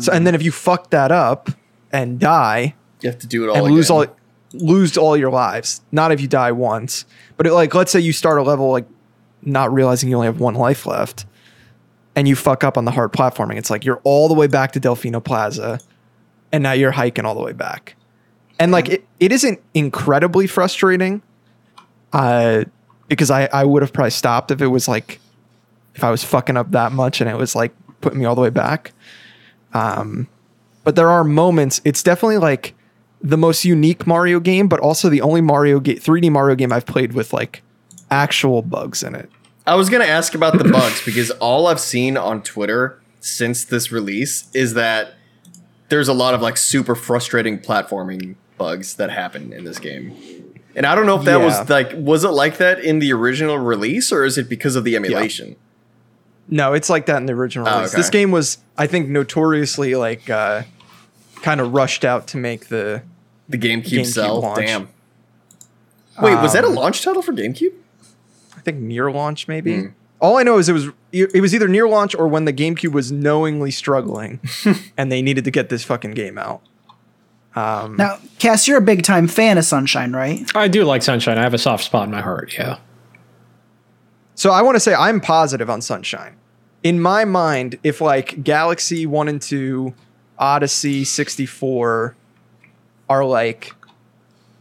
So 0.00 0.12
and 0.12 0.26
then 0.26 0.34
if 0.34 0.42
you 0.42 0.50
fuck 0.52 0.90
that 0.90 1.12
up 1.12 1.50
and 1.92 2.18
die, 2.18 2.74
You 3.02 3.10
have 3.10 3.18
to 3.18 3.26
do 3.26 3.44
it 3.44 3.48
all 3.50 3.56
and 3.56 3.66
again. 3.66 3.76
lose 3.76 3.90
all 3.90 4.06
lose 4.52 4.96
all 4.96 5.16
your 5.16 5.30
lives. 5.30 5.82
Not 5.92 6.12
if 6.12 6.20
you 6.20 6.28
die 6.28 6.52
once, 6.52 7.04
but 7.36 7.46
it, 7.46 7.52
like 7.52 7.74
let's 7.74 7.90
say 7.92 8.00
you 8.00 8.12
start 8.12 8.38
a 8.38 8.42
level 8.42 8.70
like 8.70 8.86
not 9.42 9.72
realizing 9.74 10.08
you 10.08 10.14
only 10.14 10.26
have 10.26 10.40
one 10.40 10.54
life 10.54 10.86
left, 10.86 11.26
and 12.16 12.28
you 12.28 12.36
fuck 12.36 12.64
up 12.64 12.78
on 12.78 12.84
the 12.84 12.90
hard 12.90 13.12
platforming. 13.12 13.56
It's 13.56 13.70
like 13.70 13.84
you're 13.84 14.00
all 14.04 14.28
the 14.28 14.34
way 14.34 14.46
back 14.46 14.72
to 14.72 14.80
Delfino 14.80 15.22
Plaza, 15.22 15.80
and 16.52 16.62
now 16.62 16.72
you're 16.72 16.92
hiking 16.92 17.24
all 17.24 17.34
the 17.34 17.42
way 17.42 17.52
back. 17.52 17.96
And 18.58 18.70
like 18.72 18.88
it, 18.88 19.06
it 19.20 19.32
isn't 19.32 19.60
incredibly 19.74 20.46
frustrating, 20.46 21.22
uh, 22.12 22.64
because 23.08 23.30
I 23.30 23.46
I 23.52 23.64
would 23.64 23.82
have 23.82 23.92
probably 23.92 24.10
stopped 24.10 24.50
if 24.50 24.62
it 24.62 24.68
was 24.68 24.88
like 24.88 25.20
if 25.94 26.04
I 26.04 26.10
was 26.10 26.24
fucking 26.24 26.56
up 26.56 26.70
that 26.72 26.92
much 26.92 27.20
and 27.20 27.30
it 27.30 27.36
was 27.36 27.54
like 27.54 27.74
putting 28.00 28.18
me 28.18 28.24
all 28.24 28.34
the 28.34 28.40
way 28.40 28.50
back. 28.50 28.92
Um, 29.72 30.28
but 30.84 30.96
there 30.96 31.10
are 31.10 31.24
moments. 31.24 31.80
It's 31.84 32.02
definitely 32.02 32.38
like 32.38 32.74
the 33.20 33.38
most 33.38 33.64
unique 33.64 34.06
Mario 34.06 34.38
game, 34.38 34.68
but 34.68 34.80
also 34.80 35.08
the 35.08 35.22
only 35.22 35.40
Mario 35.40 35.80
game, 35.80 35.96
3D 35.96 36.30
Mario 36.30 36.54
game 36.54 36.72
I've 36.72 36.86
played 36.86 37.14
with 37.14 37.32
like 37.32 37.62
actual 38.10 38.62
bugs 38.62 39.02
in 39.02 39.14
it. 39.14 39.30
I 39.66 39.74
was 39.76 39.88
gonna 39.88 40.04
ask 40.04 40.34
about 40.34 40.58
the 40.58 40.64
bugs 40.64 41.02
because 41.04 41.30
all 41.32 41.66
I've 41.66 41.80
seen 41.80 42.16
on 42.16 42.42
Twitter 42.42 43.00
since 43.20 43.64
this 43.64 43.90
release 43.90 44.50
is 44.52 44.74
that 44.74 45.14
there's 45.88 46.08
a 46.08 46.12
lot 46.12 46.34
of 46.34 46.42
like 46.42 46.56
super 46.56 46.94
frustrating 46.94 47.58
platforming 47.58 48.34
bugs 48.58 48.96
that 48.96 49.10
happen 49.10 49.52
in 49.52 49.64
this 49.64 49.78
game. 49.78 50.14
And 50.76 50.84
I 50.86 50.94
don't 50.94 51.06
know 51.06 51.18
if 51.18 51.24
that 51.24 51.38
Yeah. 51.38 51.44
was 51.44 51.70
like 51.70 51.92
was 51.94 52.24
it 52.24 52.28
like 52.30 52.58
that 52.58 52.80
in 52.80 52.98
the 52.98 53.12
original 53.12 53.58
release 53.58 54.12
or 54.12 54.24
is 54.24 54.36
it 54.36 54.48
because 54.48 54.76
of 54.76 54.84
the 54.84 54.96
emulation? 54.96 55.56
No, 56.46 56.74
it's 56.74 56.90
like 56.90 57.06
that 57.06 57.16
in 57.18 57.26
the 57.26 57.32
original 57.32 57.66
Oh, 57.66 57.76
release. 57.76 57.92
okay. 57.94 57.96
This 58.02 58.10
game 58.10 58.30
was, 58.30 58.58
I 58.76 58.86
think, 58.86 59.08
notoriously 59.08 59.94
like 59.94 60.28
uh, 60.28 60.64
kind 61.40 61.58
of 61.58 61.72
rushed 61.72 62.04
out 62.04 62.26
to 62.28 62.36
make 62.36 62.68
the. 62.68 63.00
The 63.48 63.56
GameCube, 63.56 63.84
GameCube 64.00 64.06
cell. 64.06 64.40
launch. 64.42 64.58
Damn. 64.66 64.88
Wait, 66.20 66.34
was 66.42 66.52
that 66.52 66.64
a 66.64 66.66
Um, 66.66 66.74
launch 66.74 67.02
title 67.02 67.22
for 67.22 67.32
GameCube? 67.32 67.72
I 68.64 68.70
think 68.70 68.78
near 68.78 69.10
launch 69.10 69.46
maybe. 69.46 69.80
Hmm. 69.80 69.86
All 70.20 70.38
I 70.38 70.42
know 70.42 70.56
is 70.56 70.70
it 70.70 70.72
was 70.72 70.88
it 71.12 71.42
was 71.42 71.54
either 71.54 71.68
near 71.68 71.86
launch 71.86 72.14
or 72.14 72.26
when 72.26 72.46
the 72.46 72.52
GameCube 72.52 72.92
was 72.92 73.12
knowingly 73.12 73.70
struggling, 73.70 74.40
and 74.96 75.12
they 75.12 75.20
needed 75.20 75.44
to 75.44 75.50
get 75.50 75.68
this 75.68 75.84
fucking 75.84 76.12
game 76.12 76.38
out. 76.38 76.62
Now, 77.96 78.18
Cass, 78.38 78.66
you're 78.66 78.78
a 78.78 78.82
big 78.82 79.02
time 79.02 79.28
fan 79.28 79.58
of 79.58 79.64
Sunshine, 79.64 80.12
right? 80.12 80.50
I 80.56 80.68
do 80.68 80.84
like 80.84 81.02
Sunshine. 81.02 81.36
I 81.36 81.42
have 81.42 81.52
a 81.54 81.58
soft 81.58 81.84
spot 81.84 82.06
in 82.06 82.10
my 82.10 82.22
heart. 82.22 82.54
Yeah. 82.56 82.78
So 84.34 84.50
I 84.50 84.62
want 84.62 84.76
to 84.76 84.80
say 84.80 84.94
I'm 84.94 85.20
positive 85.20 85.68
on 85.68 85.82
Sunshine. 85.82 86.36
In 86.82 87.00
my 87.00 87.24
mind, 87.24 87.78
if 87.82 88.00
like 88.00 88.42
Galaxy 88.42 89.06
1 89.06 89.28
and 89.28 89.42
2, 89.42 89.94
Odyssey 90.38 91.04
64 91.04 92.16
are 93.08 93.24
like 93.24 93.72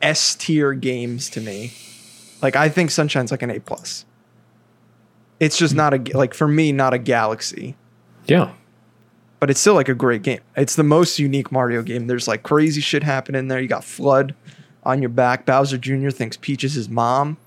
S 0.02 0.36
tier 0.36 0.74
games 0.74 1.30
to 1.32 1.42
me, 1.42 1.72
like 2.44 2.56
I 2.56 2.70
think 2.70 2.92
Sunshine's 2.92 3.32
like 3.32 3.42
an 3.42 3.50
A 3.50 3.60
plus. 3.60 4.06
It's 5.40 5.58
just 5.58 5.74
not 5.74 5.94
a 5.94 6.18
like 6.18 6.34
for 6.34 6.48
me 6.48 6.72
not 6.72 6.94
a 6.94 6.98
Galaxy, 7.00 7.76
Yeah. 8.28 8.52
but 9.40 9.50
it's 9.50 9.60
still 9.60 9.74
like 9.74 9.90
a 9.90 9.96
great 9.96 10.22
game. 10.22 10.40
It's 10.56 10.76
the 10.76 10.84
most 10.84 11.20
unique 11.20 11.52
Mario 11.52 11.82
game. 11.82 12.08
There's 12.08 12.28
like 12.28 12.44
crazy 12.44 12.82
shit 12.82 13.04
happening 13.04 13.48
there. 13.48 13.60
You 13.60 13.68
got 13.68 13.82
FLUDD 13.82 14.34
on 14.84 15.02
your 15.02 15.10
back. 15.10 15.46
Bowser 15.46 15.78
Jr. 15.78 16.10
thinks 16.12 16.38
Peach 16.38 16.64
is 16.64 16.74
his 16.76 16.88
mom. 16.90 17.38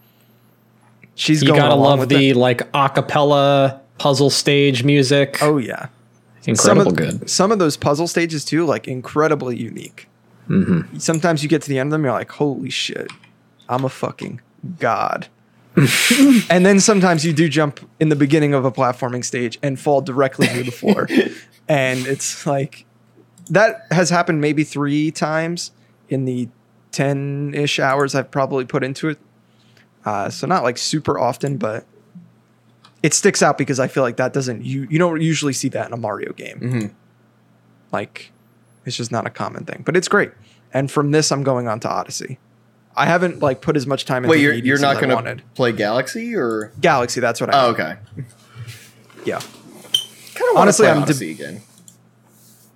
She's 1.15 1.43
You 1.43 1.49
going 1.49 1.61
gotta 1.61 1.75
love 1.75 2.09
the 2.09 2.31
it. 2.31 2.37
like 2.37 2.71
acapella 2.73 3.81
puzzle 3.99 4.29
stage 4.31 4.85
music. 4.85 5.39
Oh 5.41 5.57
yeah. 5.59 5.87
incredible 6.47 6.83
some 6.85 6.89
of, 6.93 6.97
good. 6.97 7.31
Some 7.31 7.53
of 7.53 7.59
those 7.59 7.77
puzzle 7.77 8.07
stages 8.09 8.45
too, 8.45 8.67
like 8.67 8.87
incredibly 8.89 9.57
unique. 9.57 10.09
Mm-hmm. 10.51 10.99
Sometimes 10.99 11.43
you 11.43 11.49
get 11.49 11.63
to 11.63 11.69
the 11.69 11.79
end 11.79 11.89
of 11.89 11.93
them, 11.93 12.05
you're 12.05 12.13
like, 12.13 12.31
"Holy 12.33 12.71
shit, 12.71 13.11
I'm 13.69 13.85
a 13.85 13.89
fucking 13.89 14.41
god." 14.79 15.29
and 16.49 16.65
then 16.65 16.81
sometimes 16.81 17.25
you 17.25 17.35
do 17.35 17.49
jump 17.51 17.81
in 18.01 18.09
the 18.09 18.17
beginning 18.17 18.55
of 18.55 18.65
a 18.65 18.73
platforming 18.73 19.23
stage 19.23 19.59
and 19.63 19.79
fall 19.79 20.01
directly 20.01 20.47
to 20.47 20.63
the 20.63 20.71
floor, 20.71 21.07
and 21.69 22.07
it's 22.07 22.47
like 22.47 22.87
that 23.51 23.87
has 23.91 24.09
happened 24.11 24.41
maybe 24.41 24.65
three 24.65 25.11
times 25.11 25.73
in 26.09 26.25
the 26.25 26.49
ten 26.93 27.53
ish 27.55 27.79
hours 27.79 28.15
I've 28.15 28.31
probably 28.31 28.65
put 28.65 28.83
into 28.83 29.09
it. 29.11 29.19
Uh, 30.05 30.31
so 30.31 30.47
not 30.47 30.63
like 30.63 30.79
super 30.79 31.19
often, 31.19 31.59
but 31.59 31.85
it 33.03 33.13
sticks 33.13 33.43
out 33.43 33.59
because 33.59 33.79
I 33.79 33.87
feel 33.89 34.03
like 34.03 34.17
that 34.17 34.33
doesn't 34.33 34.65
you 34.65 34.87
you 34.89 34.99
don't 34.99 35.21
usually 35.21 35.53
see 35.53 35.69
that 35.71 35.87
in 35.89 35.93
a 35.93 35.97
Mario 35.99 36.33
game. 36.33 36.61
Mhm. 36.61 36.95
Like 37.93 38.33
it's 38.87 38.97
just 38.97 39.13
not 39.13 39.27
a 39.27 39.31
common 39.31 39.65
thing, 39.65 39.83
but 39.85 39.97
it's 39.97 40.09
great. 40.09 40.31
And 40.73 40.91
from 40.91 41.11
this, 41.11 41.31
I'm 41.31 41.43
going 41.43 41.69
on 41.69 41.81
to 41.81 41.89
Odyssey. 41.89 42.39
I 42.97 43.05
haven't 43.07 43.43
like 43.43 43.61
put 43.61 43.77
as 43.77 43.87
much 43.87 44.05
time 44.07 44.25
into 44.25 44.31
Wait, 44.31 44.41
you're 44.41 44.53
Hades 44.55 44.67
you're 44.67 44.79
not 44.79 44.95
going 44.97 45.11
to 45.11 45.15
wanted. 45.17 45.43
play 45.55 45.73
Galaxy 45.73 46.35
or? 46.35 46.73
Galaxy. 46.81 47.21
That's 47.21 47.41
what 47.41 47.55
I. 47.55 47.65
Oh, 47.67 47.73
mean. 47.73 47.81
okay. 47.81 47.97
Yeah. 49.27 49.41
Kind 49.41 50.51
of 50.53 50.57
Honestly, 50.57 50.85
play 50.85 50.91
I'm 50.93 50.99
de- 50.99 51.03
Odyssey 51.03 51.31
again. 51.33 51.61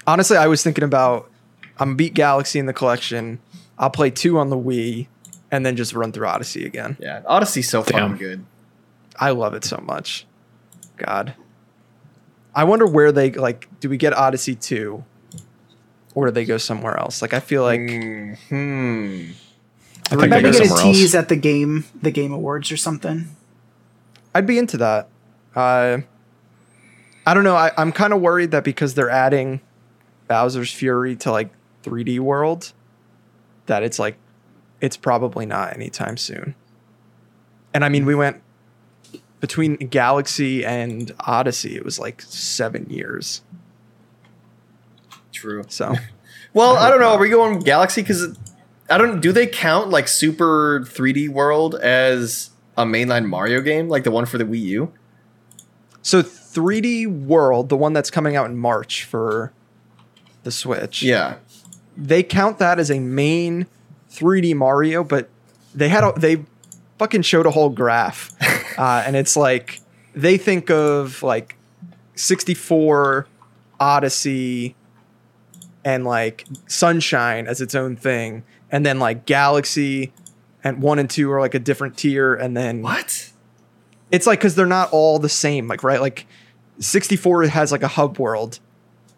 Honestly, 0.07 0.37
I 0.37 0.49
was 0.49 0.63
thinking 0.65 0.83
about 0.83 1.31
I'm 1.79 1.95
beat 1.97 2.13
Galaxy 2.15 2.59
in 2.59 2.67
the 2.67 2.73
collection. 2.73 3.39
I'll 3.79 3.91
play 3.91 4.11
two 4.11 4.37
on 4.39 4.51
the 4.51 4.57
Wii, 4.59 5.07
and 5.53 5.65
then 5.65 5.77
just 5.77 5.93
run 5.95 6.11
through 6.11 6.27
Odyssey 6.27 6.67
again. 6.67 6.97
Yeah, 6.99 7.23
Odyssey's 7.27 7.69
so 7.71 7.83
Damn. 7.85 8.11
fucking 8.13 8.17
good. 8.17 8.45
I 9.19 9.31
love 9.31 9.55
it 9.55 9.65
so 9.65 9.77
much. 9.83 10.27
God. 10.97 11.35
I 12.55 12.65
wonder 12.65 12.87
where 12.87 13.13
they 13.13 13.31
like. 13.31 13.69
Do 13.79 13.89
we 13.89 13.97
get 13.97 14.13
Odyssey 14.13 14.57
two, 14.57 15.05
or 16.17 16.27
do 16.27 16.33
they 16.33 16.45
go 16.45 16.57
somewhere 16.59 16.99
else? 16.99 17.23
Like 17.23 17.33
I 17.33 17.39
feel 17.41 17.63
like 17.63 17.81
hmm 18.49 19.27
I 20.11 20.17
think 20.17 20.31
Maybe 20.31 20.51
get 20.51 20.61
a 20.63 20.67
somewhere 20.67 20.87
else. 20.87 20.97
tease 20.97 21.15
at 21.15 21.29
the 21.29 21.37
game, 21.37 21.85
the 22.03 22.11
Game 22.11 22.33
Awards 22.33 22.73
or 22.73 22.77
something. 22.77 23.29
I'd 24.35 24.47
be 24.47 24.59
into 24.59 24.77
that. 24.79 25.09
Uh, 25.55 25.99
I 27.27 27.35
don't 27.35 27.45
know. 27.45 27.55
I, 27.57 27.71
I'm 27.77 27.93
kind 27.93 28.13
of 28.13 28.21
worried 28.21 28.51
that 28.51 28.65
because 28.65 28.95
they're 28.95 29.11
adding 29.11 29.61
Bowser's 30.29 30.73
Fury 30.73 31.15
to 31.17 31.31
like 31.31 31.51
3D 31.85 32.19
World, 32.21 32.73
that 33.67 33.83
it's 33.83 33.99
like 33.99 34.17
it's 34.81 34.97
probably 34.97 35.47
not 35.47 35.75
anytime 35.75 36.17
soon. 36.17 36.55
And 37.73 37.85
I 37.85 37.89
mean, 37.89 38.05
we 38.05 38.15
went 38.15 38.41
between 39.41 39.77
Galaxy 39.77 40.65
and 40.65 41.13
Odyssey. 41.21 41.77
It 41.77 41.85
was 41.85 41.99
like 41.99 42.21
seven 42.23 42.89
years. 42.91 43.43
True. 45.33 45.65
So 45.69 45.95
Well, 46.53 46.77
I 46.77 46.87
I, 46.87 46.91
don't 46.91 47.01
hope 47.01 47.11
know. 47.11 47.15
Are 47.17 47.21
we 47.21 47.29
going 47.29 47.61
Galaxy? 47.61 48.03
Because 48.03 48.37
I 48.91 48.99
don't. 48.99 49.21
Do 49.21 49.33
they 49.33 49.47
count 49.47 49.91
like 49.91 50.09
Super 50.09 50.81
3D 50.81 51.29
World 51.29 51.77
as 51.77 52.51
a 52.77 52.85
mainline 52.85 53.27
Mario 53.27 53.61
game, 53.61 53.89
like 53.89 54.05
the 54.05 54.11
one 54.11 54.27
for 54.27 54.39
the 54.39 54.45
Wii 54.45 54.61
U? 54.61 54.93
so 56.03 56.23
3D 56.23 57.07
World, 57.27 57.69
the 57.69 57.77
one 57.77 57.93
that's 57.93 58.11
coming 58.11 58.35
out 58.37 58.47
in 58.47 58.57
March 58.57 59.05
for 59.05 59.53
the 60.43 60.51
Switch. 60.51 61.03
Yeah. 61.03 61.37
they 61.97 62.23
count 62.23 62.59
that 62.59 62.79
as 62.79 62.91
a 62.91 62.99
main 62.99 63.67
3D 64.11 64.55
Mario, 64.55 65.05
but 65.05 65.29
they 65.75 65.89
had 65.89 66.03
a, 66.03 66.13
they 66.17 66.45
fucking 66.99 67.23
showed 67.23 67.47
a 67.47 67.51
whole 67.51 67.69
graph, 67.69 68.31
uh, 68.79 69.03
and 69.07 69.15
it's 69.15 69.37
like 69.37 69.81
they 70.15 70.37
think 70.39 70.71
of 70.71 71.23
like 71.23 71.57
64 72.15 73.27
Odyssey 73.79 74.75
and 75.85 76.05
like 76.05 76.47
Sunshine 76.67 77.47
as 77.47 77.61
its 77.61 77.75
own 77.75 77.97
thing, 77.97 78.43
and 78.71 78.85
then 78.87 78.99
like 78.99 79.27
Galaxy 79.27 80.13
and 80.65 80.83
one 80.83 80.99
and 80.99 81.09
two 81.09 81.31
are 81.33 81.41
like 81.41 81.55
a 81.55 81.59
different 81.59 81.97
tier, 81.97 82.35
and 82.35 82.57
then 82.57 82.83
What? 82.83 83.31
it's 84.11 84.27
like 84.27 84.39
because 84.41 84.55
they're 84.55 84.67
not 84.67 84.91
all 84.93 85.19
the 85.19 85.29
same 85.29 85.69
like 85.69 85.83
right? 85.83 86.01
Like 86.01 86.27
64 86.79 87.45
has 87.49 87.73
like 87.73 87.83
a 87.83 87.89
hub 87.89 88.19
world. 88.19 88.59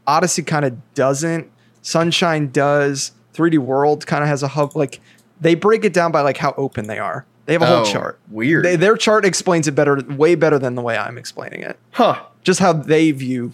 Odyssey 0.07 0.43
kind 0.43 0.65
of 0.65 0.95
doesn't. 0.95 1.51
Sunshine 1.83 2.51
does. 2.51 3.13
3d 3.35 3.59
world 3.59 4.07
kind 4.07 4.23
of 4.23 4.29
has 4.29 4.43
a 4.43 4.49
hub 4.49 4.77
like 4.77 5.01
they 5.41 5.55
break 5.55 5.85
it 5.85 5.93
down 5.93 6.13
by 6.13 6.21
like 6.21 6.37
how 6.37 6.55
open 6.57 6.87
they 6.87 6.99
are. 6.99 7.25
They 7.47 7.55
have 7.55 7.63
a 7.63 7.67
Oh, 7.67 7.77
whole 7.79 7.85
chart. 7.87 8.21
Weird. 8.31 8.65
they, 8.65 8.77
their 8.77 8.97
chart 8.97 9.25
explains 9.25 9.67
it 9.67 9.73
better 9.75 10.01
way 10.09 10.35
better 10.37 10.59
than 10.59 10.75
the 10.77 10.83
way 10.83 10.97
i'm 10.97 11.19
explaining 11.19 11.61
it. 11.63 11.79
Huh. 11.93 12.23
just 12.45 12.61
how 12.61 12.73
they 12.73 13.11
view 13.11 13.53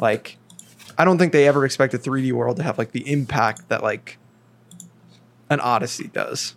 like 0.00 0.38
i 0.98 1.04
don't 1.04 1.18
think 1.18 1.32
they 1.32 1.46
ever 1.46 1.64
expect 1.64 1.92
a 1.94 1.98
3d 1.98 2.32
world 2.32 2.56
to 2.56 2.62
have 2.62 2.78
like 2.78 2.92
the 2.92 3.10
impact 3.10 3.68
that 3.68 3.82
like 3.82 4.18
an 5.52 5.60
odyssey 5.60 6.08
does 6.08 6.54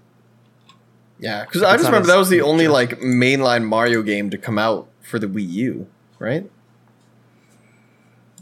Yeah, 1.20 1.44
because 1.46 1.62
I 1.64 1.74
just 1.78 1.86
remember 1.86 2.08
that 2.08 2.18
was 2.18 2.30
the 2.30 2.42
only 2.42 2.68
like 2.68 3.00
mainline 3.00 3.64
Mario 3.66 4.02
game 4.02 4.30
to 4.32 4.38
come 4.38 4.58
out 4.58 4.88
for 5.02 5.20
the 5.20 5.28
Wii 5.28 5.50
U, 5.50 5.88
right? 6.20 6.50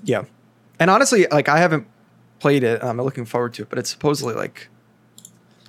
Yeah. 0.04 0.26
And 0.80 0.90
honestly, 0.90 1.28
like 1.32 1.50
I 1.50 1.58
haven't 1.60 1.88
played 2.40 2.64
it. 2.64 2.82
and 2.82 2.90
I'm 2.90 2.98
looking 3.02 3.26
forward 3.26 3.54
to 3.56 3.64
it, 3.64 3.70
but 3.70 3.80
it's 3.80 3.90
supposedly 3.90 4.34
like 4.34 4.68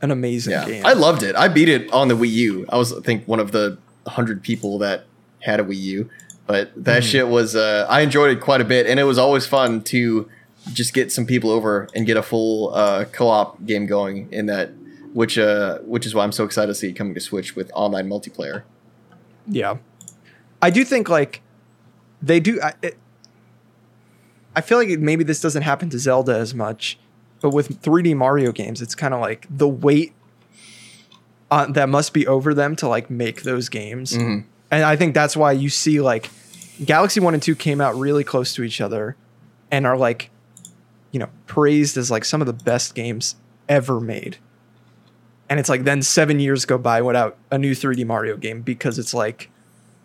an 0.02 0.10
amazing 0.10 0.52
Yeah, 0.52 0.66
game. 0.66 0.86
I 0.86 0.92
loved 0.94 1.22
it. 1.22 1.36
I 1.36 1.48
beat 1.48 1.68
it 1.68 1.90
on 1.92 2.08
the 2.08 2.14
Wii 2.16 2.30
U. 2.30 2.66
I 2.68 2.76
was, 2.76 2.92
I 2.92 3.00
think, 3.00 3.26
one 3.28 3.40
of 3.40 3.52
the 3.52 3.78
hundred 4.06 4.42
people 4.42 4.78
that 4.78 5.04
had 5.40 5.60
a 5.60 5.64
Wii 5.64 5.76
U, 5.76 6.10
but 6.46 6.72
that 6.76 7.02
Mm-hmm. 7.02 7.08
shit 7.10 7.28
was. 7.28 7.54
Uh, 7.54 7.86
I 7.88 8.00
enjoyed 8.00 8.36
it 8.36 8.40
quite 8.40 8.60
a 8.60 8.64
bit, 8.64 8.86
and 8.86 8.98
it 8.98 9.04
was 9.04 9.18
always 9.18 9.46
fun 9.46 9.82
to 9.84 10.28
just 10.72 10.94
get 10.94 11.12
some 11.12 11.26
people 11.26 11.50
over 11.50 11.88
and 11.94 12.06
get 12.06 12.16
a 12.16 12.22
full 12.22 12.74
uh, 12.74 13.04
co-op 13.06 13.64
game 13.66 13.86
going 13.86 14.28
in 14.32 14.46
that. 14.46 14.70
Which, 15.12 15.38
uh, 15.38 15.78
which 15.82 16.06
is 16.06 16.14
why 16.14 16.24
I'm 16.24 16.32
so 16.32 16.42
excited 16.44 16.66
to 16.66 16.74
see 16.74 16.88
it 16.88 16.94
coming 16.94 17.14
to 17.14 17.20
Switch 17.20 17.54
with 17.54 17.70
online 17.74 18.08
multiplayer. 18.08 18.62
yeah. 19.46 19.76
I 20.60 20.70
do 20.70 20.82
think 20.84 21.08
like 21.08 21.40
they 22.22 22.40
do. 22.40 22.58
I, 22.60 22.72
it, 22.82 22.96
I 24.56 24.60
feel 24.60 24.78
like 24.78 24.88
maybe 24.98 25.22
this 25.22 25.40
doesn't 25.40 25.62
happen 25.62 25.88
to 25.90 25.98
Zelda 26.00 26.36
as 26.36 26.52
much, 26.54 26.98
but 27.40 27.50
with 27.50 27.80
3D 27.82 28.16
Mario 28.16 28.50
games, 28.50 28.80
it's 28.82 28.94
kind 28.96 29.12
of 29.14 29.20
like 29.20 29.46
the 29.50 29.68
weight 29.68 30.14
uh, 31.50 31.66
that 31.66 31.88
must 31.88 32.12
be 32.12 32.26
over 32.26 32.54
them 32.54 32.74
to 32.76 32.88
like 32.88 33.10
make 33.10 33.42
those 33.42 33.68
games. 33.68 34.14
Mhm. 34.16 34.44
And 34.70 34.82
I 34.84 34.96
think 34.96 35.14
that's 35.14 35.36
why 35.36 35.52
you 35.52 35.68
see 35.68 36.00
like 36.00 36.30
Galaxy 36.84 37.20
1 37.20 37.34
and 37.34 37.42
2 37.42 37.54
came 37.54 37.80
out 37.80 37.94
really 37.96 38.24
close 38.24 38.54
to 38.54 38.62
each 38.64 38.80
other 38.80 39.16
and 39.70 39.86
are 39.86 39.96
like, 39.96 40.30
you 41.14 41.20
know, 41.20 41.28
praised 41.46 41.96
as 41.96 42.10
like 42.10 42.24
some 42.24 42.40
of 42.42 42.48
the 42.48 42.52
best 42.52 42.96
games 42.96 43.36
ever 43.68 44.00
made. 44.00 44.36
And 45.48 45.60
it's 45.60 45.68
like 45.68 45.84
then 45.84 46.02
seven 46.02 46.40
years 46.40 46.64
go 46.64 46.76
by 46.76 47.00
without 47.02 47.36
a 47.52 47.56
new 47.56 47.70
3D 47.72 48.04
Mario 48.04 48.36
game 48.36 48.62
because 48.62 48.98
it's 48.98 49.14
like, 49.14 49.48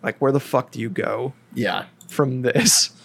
like 0.04 0.16
where 0.20 0.30
the 0.30 0.38
fuck 0.38 0.70
do 0.70 0.78
you 0.78 0.88
go 0.88 1.32
Yeah, 1.52 1.86
from 2.06 2.42
this? 2.42 2.90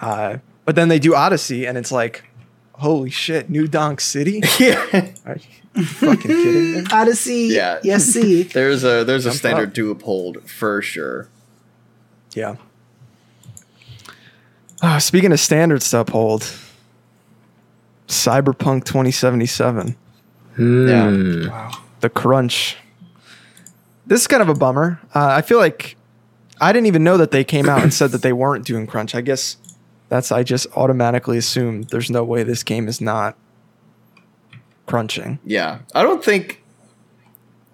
Uh, 0.00 0.38
but 0.64 0.74
then 0.74 0.88
they 0.88 0.98
do 0.98 1.14
Odyssey 1.14 1.64
and 1.64 1.78
it's 1.78 1.92
like, 1.92 2.24
holy 2.72 3.10
shit, 3.10 3.48
New 3.48 3.68
Donk 3.68 4.00
City? 4.00 4.42
yeah. 4.58 5.12
Are 5.24 5.36
you 5.76 5.84
fucking 5.84 6.22
kidding 6.22 6.74
me? 6.82 6.84
Odyssey, 6.92 7.50
Yeah. 7.52 7.78
yes, 7.84 8.06
see. 8.06 8.42
There's 8.42 8.82
a 8.82 9.04
there's 9.04 9.26
a 9.26 9.28
Jump 9.28 9.38
standard 9.38 9.68
up. 9.68 9.74
to 9.76 9.92
uphold 9.92 10.50
for 10.50 10.82
sure. 10.82 11.28
Yeah. 12.34 12.56
Ah, 14.82 14.98
speaking 14.98 15.30
of 15.30 15.38
standards 15.38 15.88
to 15.90 15.98
uphold, 16.00 16.52
Cyberpunk 18.12 18.84
2077, 18.84 19.96
Yeah. 20.58 21.70
the 22.00 22.10
crunch. 22.10 22.76
This 24.06 24.20
is 24.20 24.26
kind 24.26 24.42
of 24.42 24.48
a 24.48 24.54
bummer. 24.54 25.00
Uh, 25.14 25.26
I 25.28 25.42
feel 25.42 25.58
like 25.58 25.96
I 26.60 26.72
didn't 26.72 26.86
even 26.86 27.02
know 27.04 27.16
that 27.16 27.30
they 27.30 27.42
came 27.44 27.68
out 27.68 27.82
and 27.82 27.92
said 27.94 28.10
that 28.12 28.22
they 28.22 28.32
weren't 28.32 28.64
doing 28.66 28.86
crunch. 28.86 29.14
I 29.14 29.20
guess 29.22 29.56
that's 30.08 30.30
I 30.30 30.42
just 30.42 30.66
automatically 30.76 31.38
assumed 31.38 31.88
there's 31.88 32.10
no 32.10 32.22
way 32.22 32.42
this 32.42 32.62
game 32.62 32.86
is 32.88 33.00
not 33.00 33.36
crunching. 34.86 35.38
Yeah, 35.44 35.78
I 35.94 36.02
don't 36.02 36.22
think. 36.24 36.62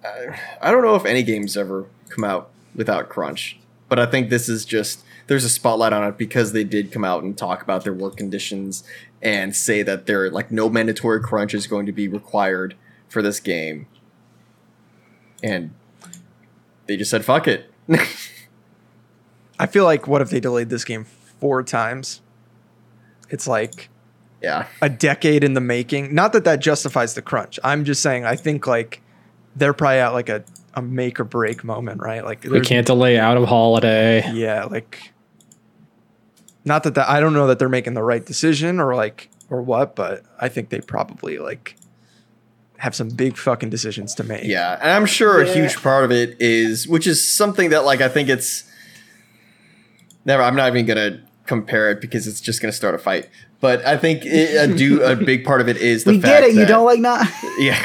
I, 0.05 0.39
I 0.61 0.71
don't 0.71 0.83
know 0.83 0.95
if 0.95 1.05
any 1.05 1.23
games 1.23 1.57
ever 1.57 1.85
come 2.09 2.23
out 2.23 2.49
without 2.75 3.09
crunch, 3.09 3.59
but 3.89 3.99
I 3.99 4.05
think 4.05 4.29
this 4.29 4.47
is 4.47 4.63
just 4.63 5.03
there's 5.29 5.45
a 5.45 5.49
spotlight 5.49 5.93
on 5.93 6.03
it 6.03 6.17
because 6.17 6.53
they 6.53 6.63
did 6.63 6.91
come 6.91 7.05
out 7.05 7.21
and 7.21 7.37
talk 7.37 7.61
about 7.61 7.83
their 7.83 7.93
work 7.93 8.17
conditions 8.17 8.83
and 9.21 9.55
say 9.55 9.83
that 9.83 10.07
there 10.07 10.29
like 10.31 10.51
no 10.51 10.69
mandatory 10.69 11.21
crunch 11.21 11.53
is 11.53 11.67
going 11.67 11.85
to 11.85 11.91
be 11.91 12.07
required 12.07 12.75
for 13.07 13.21
this 13.21 13.39
game, 13.39 13.85
and 15.43 15.71
they 16.87 16.97
just 16.97 17.11
said 17.11 17.23
fuck 17.23 17.47
it. 17.47 17.71
I 19.59 19.67
feel 19.67 19.83
like 19.83 20.07
what 20.07 20.21
if 20.21 20.31
they 20.31 20.39
delayed 20.39 20.69
this 20.69 20.83
game 20.83 21.05
four 21.39 21.61
times? 21.61 22.21
It's 23.29 23.47
like 23.47 23.89
yeah, 24.41 24.65
a 24.81 24.89
decade 24.89 25.43
in 25.43 25.53
the 25.53 25.61
making. 25.61 26.15
Not 26.15 26.33
that 26.33 26.43
that 26.45 26.59
justifies 26.59 27.13
the 27.13 27.21
crunch. 27.21 27.59
I'm 27.63 27.85
just 27.85 28.01
saying 28.01 28.25
I 28.25 28.35
think 28.35 28.65
like 28.65 29.03
they're 29.55 29.73
probably 29.73 29.99
at 29.99 30.09
like 30.09 30.29
a, 30.29 30.43
a 30.73 30.81
make 30.81 31.19
or 31.19 31.23
break 31.23 31.63
moment, 31.63 32.01
right? 32.01 32.25
Like 32.25 32.43
We 32.45 32.61
can't 32.61 32.87
delay 32.87 33.19
out 33.19 33.37
of 33.37 33.47
holiday. 33.47 34.27
Yeah, 34.33 34.63
like 34.63 35.13
not 36.65 36.83
that 36.83 36.95
that 36.95 37.09
I 37.09 37.19
don't 37.19 37.33
know 37.33 37.47
that 37.47 37.59
they're 37.59 37.69
making 37.69 37.93
the 37.93 38.03
right 38.03 38.25
decision 38.25 38.79
or 38.79 38.95
like 38.95 39.29
or 39.49 39.61
what, 39.61 39.95
but 39.95 40.23
I 40.39 40.49
think 40.49 40.69
they 40.69 40.81
probably 40.81 41.37
like 41.37 41.75
have 42.77 42.95
some 42.95 43.09
big 43.09 43.37
fucking 43.37 43.69
decisions 43.69 44.15
to 44.15 44.23
make. 44.23 44.45
Yeah, 44.45 44.77
and 44.81 44.91
I'm 44.91 45.05
sure 45.05 45.41
a 45.41 45.51
huge 45.51 45.81
part 45.81 46.05
of 46.05 46.11
it 46.11 46.37
is, 46.39 46.87
which 46.87 47.07
is 47.07 47.25
something 47.25 47.69
that 47.71 47.85
like 47.85 48.01
I 48.01 48.09
think 48.09 48.29
it's 48.29 48.69
never. 50.25 50.43
I'm 50.43 50.55
not 50.55 50.69
even 50.69 50.85
gonna 50.85 51.23
compare 51.45 51.91
it 51.91 52.01
because 52.01 52.27
it's 52.27 52.41
just 52.41 52.61
gonna 52.61 52.71
start 52.71 52.95
a 52.95 52.99
fight. 52.99 53.29
But 53.61 53.85
I 53.85 53.97
think 53.97 54.25
it, 54.25 54.69
a 54.69 54.73
do 54.73 55.01
a 55.01 55.15
big 55.31 55.43
part 55.43 55.61
of 55.61 55.67
it 55.67 55.77
is 55.77 56.03
the 56.03 56.11
we 56.11 56.21
fact 56.21 56.41
get 56.41 56.49
it. 56.49 56.55
You 56.55 56.65
don't 56.65 56.85
like 56.85 56.99
not. 56.99 57.27
yeah. 57.59 57.83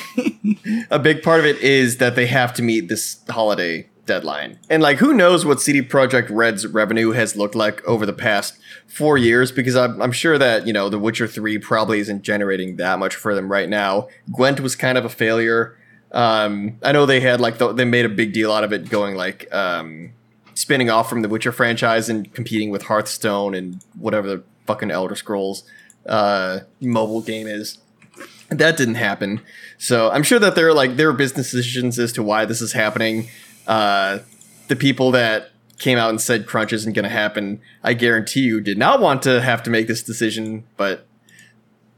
a 0.90 0.98
big 0.98 1.22
part 1.22 1.40
of 1.40 1.46
it 1.46 1.58
is 1.58 1.96
that 1.96 2.14
they 2.14 2.26
have 2.26 2.54
to 2.54 2.62
meet 2.62 2.88
this 2.88 3.20
holiday 3.28 3.88
deadline. 4.06 4.58
And 4.68 4.82
like 4.82 4.98
who 4.98 5.12
knows 5.12 5.44
what 5.44 5.60
CD 5.60 5.82
Projekt 5.82 6.28
Red's 6.30 6.66
revenue 6.66 7.10
has 7.12 7.36
looked 7.36 7.54
like 7.54 7.84
over 7.84 8.06
the 8.06 8.12
past 8.12 8.58
4 8.86 9.18
years 9.18 9.50
because 9.50 9.76
I'm, 9.76 10.00
I'm 10.00 10.12
sure 10.12 10.38
that, 10.38 10.66
you 10.66 10.72
know, 10.72 10.88
The 10.88 10.98
Witcher 10.98 11.26
3 11.26 11.58
probably 11.58 12.00
isn't 12.00 12.22
generating 12.22 12.76
that 12.76 12.98
much 12.98 13.16
for 13.16 13.34
them 13.34 13.50
right 13.50 13.68
now. 13.68 14.08
Gwent 14.32 14.60
was 14.60 14.76
kind 14.76 14.98
of 14.98 15.04
a 15.04 15.08
failure. 15.08 15.78
Um, 16.12 16.78
I 16.82 16.92
know 16.92 17.06
they 17.06 17.20
had 17.20 17.40
like 17.40 17.58
the, 17.58 17.72
they 17.72 17.84
made 17.84 18.04
a 18.04 18.10
big 18.10 18.32
deal 18.32 18.52
out 18.52 18.64
of 18.64 18.72
it 18.72 18.88
going 18.88 19.16
like 19.16 19.52
um, 19.52 20.12
spinning 20.54 20.90
off 20.90 21.08
from 21.08 21.22
the 21.22 21.28
Witcher 21.28 21.52
franchise 21.52 22.08
and 22.08 22.32
competing 22.32 22.70
with 22.70 22.82
Hearthstone 22.82 23.54
and 23.54 23.82
whatever 23.98 24.28
the 24.28 24.44
fucking 24.66 24.90
Elder 24.90 25.16
Scrolls 25.16 25.64
uh, 26.06 26.60
mobile 26.80 27.20
game 27.20 27.46
is. 27.46 27.78
That 28.50 28.76
didn't 28.76 28.96
happen. 28.96 29.40
So 29.78 30.10
I'm 30.10 30.22
sure 30.22 30.38
that 30.38 30.54
there 30.54 30.68
are 30.68 30.74
like 30.74 30.96
there 30.96 31.08
are 31.08 31.14
business 31.14 31.50
decisions 31.50 31.98
as 31.98 32.12
to 32.12 32.22
why 32.22 32.44
this 32.44 32.60
is 32.60 32.72
happening. 32.72 33.28
Uh, 33.66 34.18
the 34.68 34.76
people 34.76 35.10
that 35.12 35.50
came 35.78 35.98
out 35.98 36.10
and 36.10 36.20
said 36.20 36.46
crunch 36.46 36.72
isn't 36.72 36.92
going 36.92 37.04
to 37.04 37.08
happen, 37.08 37.60
I 37.82 37.94
guarantee 37.94 38.40
you, 38.40 38.60
did 38.60 38.78
not 38.78 39.00
want 39.00 39.22
to 39.22 39.40
have 39.40 39.62
to 39.64 39.70
make 39.70 39.86
this 39.86 40.02
decision. 40.02 40.64
But 40.76 41.06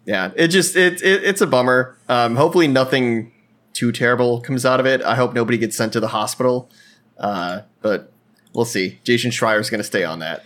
yeah, 0.05 0.31
it 0.37 0.49
just 0.49 0.77
it, 0.77 1.03
it 1.03 1.25
it's 1.25 1.41
a 1.41 1.47
bummer. 1.47 1.97
Um, 2.09 2.37
hopefully 2.37 2.69
nothing 2.69 3.33
too 3.73 3.93
terrible 3.93 4.41
comes 4.41 4.64
out 4.64 4.81
of 4.81 4.87
it. 4.87 5.03
I 5.03 5.17
hope 5.17 5.35
nobody 5.35 5.59
gets 5.59 5.77
sent 5.77 5.93
to 5.93 6.01
the 6.01 6.09
hospital. 6.09 6.71
Uh, 7.19 7.62
but 7.83 8.12
we'll 8.53 8.64
see. 8.64 8.99
Jason 9.05 9.31
Schreier 9.31 9.61
is 9.61 9.71
going 9.71 9.81
to 9.81 9.85
stay 9.85 10.05
on 10.05 10.21
that. 10.21 10.45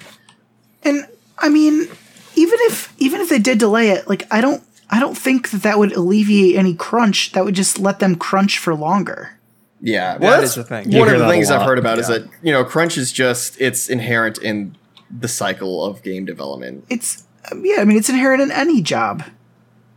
And 0.83 1.07
I 1.39 1.49
mean, 1.49 1.89
even 2.35 2.59
if 2.62 2.95
even 2.99 3.21
if 3.21 3.29
they 3.29 3.39
did 3.39 3.59
delay 3.59 3.91
it, 3.91 4.09
like 4.09 4.27
I 4.31 4.41
don't 4.41 4.62
I 4.91 4.99
don't 4.99 5.16
think 5.16 5.51
that 5.51 5.62
that 5.62 5.79
would 5.79 5.93
alleviate 5.93 6.57
any 6.57 6.75
crunch. 6.75 7.33
That 7.33 7.45
would 7.45 7.55
just 7.55 7.79
let 7.79 7.99
them 8.01 8.16
crunch 8.16 8.59
for 8.59 8.75
longer. 8.75 9.39
Yeah, 9.83 10.18
well, 10.18 10.33
That 10.33 10.41
that's 10.41 10.51
is 10.51 10.55
the 10.57 10.64
thing. 10.64 10.93
You 10.93 10.99
One 10.99 11.09
of 11.09 11.18
the 11.18 11.28
things 11.28 11.51
I've 11.51 11.62
heard 11.62 11.78
about 11.78 11.99
is 11.99 12.09
that 12.09 12.28
you 12.43 12.53
know 12.53 12.64
crunch 12.64 12.99
is 12.99 13.12
just 13.12 13.61
it's 13.61 13.89
inherent 13.89 14.39
in 14.39 14.76
the 15.11 15.28
cycle 15.28 15.85
of 15.85 16.03
game 16.03 16.24
development. 16.24 16.85
It's 16.91 17.26
um, 17.51 17.64
yeah, 17.64 17.76
I 17.81 17.85
mean 17.85 17.97
it's 17.97 18.09
inherent 18.09 18.43
in 18.43 18.51
any 18.51 18.83
job. 18.83 19.24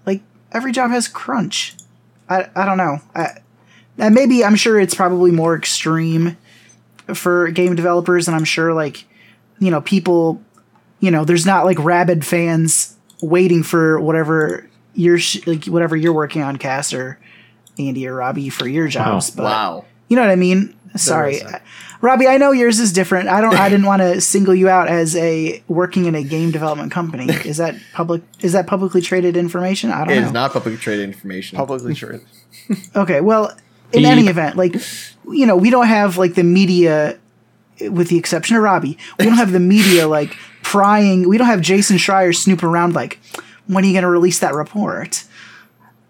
Like 0.05 0.21
every 0.51 0.71
job 0.71 0.91
has 0.91 1.07
crunch. 1.07 1.75
I 2.29 2.49
I 2.55 2.65
don't 2.65 2.77
know. 2.77 2.99
I 3.13 3.39
and 3.97 4.15
maybe 4.15 4.43
I'm 4.43 4.55
sure 4.55 4.79
it's 4.79 4.95
probably 4.95 5.31
more 5.31 5.55
extreme 5.55 6.37
for 7.13 7.51
game 7.51 7.75
developers, 7.75 8.27
and 8.27 8.35
I'm 8.35 8.45
sure 8.45 8.73
like 8.73 9.05
you 9.59 9.69
know 9.69 9.81
people, 9.81 10.41
you 10.99 11.11
know, 11.11 11.25
there's 11.25 11.45
not 11.45 11.65
like 11.65 11.77
rabid 11.79 12.25
fans 12.25 12.95
waiting 13.21 13.63
for 13.63 13.99
whatever 13.99 14.69
you're 14.93 15.19
sh- 15.19 15.45
like 15.45 15.65
whatever 15.65 15.95
you're 15.95 16.13
working 16.13 16.41
on, 16.41 16.57
Cass 16.57 16.93
or 16.93 17.19
Andy 17.77 18.07
or 18.07 18.15
Robbie 18.15 18.49
for 18.49 18.67
your 18.67 18.87
jobs. 18.87 19.29
But 19.31 19.43
wow. 19.43 19.85
you 20.07 20.15
know 20.15 20.21
what 20.21 20.31
I 20.31 20.35
mean? 20.35 20.75
Sorry. 20.95 21.41
Robbie, 22.01 22.27
I 22.27 22.37
know 22.37 22.51
yours 22.51 22.79
is 22.79 22.91
different. 22.91 23.29
I 23.29 23.39
don't 23.39 23.55
I 23.55 23.69
didn't 23.69 23.85
want 23.93 24.01
to 24.01 24.19
single 24.21 24.53
you 24.53 24.67
out 24.69 24.89
as 24.89 25.15
a 25.15 25.63
working 25.67 26.05
in 26.05 26.15
a 26.15 26.23
game 26.23 26.51
development 26.51 26.91
company. 26.91 27.31
Is 27.45 27.57
that 27.57 27.75
public 27.93 28.21
is 28.41 28.51
that 28.51 28.67
publicly 28.67 29.01
traded 29.01 29.37
information? 29.37 29.89
I 29.89 29.99
don't 30.05 30.09
It 30.17 30.21
know. 30.21 30.27
is 30.27 30.33
not 30.33 30.51
publicly 30.51 30.77
traded 30.77 31.05
information. 31.05 31.57
Publicly 31.57 31.93
traded. 31.93 32.21
Okay, 32.95 33.19
well, 33.19 33.57
in 33.91 34.05
any 34.05 34.27
event, 34.27 34.55
like 34.55 34.75
you 35.29 35.45
know, 35.45 35.55
we 35.55 35.69
don't 35.69 35.87
have 35.87 36.17
like 36.17 36.35
the 36.35 36.43
media 36.43 37.17
with 37.81 38.09
the 38.09 38.17
exception 38.17 38.55
of 38.55 38.63
Robbie. 38.63 38.97
We 39.17 39.25
don't 39.25 39.37
have 39.37 39.51
the 39.51 39.59
media 39.59 40.07
like 40.07 40.37
prying. 40.61 41.27
We 41.27 41.37
don't 41.37 41.47
have 41.47 41.61
Jason 41.61 41.97
Schreier 41.97 42.35
snooping 42.35 42.69
around 42.69 42.93
like 42.93 43.19
when 43.67 43.83
are 43.83 43.87
you 43.87 43.93
going 43.93 44.03
to 44.03 44.09
release 44.09 44.39
that 44.39 44.53
report? 44.53 45.23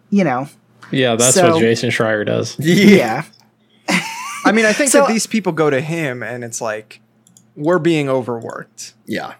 You 0.09 0.23
know. 0.23 0.49
Yeah, 0.93 1.15
that's 1.15 1.35
So- 1.35 1.51
what 1.53 1.59
Jason 1.61 1.89
Schreier 1.89 2.25
does. 2.25 2.55
Yeah. 2.59 3.23
I 4.45 4.51
mean, 4.51 4.65
I 4.65 4.73
think 4.73 4.91
So- 4.91 4.99
that 4.99 5.07
these 5.09 5.27
people 5.27 5.51
go 5.51 5.69
to 5.69 5.81
him 5.81 6.21
and 6.23 6.43
it's 6.43 6.61
like 6.61 7.01
we're 7.55 7.79
being 7.79 8.09
overworked. 8.09 8.93
Yeah. 9.05 9.33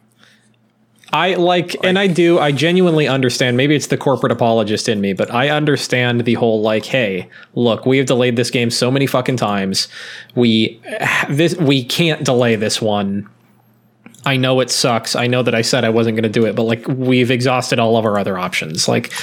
I 1.11 1.35
like, 1.35 1.75
and 1.83 1.99
I 1.99 2.07
do, 2.07 2.39
I 2.39 2.51
genuinely 2.51 3.07
understand. 3.07 3.55
Maybe 3.55 3.75
it's 3.75 3.85
the 3.87 3.97
corporate 3.97 4.31
apologist 4.31 4.89
in 4.89 4.99
me, 4.99 5.13
but 5.13 5.31
I 5.31 5.49
understand 5.49 6.21
the 6.25 6.33
whole 6.33 6.61
like, 6.61 6.85
hey, 6.85 7.29
look, 7.53 7.85
we 7.85 7.97
have 7.99 8.07
delayed 8.07 8.35
this 8.35 8.49
game 8.49 8.71
so 8.71 8.89
many 8.89 9.05
fucking 9.05 9.37
times. 9.37 9.87
We 10.33 10.81
this 11.29 11.55
we 11.57 11.83
can't 11.83 12.23
delay 12.23 12.55
this 12.55 12.81
one. 12.81 13.29
I 14.25 14.37
know 14.37 14.59
it 14.59 14.71
sucks. 14.71 15.15
I 15.15 15.27
know 15.27 15.43
that 15.43 15.53
I 15.53 15.61
said 15.61 15.83
I 15.83 15.89
wasn't 15.89 16.15
going 16.15 16.23
to 16.23 16.29
do 16.29 16.45
it, 16.47 16.55
but 16.55 16.63
like 16.63 16.87
we've 16.87 17.29
exhausted 17.29 17.77
all 17.77 17.95
of 17.95 18.05
our 18.05 18.17
other 18.17 18.39
options. 18.39 18.87
Like 18.87 19.13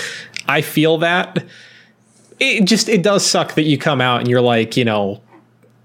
I 0.47 0.61
feel 0.61 0.99
that 0.99 1.45
it 2.41 2.65
just 2.65 2.89
it 2.89 3.03
does 3.03 3.25
suck 3.25 3.55
that 3.55 3.63
you 3.65 3.79
come 3.79 4.01
out 4.01 4.21
and 4.21 4.29
you're 4.29 4.41
like, 4.41 4.77
you 4.77 4.85
know, 4.85 5.21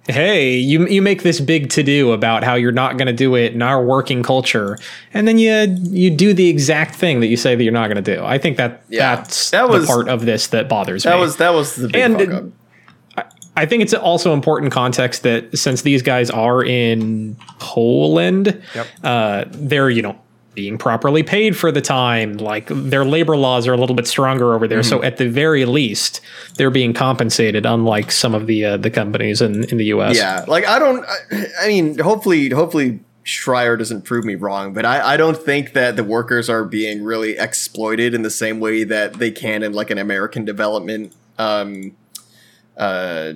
hey, 0.08 0.56
you 0.56 0.88
you 0.88 1.02
make 1.02 1.24
this 1.24 1.40
big 1.42 1.70
to 1.72 1.84
do 1.84 2.12
about 2.12 2.44
how 2.44 2.56
you're 2.56 2.72
not 2.72 2.98
going 2.98 3.08
to 3.08 3.14
do 3.14 3.36
it 3.36 3.54
in 3.54 3.62
our 3.62 3.84
working 3.84 4.24
culture, 4.24 4.78
and 5.14 5.28
then 5.28 5.38
you 5.38 5.52
you 5.84 6.10
do 6.10 6.34
the 6.34 6.48
exact 6.50 6.96
thing 6.96 7.20
that 7.20 7.28
you 7.28 7.38
say 7.38 7.56
that 7.56 7.64
you're 7.64 7.74
not 7.74 7.88
going 7.90 8.04
to 8.04 8.16
do. 8.16 8.24
I 8.24 8.38
think 8.38 8.58
that 8.58 8.84
Yeah. 8.90 9.16
that's 9.18 9.52
That 9.52 9.68
was- 9.70 9.82
the 9.82 9.88
part 9.88 10.08
of 10.08 10.26
this 10.26 10.48
that 10.48 10.70
bothers 10.70 11.04
That 11.04 11.12
me. 11.12 11.16
That 11.18 11.22
was 11.22 11.36
that 11.38 11.54
was 11.54 11.76
the 11.76 11.88
big 11.90 12.02
And 12.02 12.18
fuck 12.20 12.30
up. 12.34 12.44
I 13.58 13.66
think 13.66 13.82
it's 13.84 13.94
also 13.94 14.34
important 14.34 14.74
context 14.74 15.24
that 15.24 15.58
since 15.58 15.82
these 15.84 16.02
guys 16.02 16.30
are 16.30 16.62
in 16.62 17.38
Poland, 17.60 18.62
Yep. 18.76 18.88
uh, 19.04 19.46
they're 19.52 19.90
you 19.90 20.02
know 20.02 20.16
being 20.56 20.78
properly 20.78 21.22
paid 21.22 21.56
for 21.56 21.72
the 21.72 21.82
time. 21.82 22.38
Like 22.38 22.68
their 22.70 23.06
labor 23.06 23.38
laws 23.38 23.68
are 23.68 23.74
a 23.74 23.78
little 23.78 23.96
bit 23.96 24.08
stronger 24.08 24.54
over 24.54 24.68
there, 24.68 24.82
so 24.82 25.04
at 25.04 25.18
the 25.18 25.30
very 25.30 25.66
least, 25.66 26.22
they're 26.56 26.72
being 26.72 26.94
compensated. 26.94 27.66
Unlike 27.66 28.12
some 28.12 28.34
of 28.34 28.48
the 28.48 28.66
uh, 28.66 28.78
the 28.78 28.90
companies 28.90 29.42
in 29.42 29.66
in 29.66 29.78
the 29.78 29.86
U.S. 29.86 30.18
Yeah, 30.18 30.46
like 30.48 30.66
I 30.66 30.80
don't. 30.80 31.06
I, 31.06 31.46
I 31.62 31.68
mean, 31.68 32.00
hopefully, 32.00 32.50
hopefully 32.50 33.02
Schreier 33.26 33.78
doesn't 33.78 34.04
prove 34.04 34.24
me 34.24 34.36
wrong, 34.36 34.74
but 34.74 34.86
I, 34.86 35.14
I 35.14 35.18
don't 35.18 35.38
think 35.38 35.74
that 35.74 35.96
the 35.96 36.04
workers 36.04 36.48
are 36.48 36.64
being 36.64 37.04
really 37.04 37.38
exploited 37.38 38.14
in 38.14 38.22
the 38.22 38.30
same 38.30 38.60
way 38.60 38.84
that 38.84 39.16
they 39.16 39.32
can 39.32 39.64
in 39.64 39.74
like 39.74 39.90
an 39.90 39.98
American 39.98 40.46
development, 40.46 41.12
um, 41.40 41.96
uh, 42.78 43.34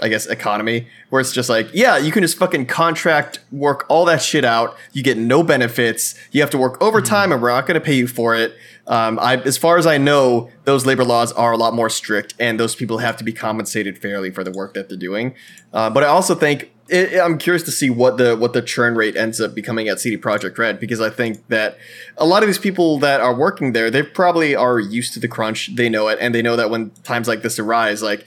I 0.00 0.08
guess 0.08 0.26
economy, 0.26 0.86
where 1.10 1.20
it's 1.20 1.32
just 1.32 1.48
like, 1.48 1.68
yeah, 1.72 1.98
you 1.98 2.12
can 2.12 2.22
just 2.22 2.38
fucking 2.38 2.66
contract 2.66 3.40
work 3.50 3.84
all 3.88 4.04
that 4.06 4.22
shit 4.22 4.44
out. 4.44 4.76
You 4.92 5.02
get 5.02 5.18
no 5.18 5.42
benefits. 5.42 6.14
You 6.30 6.40
have 6.40 6.50
to 6.50 6.58
work 6.58 6.80
overtime, 6.82 7.32
and 7.32 7.42
we're 7.42 7.50
not 7.50 7.66
going 7.66 7.78
to 7.78 7.84
pay 7.84 7.94
you 7.94 8.06
for 8.06 8.34
it. 8.34 8.56
Um, 8.86 9.18
I, 9.20 9.36
as 9.36 9.56
far 9.56 9.78
as 9.78 9.86
I 9.86 9.98
know, 9.98 10.50
those 10.64 10.86
labor 10.86 11.04
laws 11.04 11.32
are 11.32 11.52
a 11.52 11.56
lot 11.56 11.74
more 11.74 11.88
strict, 11.88 12.34
and 12.38 12.58
those 12.58 12.74
people 12.74 12.98
have 12.98 13.16
to 13.18 13.24
be 13.24 13.32
compensated 13.32 13.98
fairly 13.98 14.30
for 14.30 14.42
the 14.42 14.50
work 14.50 14.74
that 14.74 14.88
they're 14.88 14.98
doing. 14.98 15.34
Uh, 15.72 15.90
but 15.90 16.02
I 16.02 16.08
also 16.08 16.34
think 16.34 16.72
it, 16.88 17.20
I'm 17.20 17.38
curious 17.38 17.62
to 17.64 17.70
see 17.70 17.90
what 17.90 18.18
the 18.18 18.36
what 18.36 18.52
the 18.52 18.60
churn 18.60 18.96
rate 18.96 19.16
ends 19.16 19.40
up 19.40 19.54
becoming 19.54 19.88
at 19.88 20.00
CD 20.00 20.16
Projekt 20.16 20.58
Red 20.58 20.80
because 20.80 21.00
I 21.00 21.10
think 21.10 21.46
that 21.48 21.78
a 22.18 22.26
lot 22.26 22.42
of 22.42 22.48
these 22.48 22.58
people 22.58 22.98
that 22.98 23.20
are 23.20 23.34
working 23.34 23.72
there, 23.72 23.90
they 23.90 24.02
probably 24.02 24.54
are 24.54 24.78
used 24.78 25.14
to 25.14 25.20
the 25.20 25.28
crunch. 25.28 25.74
They 25.74 25.88
know 25.88 26.08
it, 26.08 26.18
and 26.20 26.34
they 26.34 26.42
know 26.42 26.56
that 26.56 26.70
when 26.70 26.90
times 27.02 27.28
like 27.28 27.42
this 27.42 27.58
arise, 27.58 28.02
like 28.02 28.26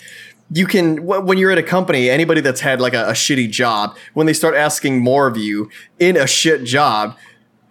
you 0.52 0.68
can 0.68 1.06
when 1.06 1.38
you're 1.38 1.52
at 1.52 1.58
a 1.58 1.64
company 1.64 2.10
anybody 2.10 2.42
that's 2.42 2.62
had 2.62 2.80
like 2.80 2.94
a, 2.94 3.10
a 3.10 3.14
shitty 3.14 3.50
job 3.50 3.98
when 4.14 4.28
they 4.28 4.34
start 4.34 4.56
asking 4.56 5.00
more 5.00 5.28
of 5.28 5.38
you 5.38 5.70
in 6.00 6.16
a 6.16 6.28
shit 6.28 6.64
job 6.64 7.18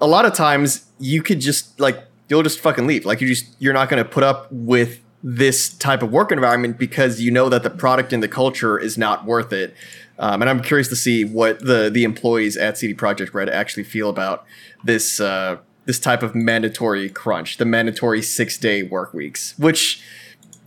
a 0.00 0.06
lot 0.06 0.24
of 0.24 0.34
times 0.34 0.86
you 0.98 1.22
could 1.22 1.40
just 1.40 1.78
like 1.78 2.04
you'll 2.28 2.42
just 2.42 2.58
fucking 2.58 2.86
leave 2.86 3.04
like 3.06 3.20
you 3.20 3.28
just 3.28 3.54
you're 3.60 3.72
not 3.72 3.88
going 3.88 4.02
to 4.02 4.08
put 4.08 4.24
up 4.24 4.50
with 4.50 5.04
this 5.26 5.70
type 5.70 6.02
of 6.02 6.12
work 6.12 6.30
environment 6.30 6.78
because 6.78 7.18
you 7.18 7.30
know 7.30 7.48
that 7.48 7.62
the 7.62 7.70
product 7.70 8.12
and 8.12 8.22
the 8.22 8.28
culture 8.28 8.78
is 8.78 8.98
not 8.98 9.24
worth 9.24 9.54
it. 9.54 9.74
Um, 10.18 10.42
and 10.42 10.50
I'm 10.50 10.60
curious 10.60 10.86
to 10.88 10.96
see 10.96 11.24
what 11.24 11.60
the 11.60 11.90
the 11.90 12.04
employees 12.04 12.58
at 12.58 12.76
CD 12.76 12.94
Projekt 12.94 13.32
Red 13.32 13.48
actually 13.48 13.84
feel 13.84 14.10
about 14.10 14.44
this 14.84 15.18
uh, 15.18 15.56
this 15.86 15.98
type 15.98 16.22
of 16.22 16.34
mandatory 16.34 17.08
crunch, 17.08 17.56
the 17.56 17.64
mandatory 17.64 18.20
six 18.20 18.58
day 18.58 18.82
work 18.82 19.14
weeks, 19.14 19.58
which 19.58 20.02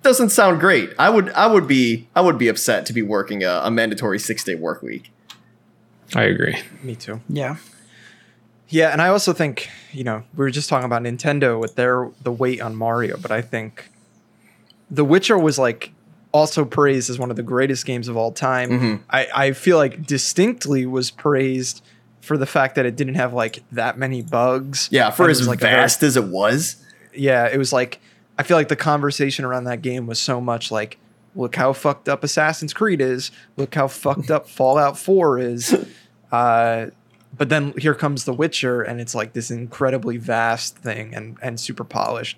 doesn't 0.08 0.30
sound 0.30 0.60
great. 0.62 0.90
I 0.98 1.10
would 1.10 1.30
I 1.32 1.48
would 1.48 1.68
be 1.68 2.08
I 2.16 2.22
would 2.22 2.38
be 2.38 2.48
upset 2.48 2.86
to 2.88 2.94
be 2.94 3.02
working 3.02 3.44
a, 3.44 3.62
a 3.66 3.70
mandatory 3.72 4.20
six 4.20 4.44
day 4.44 4.56
work 4.56 4.82
week. 4.82 5.12
I 6.16 6.24
agree. 6.24 6.58
Me 6.82 6.96
too. 6.96 7.20
Yeah. 7.28 7.58
Yeah, 8.70 8.90
and 8.92 9.02
I 9.02 9.10
also 9.10 9.34
think 9.34 9.70
you 9.92 10.04
know 10.04 10.24
we 10.36 10.44
were 10.46 10.50
just 10.50 10.70
talking 10.70 10.86
about 10.86 11.02
Nintendo 11.04 11.60
with 11.60 11.76
their 11.76 12.10
the 12.24 12.32
weight 12.32 12.62
on 12.62 12.76
Mario, 12.76 13.18
but 13.18 13.32
I 13.32 13.42
think 13.42 13.90
The 14.90 15.04
Witcher 15.06 15.38
was 15.38 15.60
like 15.60 15.92
also 16.32 16.64
praised 16.66 17.10
as 17.10 17.18
one 17.20 17.30
of 17.30 17.36
the 17.36 17.44
greatest 17.44 17.86
games 17.86 18.08
of 18.08 18.16
all 18.18 18.32
time. 18.32 18.70
Mhm. 18.70 19.00
I 19.10 19.28
I 19.36 19.52
feel 19.52 19.78
like 19.78 20.06
distinctly 20.06 20.86
was 20.86 21.12
praised 21.12 21.82
for 22.22 22.38
the 22.38 22.46
fact 22.46 22.76
that 22.76 22.86
it 22.86 22.96
didn't 22.96 23.16
have 23.16 23.34
like 23.34 23.64
that 23.74 23.98
many 23.98 24.22
bugs. 24.22 24.88
Yeah, 24.92 25.10
for 25.12 25.30
as 25.30 25.40
was, 25.40 25.48
like, 25.48 25.60
a 25.60 25.68
very- 25.68 25.76
vast 25.76 26.04
as 26.04 26.16
it 26.18 26.26
was. 26.26 26.78
yeah, 27.14 27.48
it 27.48 27.58
was 27.58 27.72
like 27.74 28.00
I 28.38 28.44
feel 28.44 28.58
like 28.58 28.68
the 28.68 28.76
conversation 28.76 29.46
around 29.46 29.64
that 29.66 29.82
game 29.82 30.08
was 30.08 30.20
so 30.20 30.40
much 30.40 30.72
like, 30.72 30.98
look 31.36 31.56
how 31.56 31.74
fucked 31.74 32.08
up 32.08 32.24
Assassin's 32.24 32.74
Creed 32.74 33.02
is, 33.02 33.32
look 33.56 33.74
how 33.76 33.88
fucked 33.88 34.30
up 34.32 34.48
Fallout 34.50 34.98
4 34.98 35.40
is. 35.40 35.88
Uh, 36.32 36.88
but 37.36 37.50
then 37.50 37.74
here 37.78 37.94
comes 37.94 38.26
The 38.26 38.34
Witcher, 38.34 38.82
and 38.82 39.00
it's 39.00 39.14
like 39.14 39.34
this 39.34 39.52
incredibly 39.52 40.18
vast 40.18 40.78
thing 40.78 41.14
and 41.14 41.38
and 41.42 41.60
super 41.60 41.84
polished. 41.84 42.38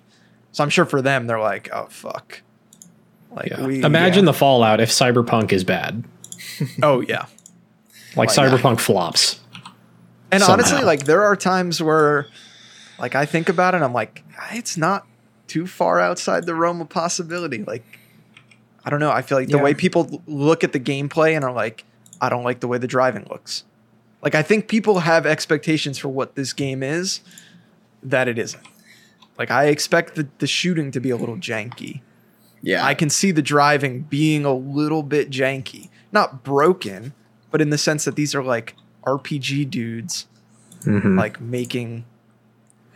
So 0.52 0.64
I'm 0.64 0.70
sure 0.70 0.84
for 0.84 1.00
them, 1.00 1.26
they're 1.26 1.40
like, 1.40 1.70
oh 1.72 1.86
fuck. 1.90 2.42
Like 3.30 3.50
Yeah. 3.50 3.66
we 3.66 3.82
Imagine 3.82 4.24
yeah. 4.24 4.32
the 4.32 4.38
fallout 4.38 4.80
if 4.80 4.90
Cyberpunk 4.90 5.52
is 5.52 5.64
bad. 5.64 6.04
oh 6.82 7.00
yeah. 7.00 7.26
Like 8.16 8.28
Why 8.28 8.46
not? 8.46 8.60
Cyberpunk 8.60 8.80
flops. 8.80 9.40
And 10.32 10.42
somehow. 10.42 10.54
honestly, 10.54 10.82
like 10.84 11.04
there 11.04 11.22
are 11.22 11.36
times 11.36 11.82
where, 11.82 12.26
like 12.98 13.14
I 13.14 13.26
think 13.26 13.48
about 13.48 13.74
it, 13.74 13.76
and 13.76 13.84
I'm 13.84 13.94
like, 13.94 14.24
it's 14.52 14.76
not 14.76 15.06
too 15.50 15.66
far 15.66 15.98
outside 16.00 16.46
the 16.46 16.54
realm 16.54 16.80
of 16.80 16.88
possibility. 16.88 17.64
Like, 17.64 17.84
I 18.84 18.88
don't 18.90 19.00
know. 19.00 19.10
I 19.10 19.20
feel 19.22 19.36
like 19.36 19.48
the 19.48 19.56
Yeah. 19.56 19.62
way 19.64 19.74
people 19.74 20.22
look 20.26 20.62
at 20.62 20.72
the 20.72 20.78
gameplay 20.80 21.34
and 21.34 21.44
are 21.44 21.52
like, 21.52 21.84
I 22.20 22.28
don't 22.28 22.44
like 22.44 22.60
the 22.60 22.68
way 22.68 22.78
the 22.78 22.86
driving 22.86 23.26
looks. 23.28 23.64
Like, 24.22 24.34
I 24.36 24.42
think 24.42 24.68
people 24.68 25.00
have 25.00 25.26
expectations 25.26 25.98
for 25.98 26.08
what 26.08 26.36
this 26.36 26.52
game 26.52 26.82
is 26.82 27.20
that 28.02 28.28
it 28.28 28.38
isn't. 28.38 28.62
Like, 29.38 29.50
I 29.50 29.66
expect 29.66 30.14
the, 30.14 30.28
the 30.38 30.46
shooting 30.46 30.90
to 30.92 31.00
be 31.00 31.10
a 31.10 31.16
little 31.16 31.36
janky. 31.36 32.00
Yeah. 32.62 32.84
I 32.84 32.94
can 32.94 33.10
see 33.10 33.32
the 33.32 33.42
driving 33.42 34.02
being 34.02 34.44
a 34.44 34.52
little 34.54 35.02
bit 35.02 35.30
janky, 35.30 35.88
not 36.12 36.44
broken, 36.44 37.12
but 37.50 37.60
in 37.60 37.70
the 37.70 37.78
sense 37.78 38.04
that 38.04 38.14
these 38.16 38.34
are 38.34 38.42
like 38.42 38.76
RPG 39.06 39.64
dudes, 39.70 40.26
Mhm. 40.82 41.18
like 41.18 41.40
making 41.40 42.04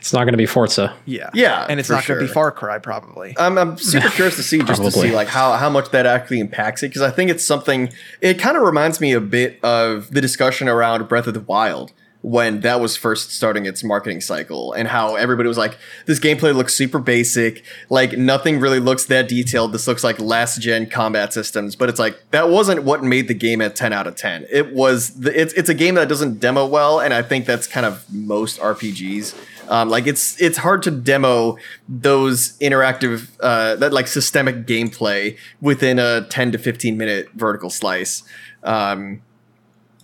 It's 0.04 0.12
not 0.12 0.24
going 0.24 0.34
to 0.34 0.36
be 0.36 0.44
Forza. 0.44 0.94
Yeah, 1.06 1.30
Yeah, 1.32 1.64
and 1.66 1.80
it's 1.80 1.86
for 1.86 1.94
not 1.94 2.06
going 2.06 2.20
to 2.20 2.26
be. 2.26 2.30
Far 2.30 2.52
Cry 2.52 2.78
probably. 2.78 3.34
I'm, 3.38 3.56
I'm 3.56 3.78
super 3.78 4.10
curious 4.10 4.36
to 4.36 4.42
see 4.42 4.62
just 4.62 4.82
to 4.82 4.90
see 4.90 5.14
like 5.14 5.28
how, 5.28 5.54
how 5.54 5.70
much 5.70 5.92
that 5.92 6.04
actually 6.04 6.40
impacts 6.40 6.82
it 6.82 6.88
because 6.88 7.00
I 7.00 7.10
think 7.10 7.30
it's 7.30 7.42
something 7.42 7.90
it 8.20 8.38
kind 8.38 8.54
of 8.58 8.64
reminds 8.64 9.00
me 9.00 9.14
a 9.14 9.20
bit 9.20 9.58
of 9.64 10.10
the 10.10 10.20
discussion 10.20 10.68
around 10.68 11.08
Breath 11.08 11.26
of 11.26 11.32
the 11.32 11.40
Wild 11.40 11.94
when 12.20 12.60
that 12.60 12.80
was 12.80 12.96
first 12.96 13.32
starting 13.32 13.64
its 13.64 13.82
marketing 13.82 14.20
cycle 14.20 14.72
and 14.74 14.88
how 14.88 15.14
everybody 15.14 15.46
was 15.46 15.58
like 15.58 15.76
this 16.06 16.18
gameplay 16.18 16.54
looks 16.54 16.74
super 16.74 16.98
basic 16.98 17.62
like 17.90 18.16
nothing 18.16 18.58
really 18.60 18.80
looks 18.80 19.04
that 19.04 19.28
detailed 19.28 19.72
this 19.72 19.86
looks 19.86 20.02
like 20.02 20.18
last 20.18 20.58
gen 20.62 20.88
combat 20.88 21.34
systems 21.34 21.76
but 21.76 21.90
it's 21.90 21.98
like 21.98 22.18
that 22.30 22.48
wasn't 22.48 22.82
what 22.82 23.04
made 23.04 23.28
the 23.28 23.34
game 23.34 23.60
at 23.60 23.76
10 23.76 23.92
out 23.92 24.06
of 24.06 24.16
10 24.16 24.46
it 24.50 24.72
was 24.72 25.20
the, 25.20 25.38
it's 25.38 25.52
it's 25.52 25.68
a 25.68 25.74
game 25.74 25.96
that 25.96 26.08
doesn't 26.08 26.40
demo 26.40 26.64
well 26.64 26.98
and 26.98 27.12
I 27.12 27.20
think 27.20 27.44
that's 27.44 27.66
kind 27.66 27.84
of 27.84 28.10
most 28.10 28.58
RPGs 28.58 29.34
um, 29.68 29.88
like 29.88 30.06
it's 30.06 30.40
it's 30.40 30.58
hard 30.58 30.82
to 30.82 30.90
demo 30.90 31.56
those 31.88 32.58
interactive 32.58 33.30
uh, 33.40 33.76
that 33.76 33.92
like 33.92 34.06
systemic 34.06 34.66
gameplay 34.66 35.36
within 35.60 35.98
a 35.98 36.26
10 36.28 36.52
to 36.52 36.58
15 36.58 36.96
minute 36.96 37.28
vertical 37.34 37.70
slice 37.70 38.22
um, 38.62 39.22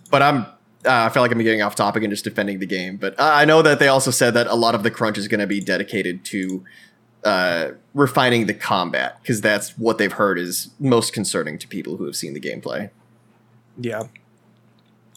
but 0.09 0.21
i'm 0.21 0.45
uh, 0.85 1.05
i 1.05 1.09
feel 1.09 1.21
like 1.21 1.31
i'm 1.31 1.37
getting 1.39 1.61
off 1.61 1.75
topic 1.75 2.03
and 2.03 2.11
just 2.11 2.23
defending 2.23 2.59
the 2.59 2.65
game 2.65 2.97
but 2.97 3.13
i 3.19 3.45
know 3.45 3.61
that 3.61 3.79
they 3.79 3.87
also 3.87 4.11
said 4.11 4.33
that 4.33 4.47
a 4.47 4.55
lot 4.55 4.75
of 4.75 4.83
the 4.83 4.91
crunch 4.91 5.17
is 5.17 5.27
going 5.27 5.39
to 5.39 5.47
be 5.47 5.59
dedicated 5.59 6.25
to 6.25 6.63
uh, 7.23 7.69
refining 7.93 8.47
the 8.47 8.53
combat 8.53 9.19
because 9.21 9.41
that's 9.41 9.77
what 9.77 9.99
they've 9.99 10.13
heard 10.13 10.39
is 10.39 10.71
most 10.79 11.13
concerning 11.13 11.59
to 11.59 11.67
people 11.67 11.97
who 11.97 12.05
have 12.05 12.15
seen 12.15 12.33
the 12.33 12.39
gameplay 12.39 12.89
yeah, 13.77 14.03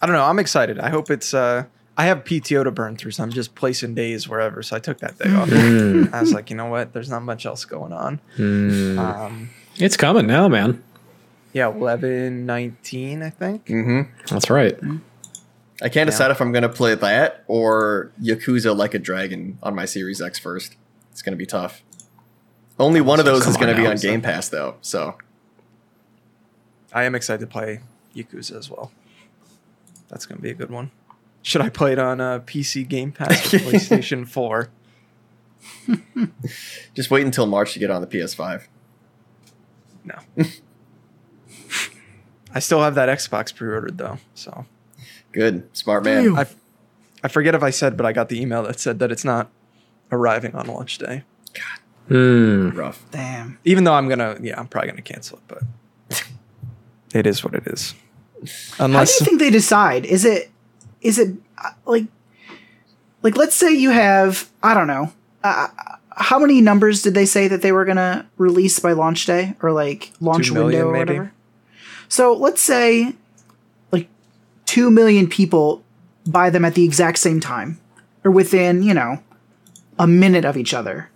I 0.01 0.07
don't 0.07 0.15
know. 0.15 0.25
I'm 0.25 0.39
excited. 0.39 0.79
I 0.79 0.91
hope 0.91 1.11
it's. 1.11 1.35
uh 1.35 1.65
I 1.97 2.07
have 2.07 2.25
PTO 2.25 2.65
to 2.65 2.71
burn 2.73 2.97
through, 2.97 3.13
so 3.13 3.23
I'm 3.23 3.31
just 3.31 3.55
placing 3.55 3.95
days 3.95 4.29
wherever. 4.29 4.63
So 4.63 4.75
I 4.75 4.81
took 4.81 4.99
that 4.99 5.17
day 5.19 5.33
off. 5.33 5.49
Mm. 5.49 6.13
I 6.13 6.21
was 6.21 6.33
like, 6.33 6.51
you 6.51 6.57
know 6.57 6.67
what? 6.67 6.93
There's 6.93 7.09
not 7.09 7.23
much 7.23 7.47
else 7.47 7.65
going 7.65 7.93
on. 7.93 8.21
Mm. 8.37 8.99
Um, 8.99 9.51
It's 9.77 9.97
coming 9.97 10.27
now, 10.27 10.49
man. 10.49 10.83
yeah, 11.53 11.69
11, 11.69 12.47
19, 12.47 13.23
I 13.23 13.31
think. 13.31 13.67
mm-hmm. 13.67 14.11
That's 14.35 14.51
right. 14.51 14.77
i 15.83 15.89
can't 15.89 15.95
Yeah. 15.95 16.05
decide 16.07 16.31
if 16.31 16.41
i'm 16.41 16.53
going 16.53 16.63
to 16.63 16.69
play 16.69 16.95
that 16.95 17.43
or 17.49 18.11
yakuza 18.23 18.77
like 18.77 18.95
a 18.95 18.99
dragon 18.99 19.59
on 19.63 19.75
my 19.75 19.85
series 19.85 20.23
x 20.23 20.39
first 20.39 20.77
it's 21.11 21.21
going 21.21 21.33
to 21.33 21.37
be 21.37 21.47
tough 21.47 21.83
only 22.79 23.01
one 23.01 23.19
of 23.19 23.25
those 23.25 23.43
Come 23.43 23.51
is 23.51 23.57
going 23.57 23.71
to 23.71 23.77
be 23.77 23.83
now, 23.83 23.91
on 23.91 23.99
so- 23.99 24.09
game 24.09 24.21
pass 24.23 24.49
though 24.49 24.77
so 24.83 25.17
I 26.93 27.05
am 27.05 27.15
excited 27.17 27.41
to 27.41 27.47
play 27.49 27.81
Yakuza 28.15 28.57
as 28.57 28.71
well. 28.71 28.93
That's 30.09 30.27
gonna 30.27 30.41
be 30.41 30.51
a 30.51 30.55
good 30.55 30.71
one. 30.71 30.93
Should 31.45 31.61
I 31.61 31.69
play 31.69 31.93
it 31.93 31.99
on 31.99 32.23
uh, 32.23 32.41
PC 32.41 32.89
Game 32.89 33.13
Pass 33.13 33.53
or 33.53 33.59
PlayStation 33.61 34.27
4? 34.27 34.71
Just 36.95 37.11
wait 37.11 37.27
until 37.27 37.45
March 37.45 37.75
to 37.75 37.79
get 37.79 37.91
on 37.91 38.01
the 38.01 38.07
PS5. 38.07 38.63
No. 40.05 40.15
I 42.55 42.61
still 42.61 42.81
have 42.81 42.95
that 42.95 43.11
Xbox 43.11 43.55
pre-ordered 43.55 43.99
though, 43.99 44.17
so 44.35 44.65
Good, 45.33 45.69
smart 45.77 46.03
man. 46.03 46.25
Ew. 46.25 46.37
I, 46.39 46.47
I 47.23 47.29
forget 47.29 47.55
if 47.55 47.63
I 47.63 47.69
said, 47.69 47.99
but 47.99 48.07
I 48.07 48.13
got 48.13 48.31
the 48.31 48.41
email 48.41 48.63
that 48.63 48.81
said 48.81 48.99
that 49.01 49.13
it's 49.13 49.25
not 49.25 49.51
arriving 50.11 50.55
on 50.55 50.67
launch 50.67 50.97
day. 50.97 51.25
Mm. 52.09 52.75
Rough. 52.75 53.05
Damn. 53.11 53.59
Even 53.65 53.85
though 53.85 53.93
I'm 53.93 54.09
gonna, 54.09 54.39
yeah, 54.41 54.59
I'm 54.59 54.67
probably 54.67 54.89
gonna 54.91 55.03
cancel 55.03 55.39
it, 55.39 55.45
but 55.49 56.25
it 57.13 57.27
is 57.27 57.45
what 57.45 57.55
it 57.55 57.67
is. 57.67 57.95
How 58.79 58.87
do 58.87 58.95
you 58.95 59.05
think 59.05 59.41
they 59.41 59.51
decide? 59.51 60.07
Is 60.07 60.25
it 60.25 60.51
is 61.05 61.19
it 61.21 61.37
uh, 61.65 61.71
like 61.87 62.07
like 63.23 63.37
let's 63.37 63.55
say 63.55 63.73
you 63.73 63.91
have 63.91 64.51
I 64.63 64.75
don't 64.75 64.89
know 64.89 65.13
uh, 65.45 65.69
how 66.17 66.39
many 66.39 66.61
numbers 66.61 67.03
did 67.03 67.15
they 67.15 67.27
say 67.27 67.47
that 67.49 67.63
they 67.63 67.71
were 67.71 67.85
gonna 67.85 68.29
release 68.39 68.79
by 68.81 68.93
launch 68.93 69.27
day 69.27 69.55
or 69.63 69.71
like 69.71 70.11
launch 70.21 70.49
Two 70.49 70.55
million, 70.55 70.87
window 70.87 70.89
or 70.89 70.93
maybe? 70.93 71.19
whatever? 71.19 71.33
So 72.09 72.33
let's 72.35 72.61
say 72.61 73.15
like 73.93 74.09
two 74.65 74.91
million 74.91 75.29
people 75.29 75.85
buy 76.27 76.51
them 76.51 76.65
at 76.65 76.75
the 76.75 76.85
exact 76.85 77.19
same 77.19 77.39
time 77.41 77.79
or 78.25 78.31
within 78.31 78.83
you 78.83 78.95
know 78.95 79.23
a 79.99 80.07
minute 80.07 80.45
of 80.45 80.57
each 80.57 80.75
other. 80.75 81.11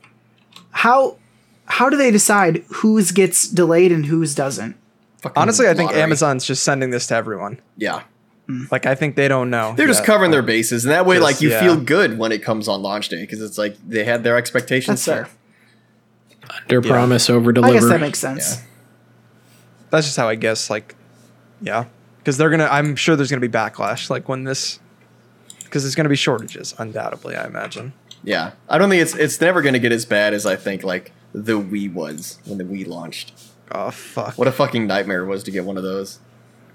How 0.70 1.16
how 1.64 1.89
do 1.89 1.97
they 1.97 2.11
decide 2.11 2.64
whose 2.68 3.11
gets 3.12 3.49
delayed 3.49 3.93
and 3.93 4.07
whose 4.07 4.34
doesn't? 4.34 4.76
Fucking 5.18 5.41
honestly, 5.41 5.66
I 5.66 5.74
think 5.74 5.89
lottery. 5.91 6.03
Amazon's 6.03 6.45
just 6.45 6.62
sending 6.62 6.91
this 6.91 7.07
to 7.09 7.14
everyone. 7.14 7.61
Yeah, 7.76 8.03
Mm. 8.49 8.70
Like 8.72 8.86
I 8.86 8.94
think 8.94 9.14
they 9.14 9.28
don't 9.28 9.51
know. 9.51 9.74
they're 9.76 9.86
just 9.86 10.01
yet. 10.01 10.07
covering 10.07 10.30
their 10.30 10.42
bases, 10.42 10.84
and 10.84 10.92
that 10.92 11.05
way, 11.05 11.16
Just- 11.16 11.22
like, 11.24 11.40
you 11.42 11.51
yeah. 11.51 11.61
feel 11.61 11.76
good 11.76 12.18
when 12.18 12.32
it 12.32 12.42
comes 12.42 12.66
on 12.66 12.80
launch 12.82 13.09
day 13.11 13.20
because 13.20 13.42
it's 13.42 13.59
like 13.59 13.76
they 13.86 14.05
had 14.05 14.24
their 14.24 14.36
expectations 14.36 15.05
That's 15.05 15.28
set. 15.28 15.28
fair. 15.28 16.59
Under 16.62 16.80
promise, 16.80 17.28
over 17.28 17.53
deliver. 17.53 17.76
I 17.76 17.78
guess 17.78 17.88
that 17.88 18.01
makes 18.01 18.18
sense. 18.18 18.57
Yeah. 18.57 18.62
That's 19.90 20.07
just 20.07 20.16
how 20.16 20.28
I 20.28 20.34
guess. 20.34 20.70
Like, 20.70 20.94
yeah, 21.61 21.84
because 22.18 22.38
they're 22.38 22.49
gonna. 22.51 22.68
I'm 22.70 22.96
sure 22.96 23.16
there's 23.16 23.30
gonna 23.30 23.40
be 23.40 23.49
backlash. 23.49 24.09
Like 24.09 24.28
when 24.28 24.44
this, 24.44 24.80
because 25.64 25.82
there's 25.82 25.94
gonna 25.94 26.09
be 26.09 26.16
shortages, 26.16 26.74
undoubtedly. 26.78 27.36
I 27.36 27.46
imagine. 27.46 27.92
Yeah, 28.24 28.53
I 28.68 28.78
don't 28.78 28.88
think 28.88 29.03
it's 29.03 29.14
it's 29.14 29.40
never 29.40 29.62
going 29.62 29.74
to 29.74 29.78
get 29.78 29.92
as 29.92 30.05
bad 30.05 30.34
as 30.34 30.44
I 30.44 30.57
think 30.57 30.82
like 30.82 31.12
the 31.32 31.53
Wii 31.61 31.92
was 31.92 32.38
when 32.46 32.59
the 32.59 32.64
Wii 32.64 32.86
launched. 32.86 33.32
Oh 33.70 33.90
fuck! 33.90 34.36
What 34.38 34.49
a 34.49 34.53
fucking 34.53 34.86
nightmare 34.86 35.22
it 35.22 35.26
was 35.26 35.42
to 35.44 35.51
get 35.51 35.64
one 35.64 35.76
of 35.76 35.82
those. 35.82 36.18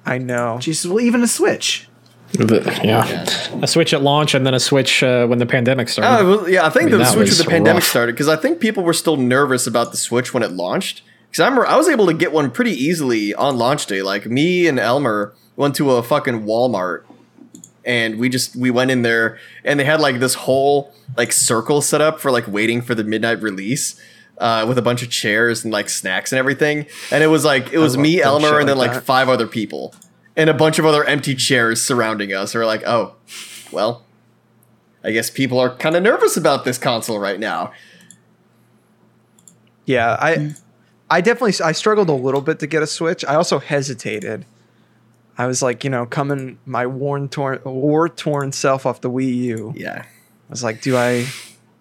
I 0.05 0.17
know. 0.17 0.57
Jesus, 0.59 0.89
well, 0.89 0.99
even 0.99 1.23
a 1.23 1.27
Switch. 1.27 1.87
The- 2.33 2.79
yeah. 2.83 3.61
A 3.61 3.67
Switch 3.67 3.93
at 3.93 4.01
launch 4.01 4.33
and 4.33 4.45
then 4.45 4.53
a 4.53 4.59
Switch 4.59 5.03
uh, 5.03 5.27
when 5.27 5.39
the 5.39 5.45
pandemic 5.45 5.87
started. 5.89 6.23
Oh, 6.23 6.29
well, 6.37 6.49
yeah, 6.49 6.65
I 6.65 6.69
think 6.69 6.87
I 6.87 6.91
mean, 6.91 6.99
the 6.99 7.05
Switch 7.05 7.29
was 7.29 7.37
with 7.37 7.45
the 7.47 7.51
pandemic 7.51 7.81
rough. 7.81 7.89
started 7.89 8.13
because 8.13 8.27
I 8.27 8.35
think 8.35 8.59
people 8.59 8.83
were 8.83 8.93
still 8.93 9.17
nervous 9.17 9.67
about 9.67 9.91
the 9.91 9.97
Switch 9.97 10.33
when 10.33 10.41
it 10.43 10.51
launched. 10.51 11.03
Because 11.29 11.41
I 11.41 11.45
remember 11.45 11.67
I 11.67 11.77
was 11.77 11.87
able 11.87 12.07
to 12.07 12.13
get 12.13 12.31
one 12.31 12.51
pretty 12.51 12.71
easily 12.71 13.33
on 13.33 13.57
launch 13.57 13.85
day. 13.85 14.01
Like 14.01 14.25
me 14.25 14.67
and 14.67 14.79
Elmer 14.79 15.33
went 15.55 15.75
to 15.75 15.91
a 15.91 16.03
fucking 16.03 16.43
Walmart 16.43 17.03
and 17.85 18.17
we 18.17 18.29
just 18.29 18.55
we 18.55 18.71
went 18.71 18.91
in 18.91 19.01
there 19.01 19.37
and 19.63 19.79
they 19.79 19.83
had 19.83 19.99
like 19.99 20.19
this 20.19 20.33
whole 20.35 20.93
like 21.17 21.31
circle 21.31 21.81
set 21.81 22.01
up 22.01 22.19
for 22.19 22.31
like 22.31 22.47
waiting 22.47 22.81
for 22.81 22.95
the 22.95 23.03
midnight 23.03 23.41
release. 23.41 23.99
Uh, 24.37 24.65
with 24.67 24.77
a 24.77 24.81
bunch 24.81 25.03
of 25.03 25.09
chairs 25.09 25.63
and 25.63 25.73
like 25.73 25.89
snacks 25.89 26.31
and 26.31 26.39
everything. 26.39 26.85
And 27.11 27.23
it 27.23 27.27
was 27.27 27.45
like 27.45 27.71
it 27.73 27.77
was 27.77 27.97
me, 27.97 28.21
Elmer, 28.21 28.47
shit 28.47 28.59
and 28.61 28.69
then 28.69 28.77
like 28.77 28.89
like 28.89 28.97
that. 28.97 29.05
five 29.05 29.29
other 29.29 29.47
people, 29.47 29.93
and 30.35 30.49
a 30.49 30.53
bunch 30.53 30.79
of 30.79 30.85
other 30.85 31.03
empty 31.03 31.35
chairs 31.35 31.81
surrounding 31.81 32.33
us. 32.33 32.55
We're 32.55 32.65
like, 32.65 32.83
oh, 32.85 33.15
well, 33.71 34.03
I 35.03 35.11
guess 35.11 35.29
people 35.29 35.59
are 35.59 35.75
kind 35.75 35.95
of 35.95 36.03
nervous 36.03 36.37
about 36.37 36.65
this 36.65 36.77
console 36.77 37.19
right 37.19 37.39
now. 37.39 37.71
Yeah, 39.85 40.17
I 40.19 40.55
I 41.09 41.21
definitely 41.21 41.63
I 41.63 41.73
struggled 41.73 42.09
a 42.09 42.13
little 42.13 42.41
bit 42.41 42.59
to 42.59 42.67
get 42.67 42.81
a 42.81 42.87
Switch. 42.87 43.25
I 43.25 43.35
also 43.35 43.59
hesitated. 43.59 44.45
I 45.37 45.47
was 45.47 45.61
like, 45.61 45.83
you 45.83 45.89
know, 45.89 46.05
coming 46.05 46.59
my 46.65 46.85
worn 46.85 47.27
torn 47.27 47.59
war 47.65 48.07
torn 48.07 48.51
self 48.51 48.85
off 48.85 49.01
the 49.01 49.09
Wii 49.09 49.35
U. 49.35 49.73
Yeah. 49.75 50.03
I 50.03 50.49
was 50.49 50.63
like, 50.63 50.81
do 50.81 50.95
I 50.95 51.25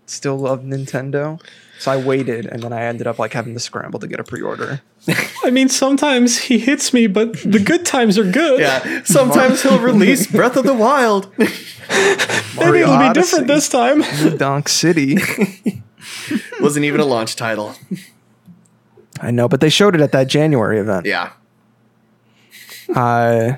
still 0.07 0.38
love 0.38 0.62
Nintendo? 0.62 1.40
So 1.83 1.91
I 1.91 1.97
waited, 1.97 2.47
and 2.47 2.62
then 2.62 2.72
I 2.72 2.85
ended 2.85 3.09
up 3.09 3.18
like 3.18 3.33
having 3.33 3.55
to 3.55 3.59
scramble 3.59 3.99
to 3.99 4.07
get 4.07 4.20
a 4.20 4.22
pre-order. 4.22 4.83
I 5.43 5.51
mean, 5.51 5.68
sometimes 5.68 6.39
he 6.39 6.61
hits 6.61 6.93
me, 6.93 7.09
but 7.09 7.33
the 7.43 7.59
good 7.59 7.85
times 7.85 8.16
are 8.16 8.30
good. 8.30 8.61
Yeah. 8.61 9.03
Sometimes 9.05 9.64
he'll 9.64 9.80
release 9.80 10.28
Breath 10.28 10.57
of 10.57 10.62
the 10.62 10.74
Wild. 10.74 11.37
Maybe 11.39 12.78
it'll 12.78 12.99
be 13.01 13.12
different 13.12 13.49
this 13.49 13.68
time. 13.68 14.05
New 14.22 14.39
Donk 14.39 14.68
City. 14.68 15.18
Wasn't 16.61 16.85
even 16.85 17.01
a 17.01 17.05
launch 17.05 17.35
title. 17.35 17.74
I 19.20 19.33
know, 19.33 19.49
but 19.49 19.61
they 19.61 19.68
showed 19.68 19.97
it 19.97 20.01
at 20.01 20.12
that 20.12 20.28
January 20.28 20.78
event. 20.78 21.05
Yeah. 21.05 21.33
Uh, 22.95 23.55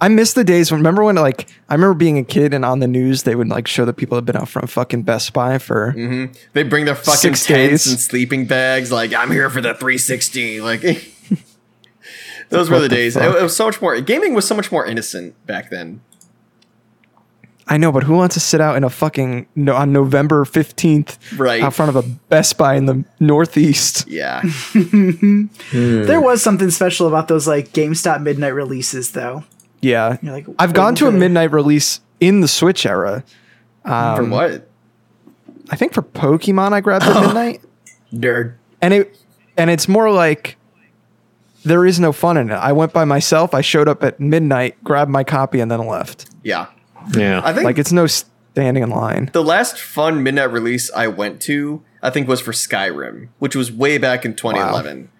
I 0.00 0.08
miss 0.08 0.32
the 0.32 0.44
days 0.44 0.70
when 0.70 0.80
remember 0.80 1.04
when 1.04 1.16
like 1.16 1.48
I 1.68 1.74
remember 1.74 1.94
being 1.94 2.16
a 2.18 2.24
kid 2.24 2.54
and 2.54 2.64
on 2.64 2.78
the 2.78 2.88
news 2.88 3.24
they 3.24 3.34
would 3.34 3.48
like 3.48 3.68
show 3.68 3.84
the 3.84 3.92
people 3.92 4.16
that 4.16 4.20
had 4.22 4.26
been 4.26 4.36
out 4.36 4.48
front 4.48 4.70
fucking 4.70 5.02
Best 5.02 5.32
Buy 5.32 5.58
for 5.58 5.92
mm-hmm. 5.92 6.32
They 6.54 6.62
bring 6.62 6.86
their 6.86 6.94
fucking 6.94 7.34
Six 7.34 7.46
tents 7.46 7.84
days. 7.84 7.86
and 7.92 8.00
sleeping 8.00 8.46
bags. 8.46 8.90
Like 8.90 9.12
I'm 9.12 9.30
here 9.30 9.50
for 9.50 9.60
the 9.60 9.74
360. 9.74 10.60
Like 10.62 10.80
those 12.48 12.70
were 12.70 12.76
the 12.76 12.82
the 12.82 12.88
days. 12.88 13.16
It, 13.16 13.22
it 13.24 13.42
was 13.42 13.54
so 13.54 13.66
much 13.66 13.82
more. 13.82 14.00
Gaming 14.00 14.34
was 14.34 14.46
so 14.46 14.54
much 14.54 14.72
more 14.72 14.86
innocent 14.86 15.34
back 15.46 15.70
then. 15.70 16.00
I 17.68 17.76
know, 17.76 17.92
but 17.92 18.02
who 18.02 18.14
wants 18.14 18.34
to 18.34 18.40
sit 18.40 18.60
out 18.60 18.76
in 18.76 18.82
a 18.82 18.90
fucking 18.90 19.46
no, 19.54 19.76
on 19.76 19.92
November 19.92 20.44
fifteenth 20.44 21.18
Right. 21.38 21.62
out 21.62 21.72
front 21.74 21.94
of 21.94 22.04
a 22.04 22.08
Best 22.28 22.58
Buy 22.58 22.74
in 22.74 22.86
the 22.86 23.04
Northeast? 23.20 24.08
Yeah. 24.08 24.42
Hmm. 25.70 26.02
There 26.02 26.20
was 26.20 26.42
something 26.42 26.70
special 26.70 27.06
about 27.06 27.28
those 27.28 27.46
like 27.46 27.68
GameStop 27.72 28.22
midnight 28.22 28.54
releases, 28.54 29.12
though. 29.12 29.44
Yeah, 29.80 30.18
You're 30.22 30.32
like, 30.32 30.46
I've 30.58 30.74
gone 30.74 30.94
to 30.96 31.06
a 31.08 31.12
midnight 31.12 31.52
release 31.52 32.00
in 32.20 32.40
the 32.42 32.48
Switch 32.48 32.84
era. 32.84 33.24
for 33.82 33.90
um, 33.92 34.30
what? 34.30 34.68
I 35.70 35.76
think 35.76 35.94
for 35.94 36.02
Pokemon 36.02 36.72
I 36.72 36.80
grabbed 36.80 37.04
at 37.04 37.20
midnight, 37.26 37.62
Nerd. 38.12 38.54
and 38.82 38.92
it 38.92 39.16
and 39.56 39.70
it's 39.70 39.88
more 39.88 40.10
like 40.10 40.56
there 41.64 41.84
is 41.86 42.00
no 42.00 42.12
fun 42.12 42.36
in 42.36 42.50
it. 42.50 42.54
I 42.54 42.72
went 42.72 42.92
by 42.92 43.04
myself. 43.04 43.54
I 43.54 43.60
showed 43.60 43.88
up 43.88 44.02
at 44.02 44.18
midnight, 44.20 44.82
grabbed 44.82 45.10
my 45.10 45.24
copy, 45.24 45.60
and 45.60 45.70
then 45.70 45.86
left. 45.86 46.28
Yeah. 46.42 46.66
Yeah. 47.14 47.40
I 47.44 47.52
think 47.52 47.64
Like 47.64 47.78
it's 47.78 47.92
no 47.92 48.06
standing 48.06 48.82
in 48.82 48.90
line. 48.90 49.30
the 49.32 49.44
last 49.44 49.78
fun 49.78 50.22
midnight 50.22 50.50
release 50.52 50.90
I 50.92 51.06
went 51.06 51.40
to, 51.42 51.82
I 52.02 52.10
think, 52.10 52.28
was 52.28 52.40
for 52.40 52.52
Skyrim, 52.52 53.28
which 53.38 53.54
was 53.54 53.70
way 53.70 53.96
back 53.98 54.24
in 54.24 54.34
2011. 54.34 55.10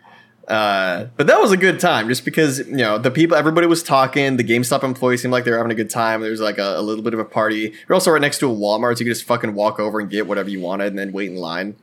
Uh, 0.50 1.06
but 1.16 1.28
that 1.28 1.40
was 1.40 1.52
a 1.52 1.56
good 1.56 1.78
time, 1.78 2.08
just 2.08 2.24
because 2.24 2.58
you 2.58 2.78
know 2.78 2.98
the 2.98 3.10
people, 3.10 3.36
everybody 3.36 3.68
was 3.68 3.84
talking. 3.84 4.36
The 4.36 4.42
GameStop 4.42 4.82
employees 4.82 5.22
seemed 5.22 5.30
like 5.30 5.44
they 5.44 5.52
were 5.52 5.56
having 5.56 5.70
a 5.70 5.76
good 5.76 5.90
time. 5.90 6.22
There 6.22 6.30
was 6.32 6.40
like 6.40 6.58
a, 6.58 6.76
a 6.76 6.82
little 6.82 7.04
bit 7.04 7.14
of 7.14 7.20
a 7.20 7.24
party. 7.24 7.72
You're 7.88 7.94
also 7.94 8.10
right 8.10 8.20
next 8.20 8.38
to 8.38 8.50
a 8.50 8.54
Walmart, 8.54 8.96
so 8.96 9.00
you 9.00 9.06
could 9.06 9.14
just 9.14 9.24
fucking 9.24 9.54
walk 9.54 9.78
over 9.78 10.00
and 10.00 10.10
get 10.10 10.26
whatever 10.26 10.50
you 10.50 10.58
wanted, 10.60 10.88
and 10.88 10.98
then 10.98 11.12
wait 11.12 11.30
in 11.30 11.36
line. 11.36 11.76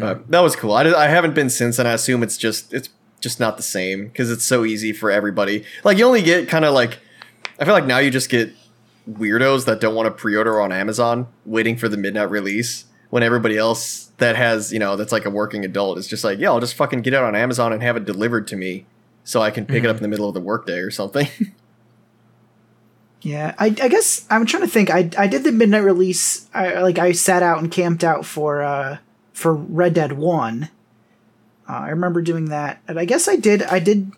But 0.00 0.30
that 0.30 0.40
was 0.40 0.54
cool. 0.54 0.74
I, 0.74 0.84
I 0.84 1.08
haven't 1.08 1.34
been 1.34 1.48
since, 1.48 1.78
and 1.78 1.88
I 1.88 1.94
assume 1.94 2.22
it's 2.22 2.36
just 2.36 2.74
it's 2.74 2.90
just 3.20 3.40
not 3.40 3.56
the 3.56 3.62
same 3.62 4.08
because 4.08 4.30
it's 4.30 4.44
so 4.44 4.66
easy 4.66 4.92
for 4.92 5.10
everybody. 5.10 5.64
Like 5.82 5.96
you 5.96 6.04
only 6.04 6.22
get 6.22 6.48
kind 6.48 6.66
of 6.66 6.74
like 6.74 6.98
I 7.58 7.64
feel 7.64 7.72
like 7.72 7.86
now 7.86 7.98
you 7.98 8.10
just 8.10 8.28
get 8.28 8.52
weirdos 9.10 9.64
that 9.64 9.80
don't 9.80 9.94
want 9.94 10.06
to 10.06 10.10
pre-order 10.10 10.60
on 10.60 10.72
Amazon 10.72 11.26
waiting 11.46 11.76
for 11.76 11.88
the 11.88 11.96
midnight 11.96 12.30
release 12.30 12.84
when 13.12 13.22
everybody 13.22 13.58
else 13.58 14.10
that 14.16 14.36
has, 14.36 14.72
you 14.72 14.78
know, 14.78 14.96
that's 14.96 15.12
like 15.12 15.26
a 15.26 15.30
working 15.30 15.66
adult 15.66 15.98
is 15.98 16.06
just 16.08 16.24
like, 16.24 16.38
yeah, 16.38 16.48
I'll 16.48 16.60
just 16.60 16.72
fucking 16.72 17.02
get 17.02 17.12
it 17.12 17.20
on 17.20 17.36
Amazon 17.36 17.70
and 17.70 17.82
have 17.82 17.94
it 17.94 18.06
delivered 18.06 18.48
to 18.48 18.56
me 18.56 18.86
so 19.22 19.42
I 19.42 19.50
can 19.50 19.66
pick 19.66 19.84
it 19.84 19.90
up 19.90 19.96
in 19.98 20.02
the 20.02 20.08
middle 20.08 20.28
of 20.28 20.32
the 20.32 20.40
workday 20.40 20.78
or 20.78 20.90
something. 20.90 21.28
Yeah, 23.24 23.54
I, 23.56 23.66
I 23.66 23.88
guess 23.88 24.26
I'm 24.30 24.46
trying 24.46 24.64
to 24.64 24.68
think. 24.68 24.90
I 24.90 25.08
I 25.16 25.28
did 25.28 25.44
the 25.44 25.52
midnight 25.52 25.84
release. 25.84 26.48
I 26.52 26.80
like 26.80 26.98
I 26.98 27.12
sat 27.12 27.40
out 27.40 27.58
and 27.58 27.70
camped 27.70 28.02
out 28.02 28.26
for 28.26 28.62
uh 28.62 28.98
for 29.32 29.54
Red 29.54 29.94
Dead 29.94 30.14
One. 30.14 30.70
Uh, 31.68 31.74
I 31.74 31.90
remember 31.90 32.20
doing 32.20 32.46
that, 32.46 32.82
and 32.88 32.98
I 32.98 33.04
guess 33.04 33.28
I 33.28 33.36
did. 33.36 33.62
I 33.62 33.78
did. 33.78 34.10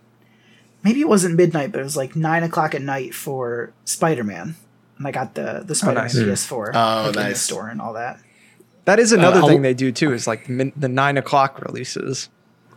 Maybe 0.83 1.03
it 1.03 1.09
wasn't 1.09 1.35
midnight, 1.37 1.71
but 1.71 1.81
it 1.81 1.85
was 1.85 1.99
like 1.99 2.17
nine 2.17 2.43
o'clock 2.45 2.75
at 2.75 2.81
night 2.81 3.15
for 3.15 3.75
Spider 3.85 4.25
Man, 4.25 4.57
and 4.97 5.07
I 5.07 5.11
got 5.11 5.35
the 5.35 5.63
the 5.67 5.75
Spider 5.75 5.97
Man 5.97 6.05
nice. 6.05 6.17
PS4 6.17 6.71
Oh, 6.73 7.13
like, 7.15 7.25
in 7.27 7.29
the 7.33 7.35
store 7.35 7.69
and 7.69 7.83
all 7.83 7.93
that. 7.93 8.19
That 8.85 8.99
is 8.99 9.13
another 9.13 9.39
uh, 9.39 9.43
I'll- 9.43 9.49
thing 9.49 9.63
they 9.63 9.75
do 9.75 9.93
too. 9.93 10.13
Is 10.13 10.27
like 10.27 10.47
the, 10.47 10.53
min- 10.53 10.73
the 10.77 10.89
nine 10.89 11.17
o'clock 11.17 11.61
releases. 11.63 12.29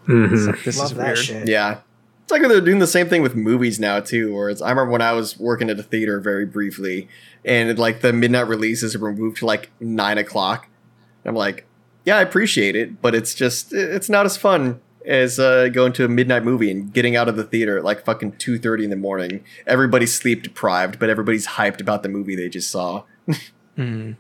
Mm-hmm. 0.08 0.34
It's 0.34 0.48
like, 0.48 0.64
this 0.64 0.78
Love 0.80 0.92
is 0.92 0.98
that 0.98 1.06
weird. 1.06 1.18
shit. 1.18 1.48
yeah. 1.50 1.80
It's 2.24 2.32
like 2.32 2.42
they're 2.42 2.60
doing 2.62 2.80
the 2.80 2.88
same 2.88 3.08
thing 3.08 3.22
with 3.22 3.36
movies 3.36 3.80
now 3.80 4.00
too, 4.02 4.34
where 4.34 4.50
it's 4.50 4.62
I 4.62 4.70
remember 4.70 4.92
when 4.92 5.02
I 5.02 5.14
was 5.14 5.38
working 5.40 5.70
at 5.70 5.80
a 5.80 5.84
theater 5.84 6.20
very 6.20 6.46
briefly 6.46 7.08
and 7.46 7.78
like 7.80 8.02
the 8.02 8.12
midnight 8.12 8.48
releases 8.48 8.98
were 8.98 9.14
moved 9.14 9.38
to 9.38 9.46
like 9.46 9.70
nine 9.80 10.18
o'clock. 10.18 10.68
I'm 11.24 11.36
like, 11.36 11.66
yeah, 12.06 12.18
I 12.18 12.22
appreciate 12.22 12.76
it, 12.76 13.02
but 13.02 13.16
it's 13.16 13.34
just 13.34 13.74
it's 13.74 14.10
not 14.10 14.26
as 14.26 14.36
fun 14.38 14.82
as 15.06 15.40
uh, 15.40 15.70
going 15.70 15.94
to 15.94 16.04
a 16.06 16.10
midnight 16.10 16.44
movie 16.44 16.70
and 16.70 16.92
getting 16.94 17.16
out 17.16 17.30
of 17.30 17.38
the 17.38 17.44
theater 17.46 17.78
at 17.78 17.86
like 17.86 18.04
fucking 18.04 18.34
two 18.38 18.58
thirty 18.60 18.84
in 18.84 18.90
the 18.90 18.96
morning. 18.98 19.44
Everybody's 19.66 20.14
sleep 20.14 20.44
deprived, 20.44 21.00
but 21.00 21.10
everybody's 21.10 21.48
hyped 21.48 21.80
about 21.80 22.04
the 22.04 22.10
movie 22.10 22.36
they 22.36 22.50
just 22.50 22.70
saw. 22.70 23.04
Hmm. 23.78 24.14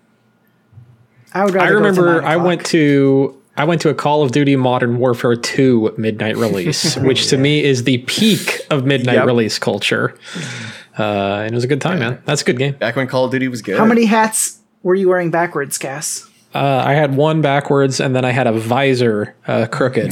I 1.38 1.46
would. 1.46 1.54
Rather 1.54 1.66
I 1.68 1.70
go 1.70 1.80
to 1.80 1.84
remember 2.02 2.24
I 2.24 2.36
went 2.36 2.66
to 2.68 3.38
I 3.56 3.64
went 3.64 3.82
to 3.82 3.90
a 3.90 3.94
Call 3.94 4.22
of 4.24 4.32
Duty 4.32 4.56
Modern 4.56 4.98
Warfare 5.00 5.36
2 5.36 5.96
midnight 5.98 6.38
release, 6.46 6.96
which 6.98 7.28
to 7.30 7.38
me 7.38 7.64
is 7.64 7.84
the 7.86 7.98
peak 8.00 8.62
of 8.70 8.86
midnight 8.86 9.16
Yep. 9.16 9.26
release 9.26 9.58
culture. 9.60 10.16
Uh, 10.98 11.42
and 11.44 11.52
it 11.52 11.56
was 11.56 11.64
a 11.64 11.68
good 11.68 11.82
time, 11.82 12.00
man. 12.00 12.22
That's 12.26 12.42
a 12.42 12.46
good 12.46 12.58
game. 12.58 12.74
Back 12.74 12.96
when 12.96 13.08
Call 13.08 13.26
of 13.26 13.32
Duty 13.32 13.48
was 13.48 13.62
good. 13.62 13.78
How 13.78 13.86
many 13.86 14.06
hats 14.06 14.60
were 14.84 14.96
you 14.96 15.10
wearing 15.10 15.32
backwards, 15.32 15.78
Cass? 15.78 16.28
Uh, 16.56 16.84
I 16.86 16.94
had 16.94 17.16
one 17.16 17.42
backwards, 17.42 18.00
and 18.00 18.16
then 18.16 18.26
I 18.26 18.32
had 18.32 18.48
a 18.48 18.52
visor 18.54 19.36
uh, 19.48 19.68
crooked, 19.68 20.12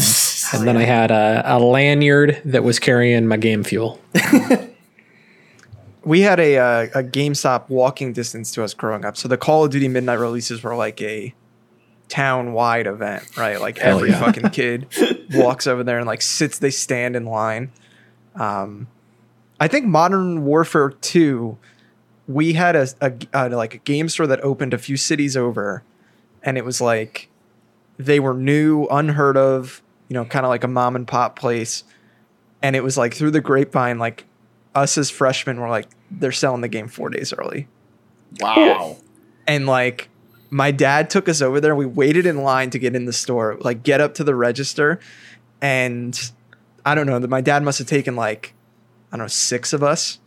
and 0.53 0.67
then 0.67 0.77
I 0.77 0.83
had 0.83 1.09
a, 1.09 1.41
a 1.45 1.57
lanyard 1.59 2.39
that 2.45 2.63
was 2.63 2.77
carrying 2.77 3.25
my 3.27 3.37
game 3.37 3.63
fuel. 3.63 3.99
we 6.05 6.21
had 6.21 6.39
a 6.39 6.57
uh, 6.57 6.83
a 6.93 7.03
GameStop 7.03 7.67
walking 7.67 8.13
distance 8.13 8.51
to 8.51 8.63
us 8.63 8.73
growing 8.73 9.03
up. 9.03 9.17
So 9.17 9.27
the 9.27 9.37
Call 9.37 9.65
of 9.65 9.71
Duty 9.71 9.87
midnight 9.87 10.19
releases 10.19 10.63
were 10.63 10.75
like 10.75 11.01
a 11.01 11.33
town 12.07 12.53
wide 12.53 12.85
event, 12.87 13.35
right? 13.35 13.59
Like 13.59 13.79
Hell 13.79 13.97
every 13.97 14.11
yeah. 14.11 14.19
fucking 14.19 14.49
kid 14.51 14.87
walks 15.33 15.67
over 15.67 15.83
there 15.83 15.97
and 15.97 16.07
like 16.07 16.21
sits. 16.21 16.59
They 16.59 16.69
stand 16.69 17.15
in 17.15 17.25
line. 17.25 17.71
Um, 18.35 18.87
I 19.59 19.67
think 19.67 19.87
Modern 19.87 20.45
Warfare 20.45 20.91
Two, 20.91 21.57
we 22.27 22.53
had 22.53 22.75
a, 22.75 22.87
a, 23.01 23.13
a 23.33 23.49
like 23.49 23.73
a 23.73 23.79
game 23.79 24.07
store 24.07 24.27
that 24.27 24.41
opened 24.41 24.75
a 24.75 24.77
few 24.77 24.97
cities 24.97 25.35
over, 25.35 25.83
and 26.43 26.55
it 26.57 26.63
was 26.63 26.79
like 26.79 27.29
they 27.97 28.19
were 28.19 28.33
new, 28.33 28.85
unheard 28.91 29.37
of, 29.37 29.81
you 30.09 30.13
know, 30.13 30.25
kind 30.25 30.45
of 30.45 30.49
like 30.49 30.63
a 30.63 30.67
mom 30.67 30.95
and 30.95 31.07
pop 31.07 31.37
place. 31.39 31.83
And 32.61 32.75
it 32.75 32.83
was 32.83 32.97
like 32.97 33.13
through 33.13 33.31
the 33.31 33.41
grapevine, 33.41 33.99
like 33.99 34.25
us 34.75 34.97
as 34.97 35.09
freshmen 35.09 35.59
were 35.59 35.69
like, 35.69 35.87
they're 36.11 36.31
selling 36.31 36.61
the 36.61 36.67
game 36.67 36.87
four 36.87 37.09
days 37.09 37.33
early. 37.33 37.67
Wow. 38.39 38.97
And 39.47 39.65
like 39.65 40.09
my 40.49 40.71
dad 40.71 41.09
took 41.09 41.27
us 41.27 41.41
over 41.41 41.59
there. 41.59 41.75
We 41.75 41.85
waited 41.85 42.25
in 42.25 42.43
line 42.43 42.69
to 42.71 42.79
get 42.79 42.95
in 42.95 43.05
the 43.05 43.13
store, 43.13 43.57
like 43.61 43.83
get 43.83 44.01
up 44.01 44.13
to 44.15 44.23
the 44.23 44.35
register. 44.35 44.99
And 45.61 46.19
I 46.85 46.95
don't 46.95 47.07
know, 47.07 47.19
my 47.21 47.41
dad 47.41 47.63
must 47.63 47.79
have 47.79 47.87
taken 47.87 48.15
like, 48.15 48.53
I 49.11 49.17
don't 49.17 49.23
know, 49.23 49.27
six 49.27 49.73
of 49.73 49.81
us. 49.81 50.19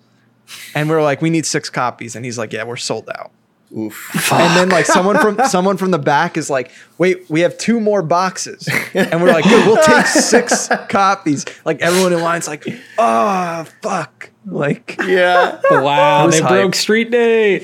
And 0.75 0.89
we 0.89 0.95
are 0.95 1.03
like, 1.03 1.21
we 1.21 1.31
need 1.31 1.47
six 1.47 1.69
copies. 1.69 2.17
And 2.17 2.25
he's 2.25 2.39
like, 2.39 2.53
yeah, 2.53 2.65
we're 2.65 2.77
sold 2.77 3.09
out. 3.11 3.31
Oof. 3.77 4.33
And 4.33 4.57
then 4.57 4.69
like 4.71 4.87
someone 4.87 5.19
from 5.19 5.39
someone 5.49 5.77
from 5.77 5.91
the 5.91 5.99
back 5.99 6.37
is 6.37 6.49
like, 6.49 6.71
wait, 6.97 7.29
we 7.29 7.41
have 7.41 7.59
two 7.59 7.81
more 7.81 8.03
boxes. 8.03 8.67
And 8.95 9.23
we're 9.23 9.33
like, 9.33 9.45
good, 9.45 9.67
we'll 9.67 9.83
take 9.83 10.07
six 10.07 10.69
copies. 10.89 11.45
Like 11.65 11.81
everyone 11.83 12.13
in 12.13 12.21
line's 12.21 12.49
like, 12.49 12.65
oh 12.99 13.65
fuck. 13.83 14.31
Like 14.47 14.99
Yeah. 15.07 15.61
Wow, 15.71 16.29
they 16.29 16.41
hype. 16.41 16.49
broke 16.51 16.75
Street 16.75 17.11
Day. 17.11 17.63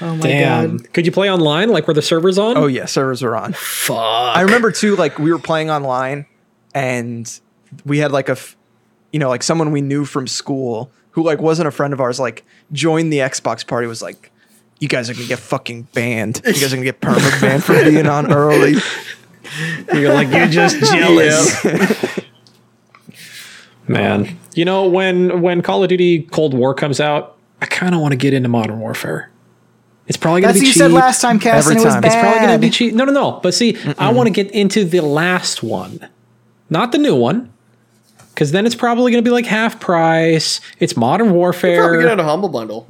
Oh 0.00 0.16
my 0.16 0.20
Damn. 0.20 0.76
god! 0.78 0.92
Could 0.92 1.06
you 1.06 1.12
play 1.12 1.30
online? 1.30 1.68
Like, 1.68 1.86
were 1.86 1.94
the 1.94 2.02
servers 2.02 2.36
on? 2.36 2.56
Oh 2.56 2.66
yeah, 2.66 2.86
servers 2.86 3.22
were 3.22 3.36
on. 3.36 3.52
fuck. 3.52 3.96
I 4.36 4.40
remember 4.40 4.72
too, 4.72 4.96
like 4.96 5.18
we 5.20 5.32
were 5.32 5.38
playing 5.38 5.70
online, 5.70 6.26
and 6.74 7.40
we 7.86 7.98
had 7.98 8.10
like 8.10 8.28
a, 8.28 8.32
f- 8.32 8.56
you 9.12 9.20
know, 9.20 9.28
like 9.28 9.44
someone 9.44 9.70
we 9.70 9.80
knew 9.80 10.04
from 10.04 10.26
school 10.26 10.90
who 11.12 11.22
like 11.22 11.40
wasn't 11.40 11.68
a 11.68 11.70
friend 11.70 11.92
of 11.92 12.00
ours, 12.00 12.18
like 12.18 12.44
joined 12.72 13.12
the 13.12 13.18
Xbox 13.18 13.64
party. 13.64 13.86
Was 13.86 14.02
like, 14.02 14.31
you 14.82 14.88
guys 14.88 15.08
are 15.08 15.14
gonna 15.14 15.26
get 15.26 15.38
fucking 15.38 15.82
banned. 15.94 16.40
You 16.44 16.52
guys 16.54 16.72
are 16.72 16.76
gonna 16.76 16.84
get 16.84 17.00
perma 17.00 17.40
banned 17.40 17.62
for 17.62 17.72
being 17.84 18.06
on 18.06 18.32
early. 18.32 18.74
You're 19.94 20.12
like 20.12 20.28
you're 20.28 20.48
just 20.48 20.78
jealous. 20.92 22.20
Man, 23.88 24.38
you 24.54 24.64
know 24.64 24.86
when 24.88 25.40
when 25.42 25.62
Call 25.62 25.82
of 25.82 25.88
Duty 25.88 26.22
Cold 26.24 26.54
War 26.54 26.74
comes 26.74 27.00
out, 27.00 27.36
I 27.60 27.66
kind 27.66 27.94
of 27.94 28.00
want 28.00 28.12
to 28.12 28.16
get 28.16 28.32
into 28.32 28.48
Modern 28.48 28.78
Warfare. 28.80 29.30
It's 30.06 30.16
probably 30.16 30.40
gonna 30.40 30.52
That's 30.54 30.60
be 30.60 30.66
what 30.66 30.68
you 30.68 30.72
cheap. 30.74 30.78
said 30.80 30.92
last 30.92 31.20
time, 31.20 31.38
Cass, 31.38 31.64
Every 31.66 31.76
and 31.76 31.80
it 31.82 31.84
was 31.84 31.94
time. 31.94 32.02
bad. 32.02 32.06
It's 32.08 32.14
It's 32.16 32.22
probably 32.22 32.40
gonna 32.46 32.58
be 32.58 32.70
cheap. 32.70 32.94
No, 32.94 33.04
no, 33.04 33.12
no. 33.12 33.40
But 33.42 33.54
see, 33.54 33.76
I 33.98 34.12
want 34.12 34.26
to 34.26 34.30
get 34.32 34.50
into 34.52 34.84
the 34.84 35.00
last 35.00 35.62
one, 35.62 36.08
not 36.70 36.92
the 36.92 36.98
new 36.98 37.14
one, 37.16 37.52
because 38.34 38.52
then 38.52 38.66
it's 38.66 38.74
probably 38.74 39.10
gonna 39.12 39.22
be 39.22 39.30
like 39.30 39.46
half 39.46 39.80
price. 39.80 40.60
It's 40.78 40.96
Modern 40.96 41.32
warfare. 41.32 41.78
Probably 41.78 41.98
Warfare. 41.98 42.10
get 42.16 42.20
on 42.20 42.24
a 42.26 42.28
humble 42.28 42.48
bundle. 42.48 42.86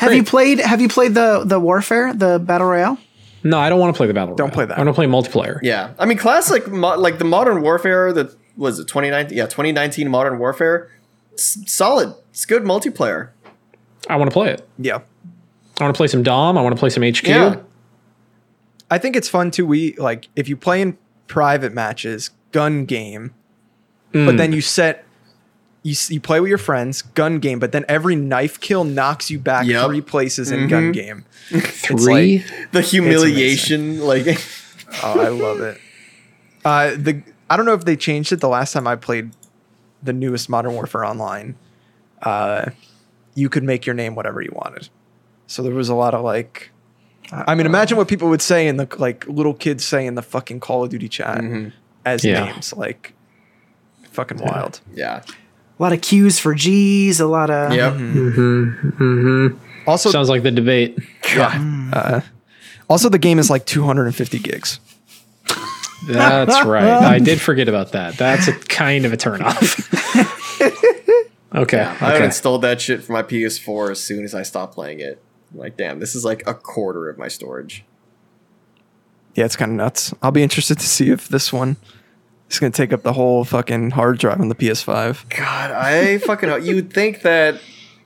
Have 0.00 0.14
you 0.14 0.24
played? 0.24 0.60
Have 0.60 0.80
you 0.80 0.88
played 0.88 1.14
the 1.14 1.42
the 1.44 1.60
Warfare, 1.60 2.14
the 2.14 2.38
battle 2.38 2.68
royale? 2.68 2.98
no, 3.42 3.58
I 3.58 3.68
don't 3.68 3.78
want 3.78 3.94
to 3.94 3.96
play 3.96 4.06
the 4.06 4.14
battle. 4.14 4.34
Don't 4.34 4.48
Royale. 4.48 4.54
play 4.54 4.64
that. 4.66 4.78
I 4.78 4.80
want 4.82 4.88
to 4.88 4.94
play 4.94 5.06
multiplayer. 5.06 5.60
Yeah, 5.62 5.92
I 5.98 6.06
mean, 6.06 6.18
classic 6.18 6.68
mo- 6.68 6.98
like 6.98 7.18
the 7.18 7.24
Modern 7.24 7.62
Warfare 7.62 8.12
that 8.12 8.34
was 8.56 8.78
it 8.78 8.88
2019? 8.88 9.36
Yeah, 9.36 9.44
2019 9.44 10.08
Modern 10.08 10.38
Warfare. 10.38 10.90
It's 11.32 11.72
solid. 11.72 12.14
It's 12.30 12.44
good 12.44 12.62
multiplayer. 12.62 13.30
I 14.08 14.16
want 14.16 14.30
to 14.30 14.34
play 14.34 14.50
it. 14.50 14.66
Yeah. 14.78 15.00
I 15.78 15.84
want 15.84 15.94
to 15.94 15.96
play 15.96 16.06
some 16.06 16.22
Dom. 16.22 16.58
I 16.58 16.62
want 16.62 16.74
to 16.74 16.78
play 16.78 16.90
some 16.90 17.02
HQ. 17.02 17.26
Yeah. 17.26 17.56
I 18.90 18.98
think 18.98 19.16
it's 19.16 19.28
fun 19.28 19.50
too. 19.50 19.66
We 19.66 19.94
like 19.96 20.28
if 20.34 20.48
you 20.48 20.56
play 20.56 20.82
in 20.82 20.98
private 21.26 21.72
matches, 21.72 22.30
gun 22.52 22.84
game, 22.84 23.34
but 24.12 24.18
mm. 24.18 24.36
then 24.36 24.52
you 24.52 24.60
set 24.60 25.04
you 25.82 25.94
you 26.08 26.20
play 26.20 26.40
with 26.40 26.48
your 26.48 26.58
friends, 26.58 27.02
gun 27.02 27.38
game, 27.38 27.58
but 27.58 27.72
then 27.72 27.84
every 27.88 28.14
knife 28.16 28.60
kill 28.60 28.84
knocks 28.84 29.30
you 29.30 29.38
back 29.38 29.66
Yep. 29.66 29.86
three 29.86 30.00
places 30.00 30.50
in 30.50 30.68
gun 30.68 30.92
game. 30.92 31.24
Three. 31.50 32.44
The 32.72 32.80
humiliation, 32.82 34.00
like 34.00 34.26
Oh, 35.02 35.20
I 35.20 35.28
love 35.28 35.60
it. 35.60 35.80
Uh, 36.64 36.90
the 36.96 37.22
I 37.48 37.56
don't 37.56 37.66
know 37.66 37.74
if 37.74 37.84
they 37.84 37.96
changed 37.96 38.32
it 38.32 38.40
the 38.40 38.48
last 38.48 38.72
time 38.72 38.86
I 38.86 38.96
played 38.96 39.30
the 40.02 40.12
newest 40.12 40.48
Modern 40.48 40.72
Warfare 40.74 41.04
Online. 41.04 41.56
Uh, 42.22 42.66
you 43.34 43.48
could 43.48 43.64
make 43.64 43.86
your 43.86 43.94
name 43.94 44.14
whatever 44.14 44.40
you 44.42 44.50
wanted, 44.54 44.88
so 45.46 45.62
there 45.62 45.74
was 45.74 45.88
a 45.88 45.94
lot 45.94 46.14
of 46.14 46.22
like. 46.22 46.70
I 47.32 47.54
mean, 47.54 47.64
imagine 47.66 47.96
what 47.96 48.08
people 48.08 48.28
would 48.28 48.42
say 48.42 48.66
in 48.68 48.76
the 48.76 48.88
like 48.98 49.26
little 49.28 49.54
kids 49.54 49.84
say 49.84 50.04
in 50.06 50.14
the 50.16 50.22
fucking 50.22 50.60
Call 50.60 50.84
of 50.84 50.90
Duty 50.90 51.08
chat 51.08 51.42
as 52.04 52.24
Yeah. 52.24 52.44
names, 52.44 52.72
like 52.74 53.14
fucking 54.10 54.38
wild. 54.38 54.80
yeah, 54.92 55.22
A 55.80 55.82
lot 55.82 55.94
of 55.94 56.02
Q's 56.02 56.38
for 56.38 56.54
G's. 56.54 57.20
A 57.20 57.26
lot 57.26 57.48
of 57.48 57.72
yep. 57.72 57.94
Mm-hmm. 57.94 58.28
Mm-hmm. 58.28 58.88
Mm-hmm. 58.90 59.88
Also, 59.88 60.10
Sounds 60.10 60.28
like 60.28 60.42
the 60.42 60.50
debate. 60.50 60.98
Mm. 61.22 61.90
Uh, 61.94 62.20
also 62.90 63.08
the 63.08 63.18
game 63.18 63.38
is 63.38 63.48
like 63.48 63.64
250 63.64 64.38
gigs. 64.40 64.78
That's 66.06 66.64
right. 66.66 66.84
I 66.84 67.18
did 67.18 67.40
forget 67.40 67.66
about 67.66 67.92
that. 67.92 68.18
That's 68.18 68.46
a 68.46 68.52
kind 68.52 69.06
of 69.06 69.14
a 69.14 69.16
turnoff. 69.16 69.80
okay. 71.54 71.80
I 71.80 72.14
okay. 72.14 72.24
installed 72.26 72.60
that 72.60 72.82
shit 72.82 73.02
for 73.02 73.12
my 73.12 73.22
PS4 73.22 73.92
as 73.92 74.00
soon 74.00 74.24
as 74.24 74.34
I 74.34 74.42
stopped 74.42 74.74
playing 74.74 75.00
it. 75.00 75.22
I'm 75.50 75.60
like, 75.60 75.78
damn, 75.78 75.98
this 75.98 76.14
is 76.14 76.26
like 76.26 76.46
a 76.46 76.52
quarter 76.52 77.08
of 77.08 77.16
my 77.16 77.28
storage. 77.28 77.84
Yeah, 79.34 79.46
it's 79.46 79.56
kind 79.56 79.70
of 79.70 79.78
nuts. 79.78 80.12
I'll 80.22 80.30
be 80.30 80.42
interested 80.42 80.78
to 80.78 80.86
see 80.86 81.08
if 81.08 81.26
this 81.28 81.54
one 81.54 81.78
is 82.54 82.58
going 82.58 82.72
to 82.72 82.76
take 82.76 82.92
up 82.92 83.02
the 83.02 83.12
whole 83.12 83.44
fucking 83.44 83.90
hard 83.90 84.18
drive 84.18 84.40
on 84.40 84.48
the 84.48 84.54
PS5. 84.54 85.28
God, 85.36 85.70
I 85.70 86.18
fucking 86.18 86.48
you'd 86.64 86.92
think 86.92 87.22
that 87.22 87.60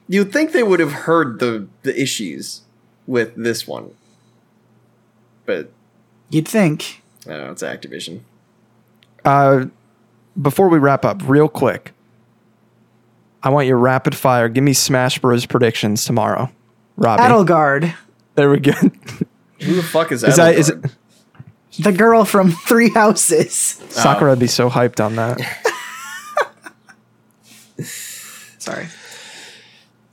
you'd 0.08 0.32
think 0.32 0.52
they 0.52 0.62
would 0.62 0.80
have 0.80 0.92
heard 0.92 1.40
the 1.40 1.66
the 1.82 2.00
issues 2.00 2.62
with 3.06 3.34
this 3.36 3.66
one, 3.66 3.90
but 5.46 5.70
you'd 6.30 6.48
think. 6.48 7.02
I 7.26 7.30
don't 7.30 7.40
know. 7.40 7.52
It's 7.52 7.62
Activision. 7.62 8.20
Uh, 9.24 9.66
before 10.40 10.68
we 10.68 10.78
wrap 10.78 11.04
up, 11.04 11.22
real 11.24 11.48
quick, 11.48 11.92
I 13.42 13.48
want 13.48 13.66
your 13.66 13.78
rapid 13.78 14.14
fire. 14.14 14.48
Give 14.48 14.64
me 14.64 14.74
Smash 14.74 15.18
Bros. 15.18 15.46
predictions 15.46 16.04
tomorrow. 16.04 16.50
Robbie. 16.96 17.22
Edelgard, 17.22 17.94
there 18.34 18.50
we 18.50 18.60
go. 18.60 18.72
Who 19.60 19.76
the 19.76 19.82
fuck 19.82 20.12
is, 20.12 20.22
is 20.22 20.36
that 20.36 20.54
is 20.56 20.68
it? 20.68 20.84
Edelgard? 21.78 21.84
the 21.84 21.92
girl 21.92 22.24
from 22.24 22.50
Three 22.66 22.90
Houses. 22.90 23.54
Sakura 23.88 24.30
would 24.32 24.38
be 24.38 24.46
so 24.46 24.68
hyped 24.70 25.04
on 25.04 25.16
that. 25.16 25.40
Sorry. 28.58 28.86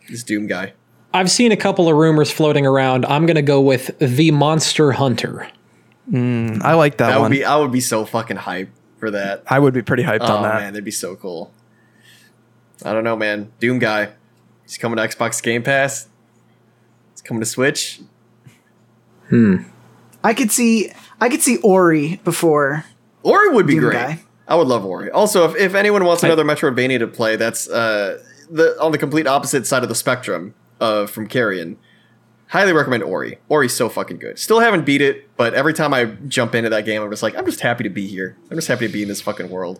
this 0.10 0.24
Doom 0.24 0.48
guy? 0.48 0.74
I've 1.14 1.30
seen 1.32 1.52
a 1.52 1.58
couple 1.58 1.90
of 1.90 1.96
rumors 1.96 2.32
floating 2.32 2.66
around. 2.66 3.06
I'm 3.06 3.26
going 3.26 3.36
to 3.36 3.42
go 3.42 3.62
with 3.62 3.98
the 4.00 4.32
Monster 4.32 4.92
Hunter. 4.94 5.48
I 6.14 6.74
like 6.74 6.98
that, 6.98 7.08
That 7.10 7.16
would 7.18 7.22
one. 7.24 7.32
be 7.32 7.46
I 7.46 7.56
would 7.58 7.72
be 7.72 7.80
so 7.80 8.06
fucking 8.06 8.38
hyped 8.38 8.70
for 9.00 9.12
that. 9.12 9.44
I 9.48 9.60
would 9.60 9.74
be 9.74 9.82
pretty 9.82 10.04
hyped 10.04 10.20
Oh 10.22 10.36
on 10.38 10.44
that. 10.44 10.56
man, 10.62 10.74
that'd 10.74 10.84
be 10.84 10.92
so 10.92 11.16
cool. 11.16 11.54
I 12.84 12.92
don't 12.94 13.04
know, 13.04 13.16
man. 13.16 13.52
Doom 13.60 13.80
guy. 13.80 14.10
He's 14.64 14.78
coming 14.78 14.98
to 14.98 15.04
Xbox 15.08 15.42
Game 15.42 15.64
Pass. 15.64 16.08
He's 17.14 17.22
coming 17.22 17.40
to 17.40 17.46
Switch. 17.46 18.02
Hmm. 19.30 19.58
I 20.24 20.34
could 20.34 20.52
see. 20.52 20.92
I 21.22 21.30
could 21.30 21.42
see 21.42 21.58
Ori 21.58 22.20
before. 22.24 22.84
Ori 23.24 23.54
would 23.54 23.68
be 23.68 23.76
Doom 23.76 23.84
great. 23.84 23.94
guy. 23.94 24.20
I 24.48 24.56
would 24.56 24.68
love 24.68 24.84
Ori. 24.84 25.10
Also, 25.12 25.50
if, 25.50 25.56
if 25.56 25.76
anyone 25.76 26.04
wants 26.04 26.24
another 26.24 26.44
Metroidvania 26.44 27.00
to 27.00 27.08
play, 27.08 27.36
that's 27.38 27.70
uh, 27.70 28.22
the 28.50 28.76
on 28.82 28.92
the 28.92 28.98
complete 28.98 29.28
opposite 29.28 29.66
side 29.66 29.84
of 29.84 29.90
the 29.90 29.96
spectrum 29.96 30.54
uh, 30.82 31.06
from 31.06 31.28
Carrion. 31.28 31.78
Highly 32.48 32.74
recommend 32.74 33.04
Ori. 33.04 33.40
Ori's 33.48 33.74
so 33.74 33.88
fucking 33.88 34.18
good. 34.18 34.38
Still 34.38 34.60
haven't 34.60 34.86
beat 34.86 35.02
it, 35.02 35.30
but 35.38 35.54
every 35.54 35.74
time 35.74 35.94
I 35.94 36.06
jump 36.28 36.54
into 36.54 36.70
that 36.70 36.84
game, 36.84 37.02
I'm 37.02 37.10
just 37.10 37.24
like, 37.24 37.38
I'm 37.38 37.46
just 37.46 37.62
happy 37.62 37.86
to 37.86 37.90
be 37.90 38.08
here. 38.08 38.36
I'm 38.50 38.58
just 38.58 38.68
happy 38.68 38.88
to 38.88 38.92
be 38.92 39.02
in 39.04 39.08
this 39.08 39.22
fucking 39.22 39.50
world. 39.50 39.80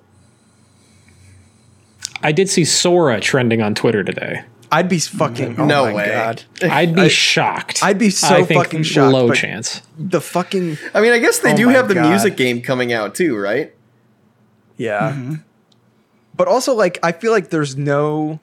I 2.22 2.32
did 2.32 2.50
see 2.50 2.64
Sora 2.64 3.20
trending 3.20 3.62
on 3.62 3.76
Twitter 3.76 4.04
today. 4.06 4.44
I'd 4.72 4.88
be 4.88 5.00
fucking. 5.00 5.60
Oh 5.60 5.66
No 5.66 5.86
my 5.86 5.94
way. 5.94 6.08
god. 6.08 6.44
I'd 6.62 6.96
be 6.96 7.10
shocked. 7.10 7.84
I'd 7.84 7.98
be 8.00 8.10
so 8.10 8.36
I 8.38 8.44
think 8.44 8.64
fucking 8.64 8.84
shocked, 8.84 9.14
Low 9.14 9.32
chance. 9.34 9.82
The 9.98 10.22
fucking 10.22 10.78
I 10.94 11.02
mean, 11.02 11.12
I 11.12 11.20
guess 11.20 11.40
they 11.40 11.54
Oh 11.54 11.58
do 11.58 11.68
have 11.70 11.88
the 11.90 11.96
God. 11.96 12.10
music 12.10 12.38
game 12.38 12.62
coming 12.62 12.94
out 12.94 13.14
too, 13.16 13.38
right? 13.38 13.74
yeah. 14.78 15.12
Mm-hmm. 15.12 15.36
But 16.34 16.48
also, 16.48 16.74
like, 16.74 16.98
I 17.04 17.12
feel 17.12 17.32
like 17.32 17.50
there's 17.50 17.76
no. 17.76 18.40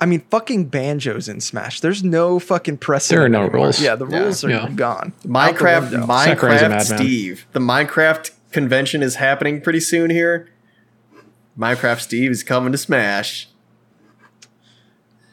I 0.00 0.06
mean, 0.06 0.24
fucking 0.28 0.66
banjos 0.66 1.28
in 1.28 1.40
Smash. 1.40 1.80
There's 1.80 2.02
no 2.02 2.38
fucking 2.40 2.78
precedent. 2.78 3.16
There 3.18 3.24
are 3.24 3.28
no 3.28 3.42
anymore. 3.44 3.60
rules. 3.66 3.80
Yeah, 3.80 3.94
the 3.94 4.06
Yeah. 4.06 4.18
rules 4.18 4.44
are 4.44 4.50
Yeah. 4.50 4.68
gone. 4.74 5.12
Out 5.16 5.22
the 5.22 5.28
Minecraft, 5.28 5.90
window. 5.92 6.06
Sakurai's 6.24 6.62
a 6.62 6.68
Minecraft. 6.68 6.96
Steve. 6.98 7.46
The 7.52 7.60
Minecraft 7.60 8.30
convention 8.50 9.02
is 9.04 9.14
happening 9.14 9.60
pretty 9.60 9.80
soon 9.80 10.10
here. 10.10 10.48
Minecraft 11.58 12.00
Steve 12.00 12.32
is 12.32 12.42
coming 12.42 12.72
to 12.72 12.78
Smash. 12.78 13.48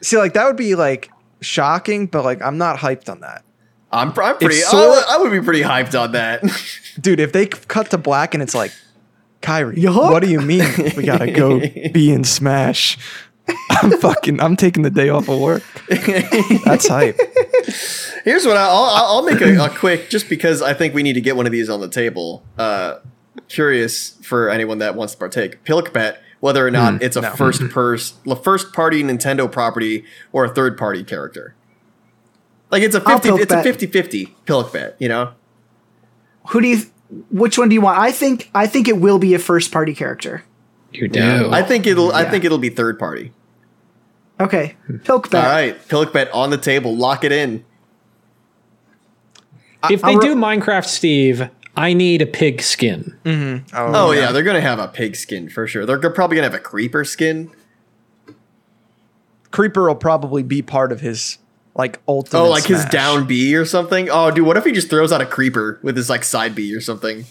See, 0.01 0.17
like 0.17 0.33
that 0.33 0.45
would 0.45 0.57
be 0.57 0.75
like 0.75 1.11
shocking, 1.41 2.07
but 2.07 2.23
like 2.23 2.41
I'm 2.41 2.57
not 2.57 2.77
hyped 2.77 3.09
on 3.09 3.21
that, 3.21 3.43
I'm, 3.91 4.09
I'm 4.17 4.37
pretty. 4.37 4.55
Sora- 4.55 4.83
I, 4.83 4.89
would, 4.89 5.03
I 5.09 5.17
would 5.17 5.31
be 5.31 5.41
pretty 5.41 5.61
hyped 5.61 5.99
on 5.99 6.13
that. 6.13 6.43
dude. 6.99 7.19
If 7.19 7.33
they 7.33 7.45
cut 7.47 7.89
to 7.91 7.97
black 7.97 8.33
and 8.33 8.41
it's 8.41 8.55
like, 8.55 8.71
Kairi, 9.41 9.77
Yup. 9.77 9.95
what 9.95 10.21
do 10.21 10.29
you 10.29 10.41
mean 10.41 10.65
we 10.95 11.03
gotta 11.03 11.31
go 11.31 11.59
be 11.93 12.11
in 12.11 12.23
Smash? 12.23 12.97
I'm 13.69 13.91
fucking. 13.99 14.39
I'm 14.39 14.55
taking 14.55 14.83
the 14.83 14.89
day 14.89 15.09
off 15.09 15.27
of 15.27 15.39
work. 15.39 15.63
That's 16.63 16.87
hype. 16.87 17.19
Here's 18.23 18.45
what 18.45 18.55
I, 18.55 18.65
I'll, 18.67 18.83
I'll 18.83 19.05
I'll 19.05 19.23
make 19.23 19.41
a, 19.41 19.65
a 19.65 19.69
quick, 19.69 20.09
just 20.09 20.29
because 20.29 20.61
I 20.61 20.73
think 20.73 20.93
we 20.93 21.03
need 21.03 21.13
to 21.13 21.21
get 21.21 21.35
one 21.35 21.45
of 21.45 21.51
these 21.51 21.69
on 21.69 21.81
the 21.81 21.89
table. 21.89 22.43
Uh, 22.57 22.99
curious 23.49 24.11
for 24.23 24.49
anyone 24.49 24.77
that 24.77 24.95
wants 24.95 25.13
to 25.13 25.19
partake. 25.19 25.63
Pilk 25.63 25.91
bet 25.91 26.21
whether 26.41 26.67
or 26.67 26.71
not 26.71 26.95
hmm. 26.95 27.01
it's 27.01 27.15
a 27.15 27.21
no. 27.21 27.29
first 27.31 27.61
hmm. 27.61 27.69
pers- 27.69 28.15
first 28.43 28.73
party 28.73 29.01
Nintendo 29.01 29.49
property 29.49 30.03
or 30.33 30.43
a 30.43 30.49
third 30.49 30.77
party 30.77 31.03
character. 31.03 31.55
Like 32.69 32.83
it's 32.83 32.95
a 32.95 33.01
I'll 33.05 33.19
50 33.19 33.29
Pilk 33.29 33.41
it's 33.41 33.53
a 33.53 33.63
bet. 33.63 34.09
50-50 34.09 34.29
Pilk 34.45 34.73
bet, 34.73 34.95
you 34.99 35.07
know? 35.07 35.33
Who 36.49 36.61
do 36.61 36.67
you? 36.67 36.81
Which 37.29 37.57
one 37.57 37.69
do 37.69 37.75
you 37.75 37.81
want? 37.81 37.99
I 37.99 38.11
think. 38.11 38.49
I 38.55 38.67
think 38.67 38.87
it 38.87 38.97
will 38.97 39.19
be 39.19 39.33
a 39.33 39.39
first 39.39 39.71
party 39.71 39.93
character. 39.93 40.43
You 40.91 41.07
do. 41.07 41.49
I 41.51 41.61
think 41.61 41.87
it'll 41.87 42.11
I 42.11 42.29
think 42.29 42.43
it'll 42.43 42.57
be 42.57 42.69
third 42.69 42.99
party. 42.99 43.31
Okay. 44.39 44.75
Pilk 45.03 45.29
bet. 45.29 45.45
All 45.45 45.51
right, 45.51 45.87
Pilk 45.87 46.11
bet 46.11 46.31
on 46.33 46.49
the 46.49 46.57
table, 46.57 46.95
lock 46.95 47.23
it 47.23 47.31
in. 47.31 47.63
if 49.89 50.01
they 50.01 50.07
I'll 50.07 50.19
do 50.19 50.29
ro- 50.29 50.35
Minecraft 50.35 50.85
Steve, 50.85 51.49
I 51.75 51.93
need 51.93 52.21
a 52.21 52.25
pig 52.25 52.61
skin. 52.61 53.15
Oh 53.73 54.11
yeah, 54.11 54.31
they're 54.31 54.43
gonna 54.43 54.61
have 54.61 54.79
a 54.79 54.87
pig 54.87 55.15
skin 55.15 55.49
for 55.49 55.67
sure. 55.67 55.85
They're 55.85 55.97
probably 56.09 56.35
gonna 56.35 56.47
have 56.49 56.53
a 56.53 56.59
creeper 56.59 57.03
skin. 57.05 57.49
Creeper 59.51 59.87
will 59.87 59.95
probably 59.95 60.43
be 60.43 60.61
part 60.61 60.91
of 60.91 61.01
his 61.01 61.37
like 61.75 61.99
ultimate. 62.07 62.41
Oh, 62.41 62.49
like 62.49 62.65
his 62.65 62.83
down 62.85 63.25
B 63.27 63.55
or 63.55 63.65
something. 63.65 64.09
Oh, 64.09 64.31
dude, 64.31 64.45
what 64.45 64.57
if 64.57 64.65
he 64.65 64.71
just 64.71 64.89
throws 64.89 65.11
out 65.11 65.21
a 65.21 65.25
creeper 65.25 65.79
with 65.81 65.95
his 65.97 66.09
like 66.09 66.23
side 66.23 66.55
B 66.55 66.73
or 66.75 66.81
something? 66.81 67.25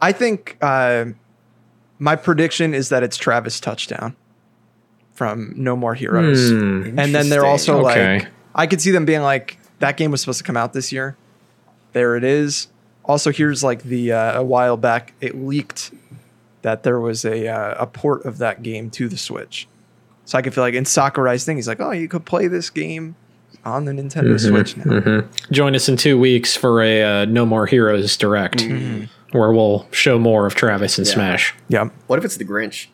I 0.00 0.12
think 0.12 0.58
uh, 0.60 1.06
my 1.98 2.16
prediction 2.16 2.74
is 2.74 2.88
that 2.90 3.02
it's 3.02 3.16
Travis 3.16 3.58
touchdown 3.60 4.14
from 5.14 5.52
No 5.56 5.76
More 5.76 5.94
Heroes, 5.94 6.50
Hmm. 6.50 6.98
and 6.98 7.14
then 7.14 7.28
they're 7.28 7.46
also 7.46 7.78
Okay. 7.86 8.18
like, 8.20 8.28
I 8.54 8.66
could 8.66 8.80
see 8.80 8.90
them 8.90 9.04
being 9.06 9.22
like, 9.22 9.58
that 9.78 9.96
game 9.96 10.10
was 10.10 10.20
supposed 10.20 10.38
to 10.38 10.44
come 10.44 10.56
out 10.56 10.72
this 10.74 10.92
year. 10.92 11.16
There 11.92 12.16
it 12.16 12.24
is. 12.24 12.68
Also, 13.04 13.32
here's 13.32 13.62
like 13.64 13.82
the 13.82 14.12
uh, 14.12 14.40
a 14.40 14.44
while 14.44 14.76
back 14.76 15.12
it 15.20 15.34
leaked 15.36 15.90
that 16.62 16.82
there 16.84 17.00
was 17.00 17.24
a 17.24 17.48
uh, 17.48 17.74
a 17.82 17.86
port 17.86 18.24
of 18.24 18.38
that 18.38 18.62
game 18.62 18.90
to 18.90 19.08
the 19.08 19.16
Switch. 19.18 19.66
So 20.24 20.38
I 20.38 20.42
could 20.42 20.54
feel 20.54 20.62
like 20.62 20.74
in 20.74 20.84
Sakurai's 20.84 21.44
thing, 21.44 21.56
he's 21.56 21.66
like, 21.68 21.80
oh, 21.80 21.90
you 21.90 22.06
could 22.08 22.24
play 22.24 22.46
this 22.46 22.70
game 22.70 23.16
on 23.64 23.84
the 23.84 23.92
Nintendo 23.92 24.38
Switch 24.40 24.76
now. 24.76 25.24
Join 25.50 25.74
us 25.74 25.88
in 25.88 25.96
two 25.96 26.18
weeks 26.18 26.56
for 26.56 26.80
a 26.80 27.02
uh, 27.02 27.24
No 27.24 27.44
More 27.44 27.66
Heroes 27.66 28.16
direct, 28.16 28.62
where 29.32 29.52
we'll 29.52 29.86
show 29.90 30.18
more 30.18 30.46
of 30.46 30.54
Travis 30.54 30.96
and 30.98 31.06
Smash. 31.06 31.54
Yeah, 31.68 31.90
What 32.06 32.18
if 32.20 32.24
it's 32.24 32.36
the 32.36 32.44
Grinch? 32.44 32.86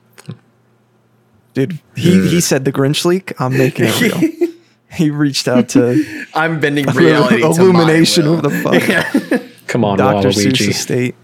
dude. 1.55 1.79
He 1.97 2.29
he 2.29 2.41
said 2.41 2.65
the 2.65 2.73
Grinch 2.73 3.05
leak. 3.05 3.39
I'm 3.41 3.57
making 3.57 3.87
it 3.89 4.01
real. 4.01 4.48
He 4.93 5.11
reached 5.11 5.49
out 5.49 5.69
to 5.71 6.25
I'm 6.35 6.61
bending 6.61 6.87
reality. 6.95 7.41
to 7.43 7.49
my 7.49 7.55
Illumination 7.55 8.25
will. 8.27 8.35
of 8.37 8.43
the 8.43 8.51
fuck. 8.51 8.89
Yeah. 8.89 9.47
Come 9.67 9.85
on, 9.85 9.99
Dr. 9.99 10.29
Waluigi. 10.29 10.53
Seuss 10.53 10.69
estate. 10.71 11.15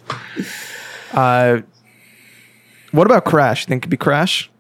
Uh, 1.13 1.61
what 2.93 3.07
about 3.07 3.25
Crash? 3.25 3.63
You 3.63 3.67
Think 3.69 3.81
it 3.81 3.83
could 3.85 3.91
be 3.91 3.97
Crash? 3.97 4.51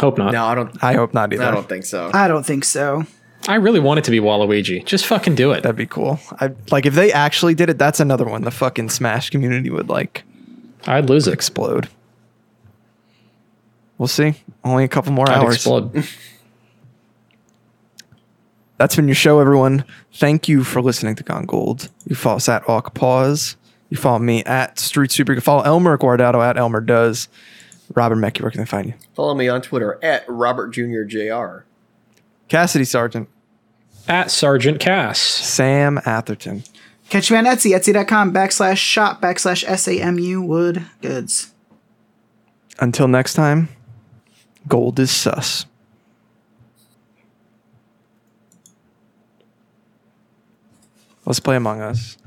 Hope 0.00 0.18
not. 0.18 0.32
No, 0.32 0.44
I 0.44 0.54
don't. 0.56 0.82
I 0.82 0.94
hope 0.94 1.14
not 1.14 1.32
either. 1.32 1.44
I 1.44 1.50
don't 1.52 1.68
think 1.68 1.84
so. 1.84 2.10
I 2.12 2.26
don't 2.26 2.44
think 2.44 2.64
so. 2.64 3.04
I 3.46 3.56
really 3.56 3.78
want 3.78 3.98
it 3.98 4.04
to 4.06 4.10
be 4.10 4.18
Waluigi. 4.20 4.84
Just 4.86 5.06
fucking 5.06 5.34
do 5.34 5.52
it. 5.52 5.62
That'd 5.62 5.76
be 5.76 5.86
cool. 5.86 6.18
I 6.40 6.50
like 6.70 6.86
if 6.86 6.94
they 6.94 7.12
actually 7.12 7.54
did 7.54 7.68
it. 7.70 7.78
That's 7.78 8.00
another 8.00 8.24
one 8.24 8.42
the 8.42 8.50
fucking 8.50 8.88
Smash 8.88 9.30
community 9.30 9.70
would 9.70 9.88
like 9.88 10.24
I'd 10.86 11.08
lose 11.08 11.28
it. 11.28 11.34
explode. 11.34 11.88
We'll 13.98 14.08
see. 14.08 14.34
Only 14.64 14.82
a 14.84 14.88
couple 14.88 15.12
more 15.12 15.28
I'd 15.30 15.38
hours. 15.38 15.54
explode. 15.56 16.04
That's 18.76 18.96
been 18.96 19.06
your 19.06 19.14
show, 19.14 19.38
everyone. 19.38 19.84
Thank 20.14 20.48
you 20.48 20.64
for 20.64 20.82
listening 20.82 21.14
to 21.16 21.22
Gone 21.22 21.46
Gold. 21.46 21.88
You 22.06 22.16
follow 22.16 22.36
us 22.36 22.48
at 22.48 22.68
Awk 22.68 22.94
Pause. 22.94 23.56
You 23.90 23.96
follow 23.96 24.18
me 24.18 24.42
at 24.44 24.78
Street 24.78 25.12
Super. 25.12 25.32
You 25.32 25.36
can 25.36 25.42
follow 25.44 25.62
Elmer 25.62 25.96
Guardado 25.96 26.44
at 26.44 26.56
Elmer 26.56 26.80
Does. 26.80 27.28
Robert 27.94 28.16
Mecky, 28.16 28.40
where 28.40 28.50
can 28.50 28.60
they 28.60 28.66
find 28.66 28.86
you? 28.86 28.94
Follow 29.14 29.34
me 29.34 29.48
on 29.48 29.62
Twitter 29.62 29.98
at 30.02 30.24
Robert 30.26 30.70
Jr. 30.70 31.02
Jr. 31.04 31.64
Cassidy 32.48 32.84
Sargent. 32.84 33.28
At 34.08 34.30
Sergeant 34.30 34.80
Cass. 34.80 35.18
Sam 35.18 36.00
Atherton. 36.04 36.64
Catch 37.10 37.30
me 37.30 37.36
on 37.36 37.44
Etsy, 37.44 37.76
etsy.com 37.76 38.32
backslash 38.32 38.78
shop 38.78 39.20
backslash 39.20 39.64
SAMU 39.64 40.40
wood 40.42 40.84
goods. 41.00 41.52
Until 42.80 43.06
next 43.06 43.34
time, 43.34 43.68
gold 44.66 44.98
is 44.98 45.10
sus. 45.10 45.66
Let's 51.26 51.40
play 51.40 51.56
Among 51.56 51.80
Us. 51.80 52.18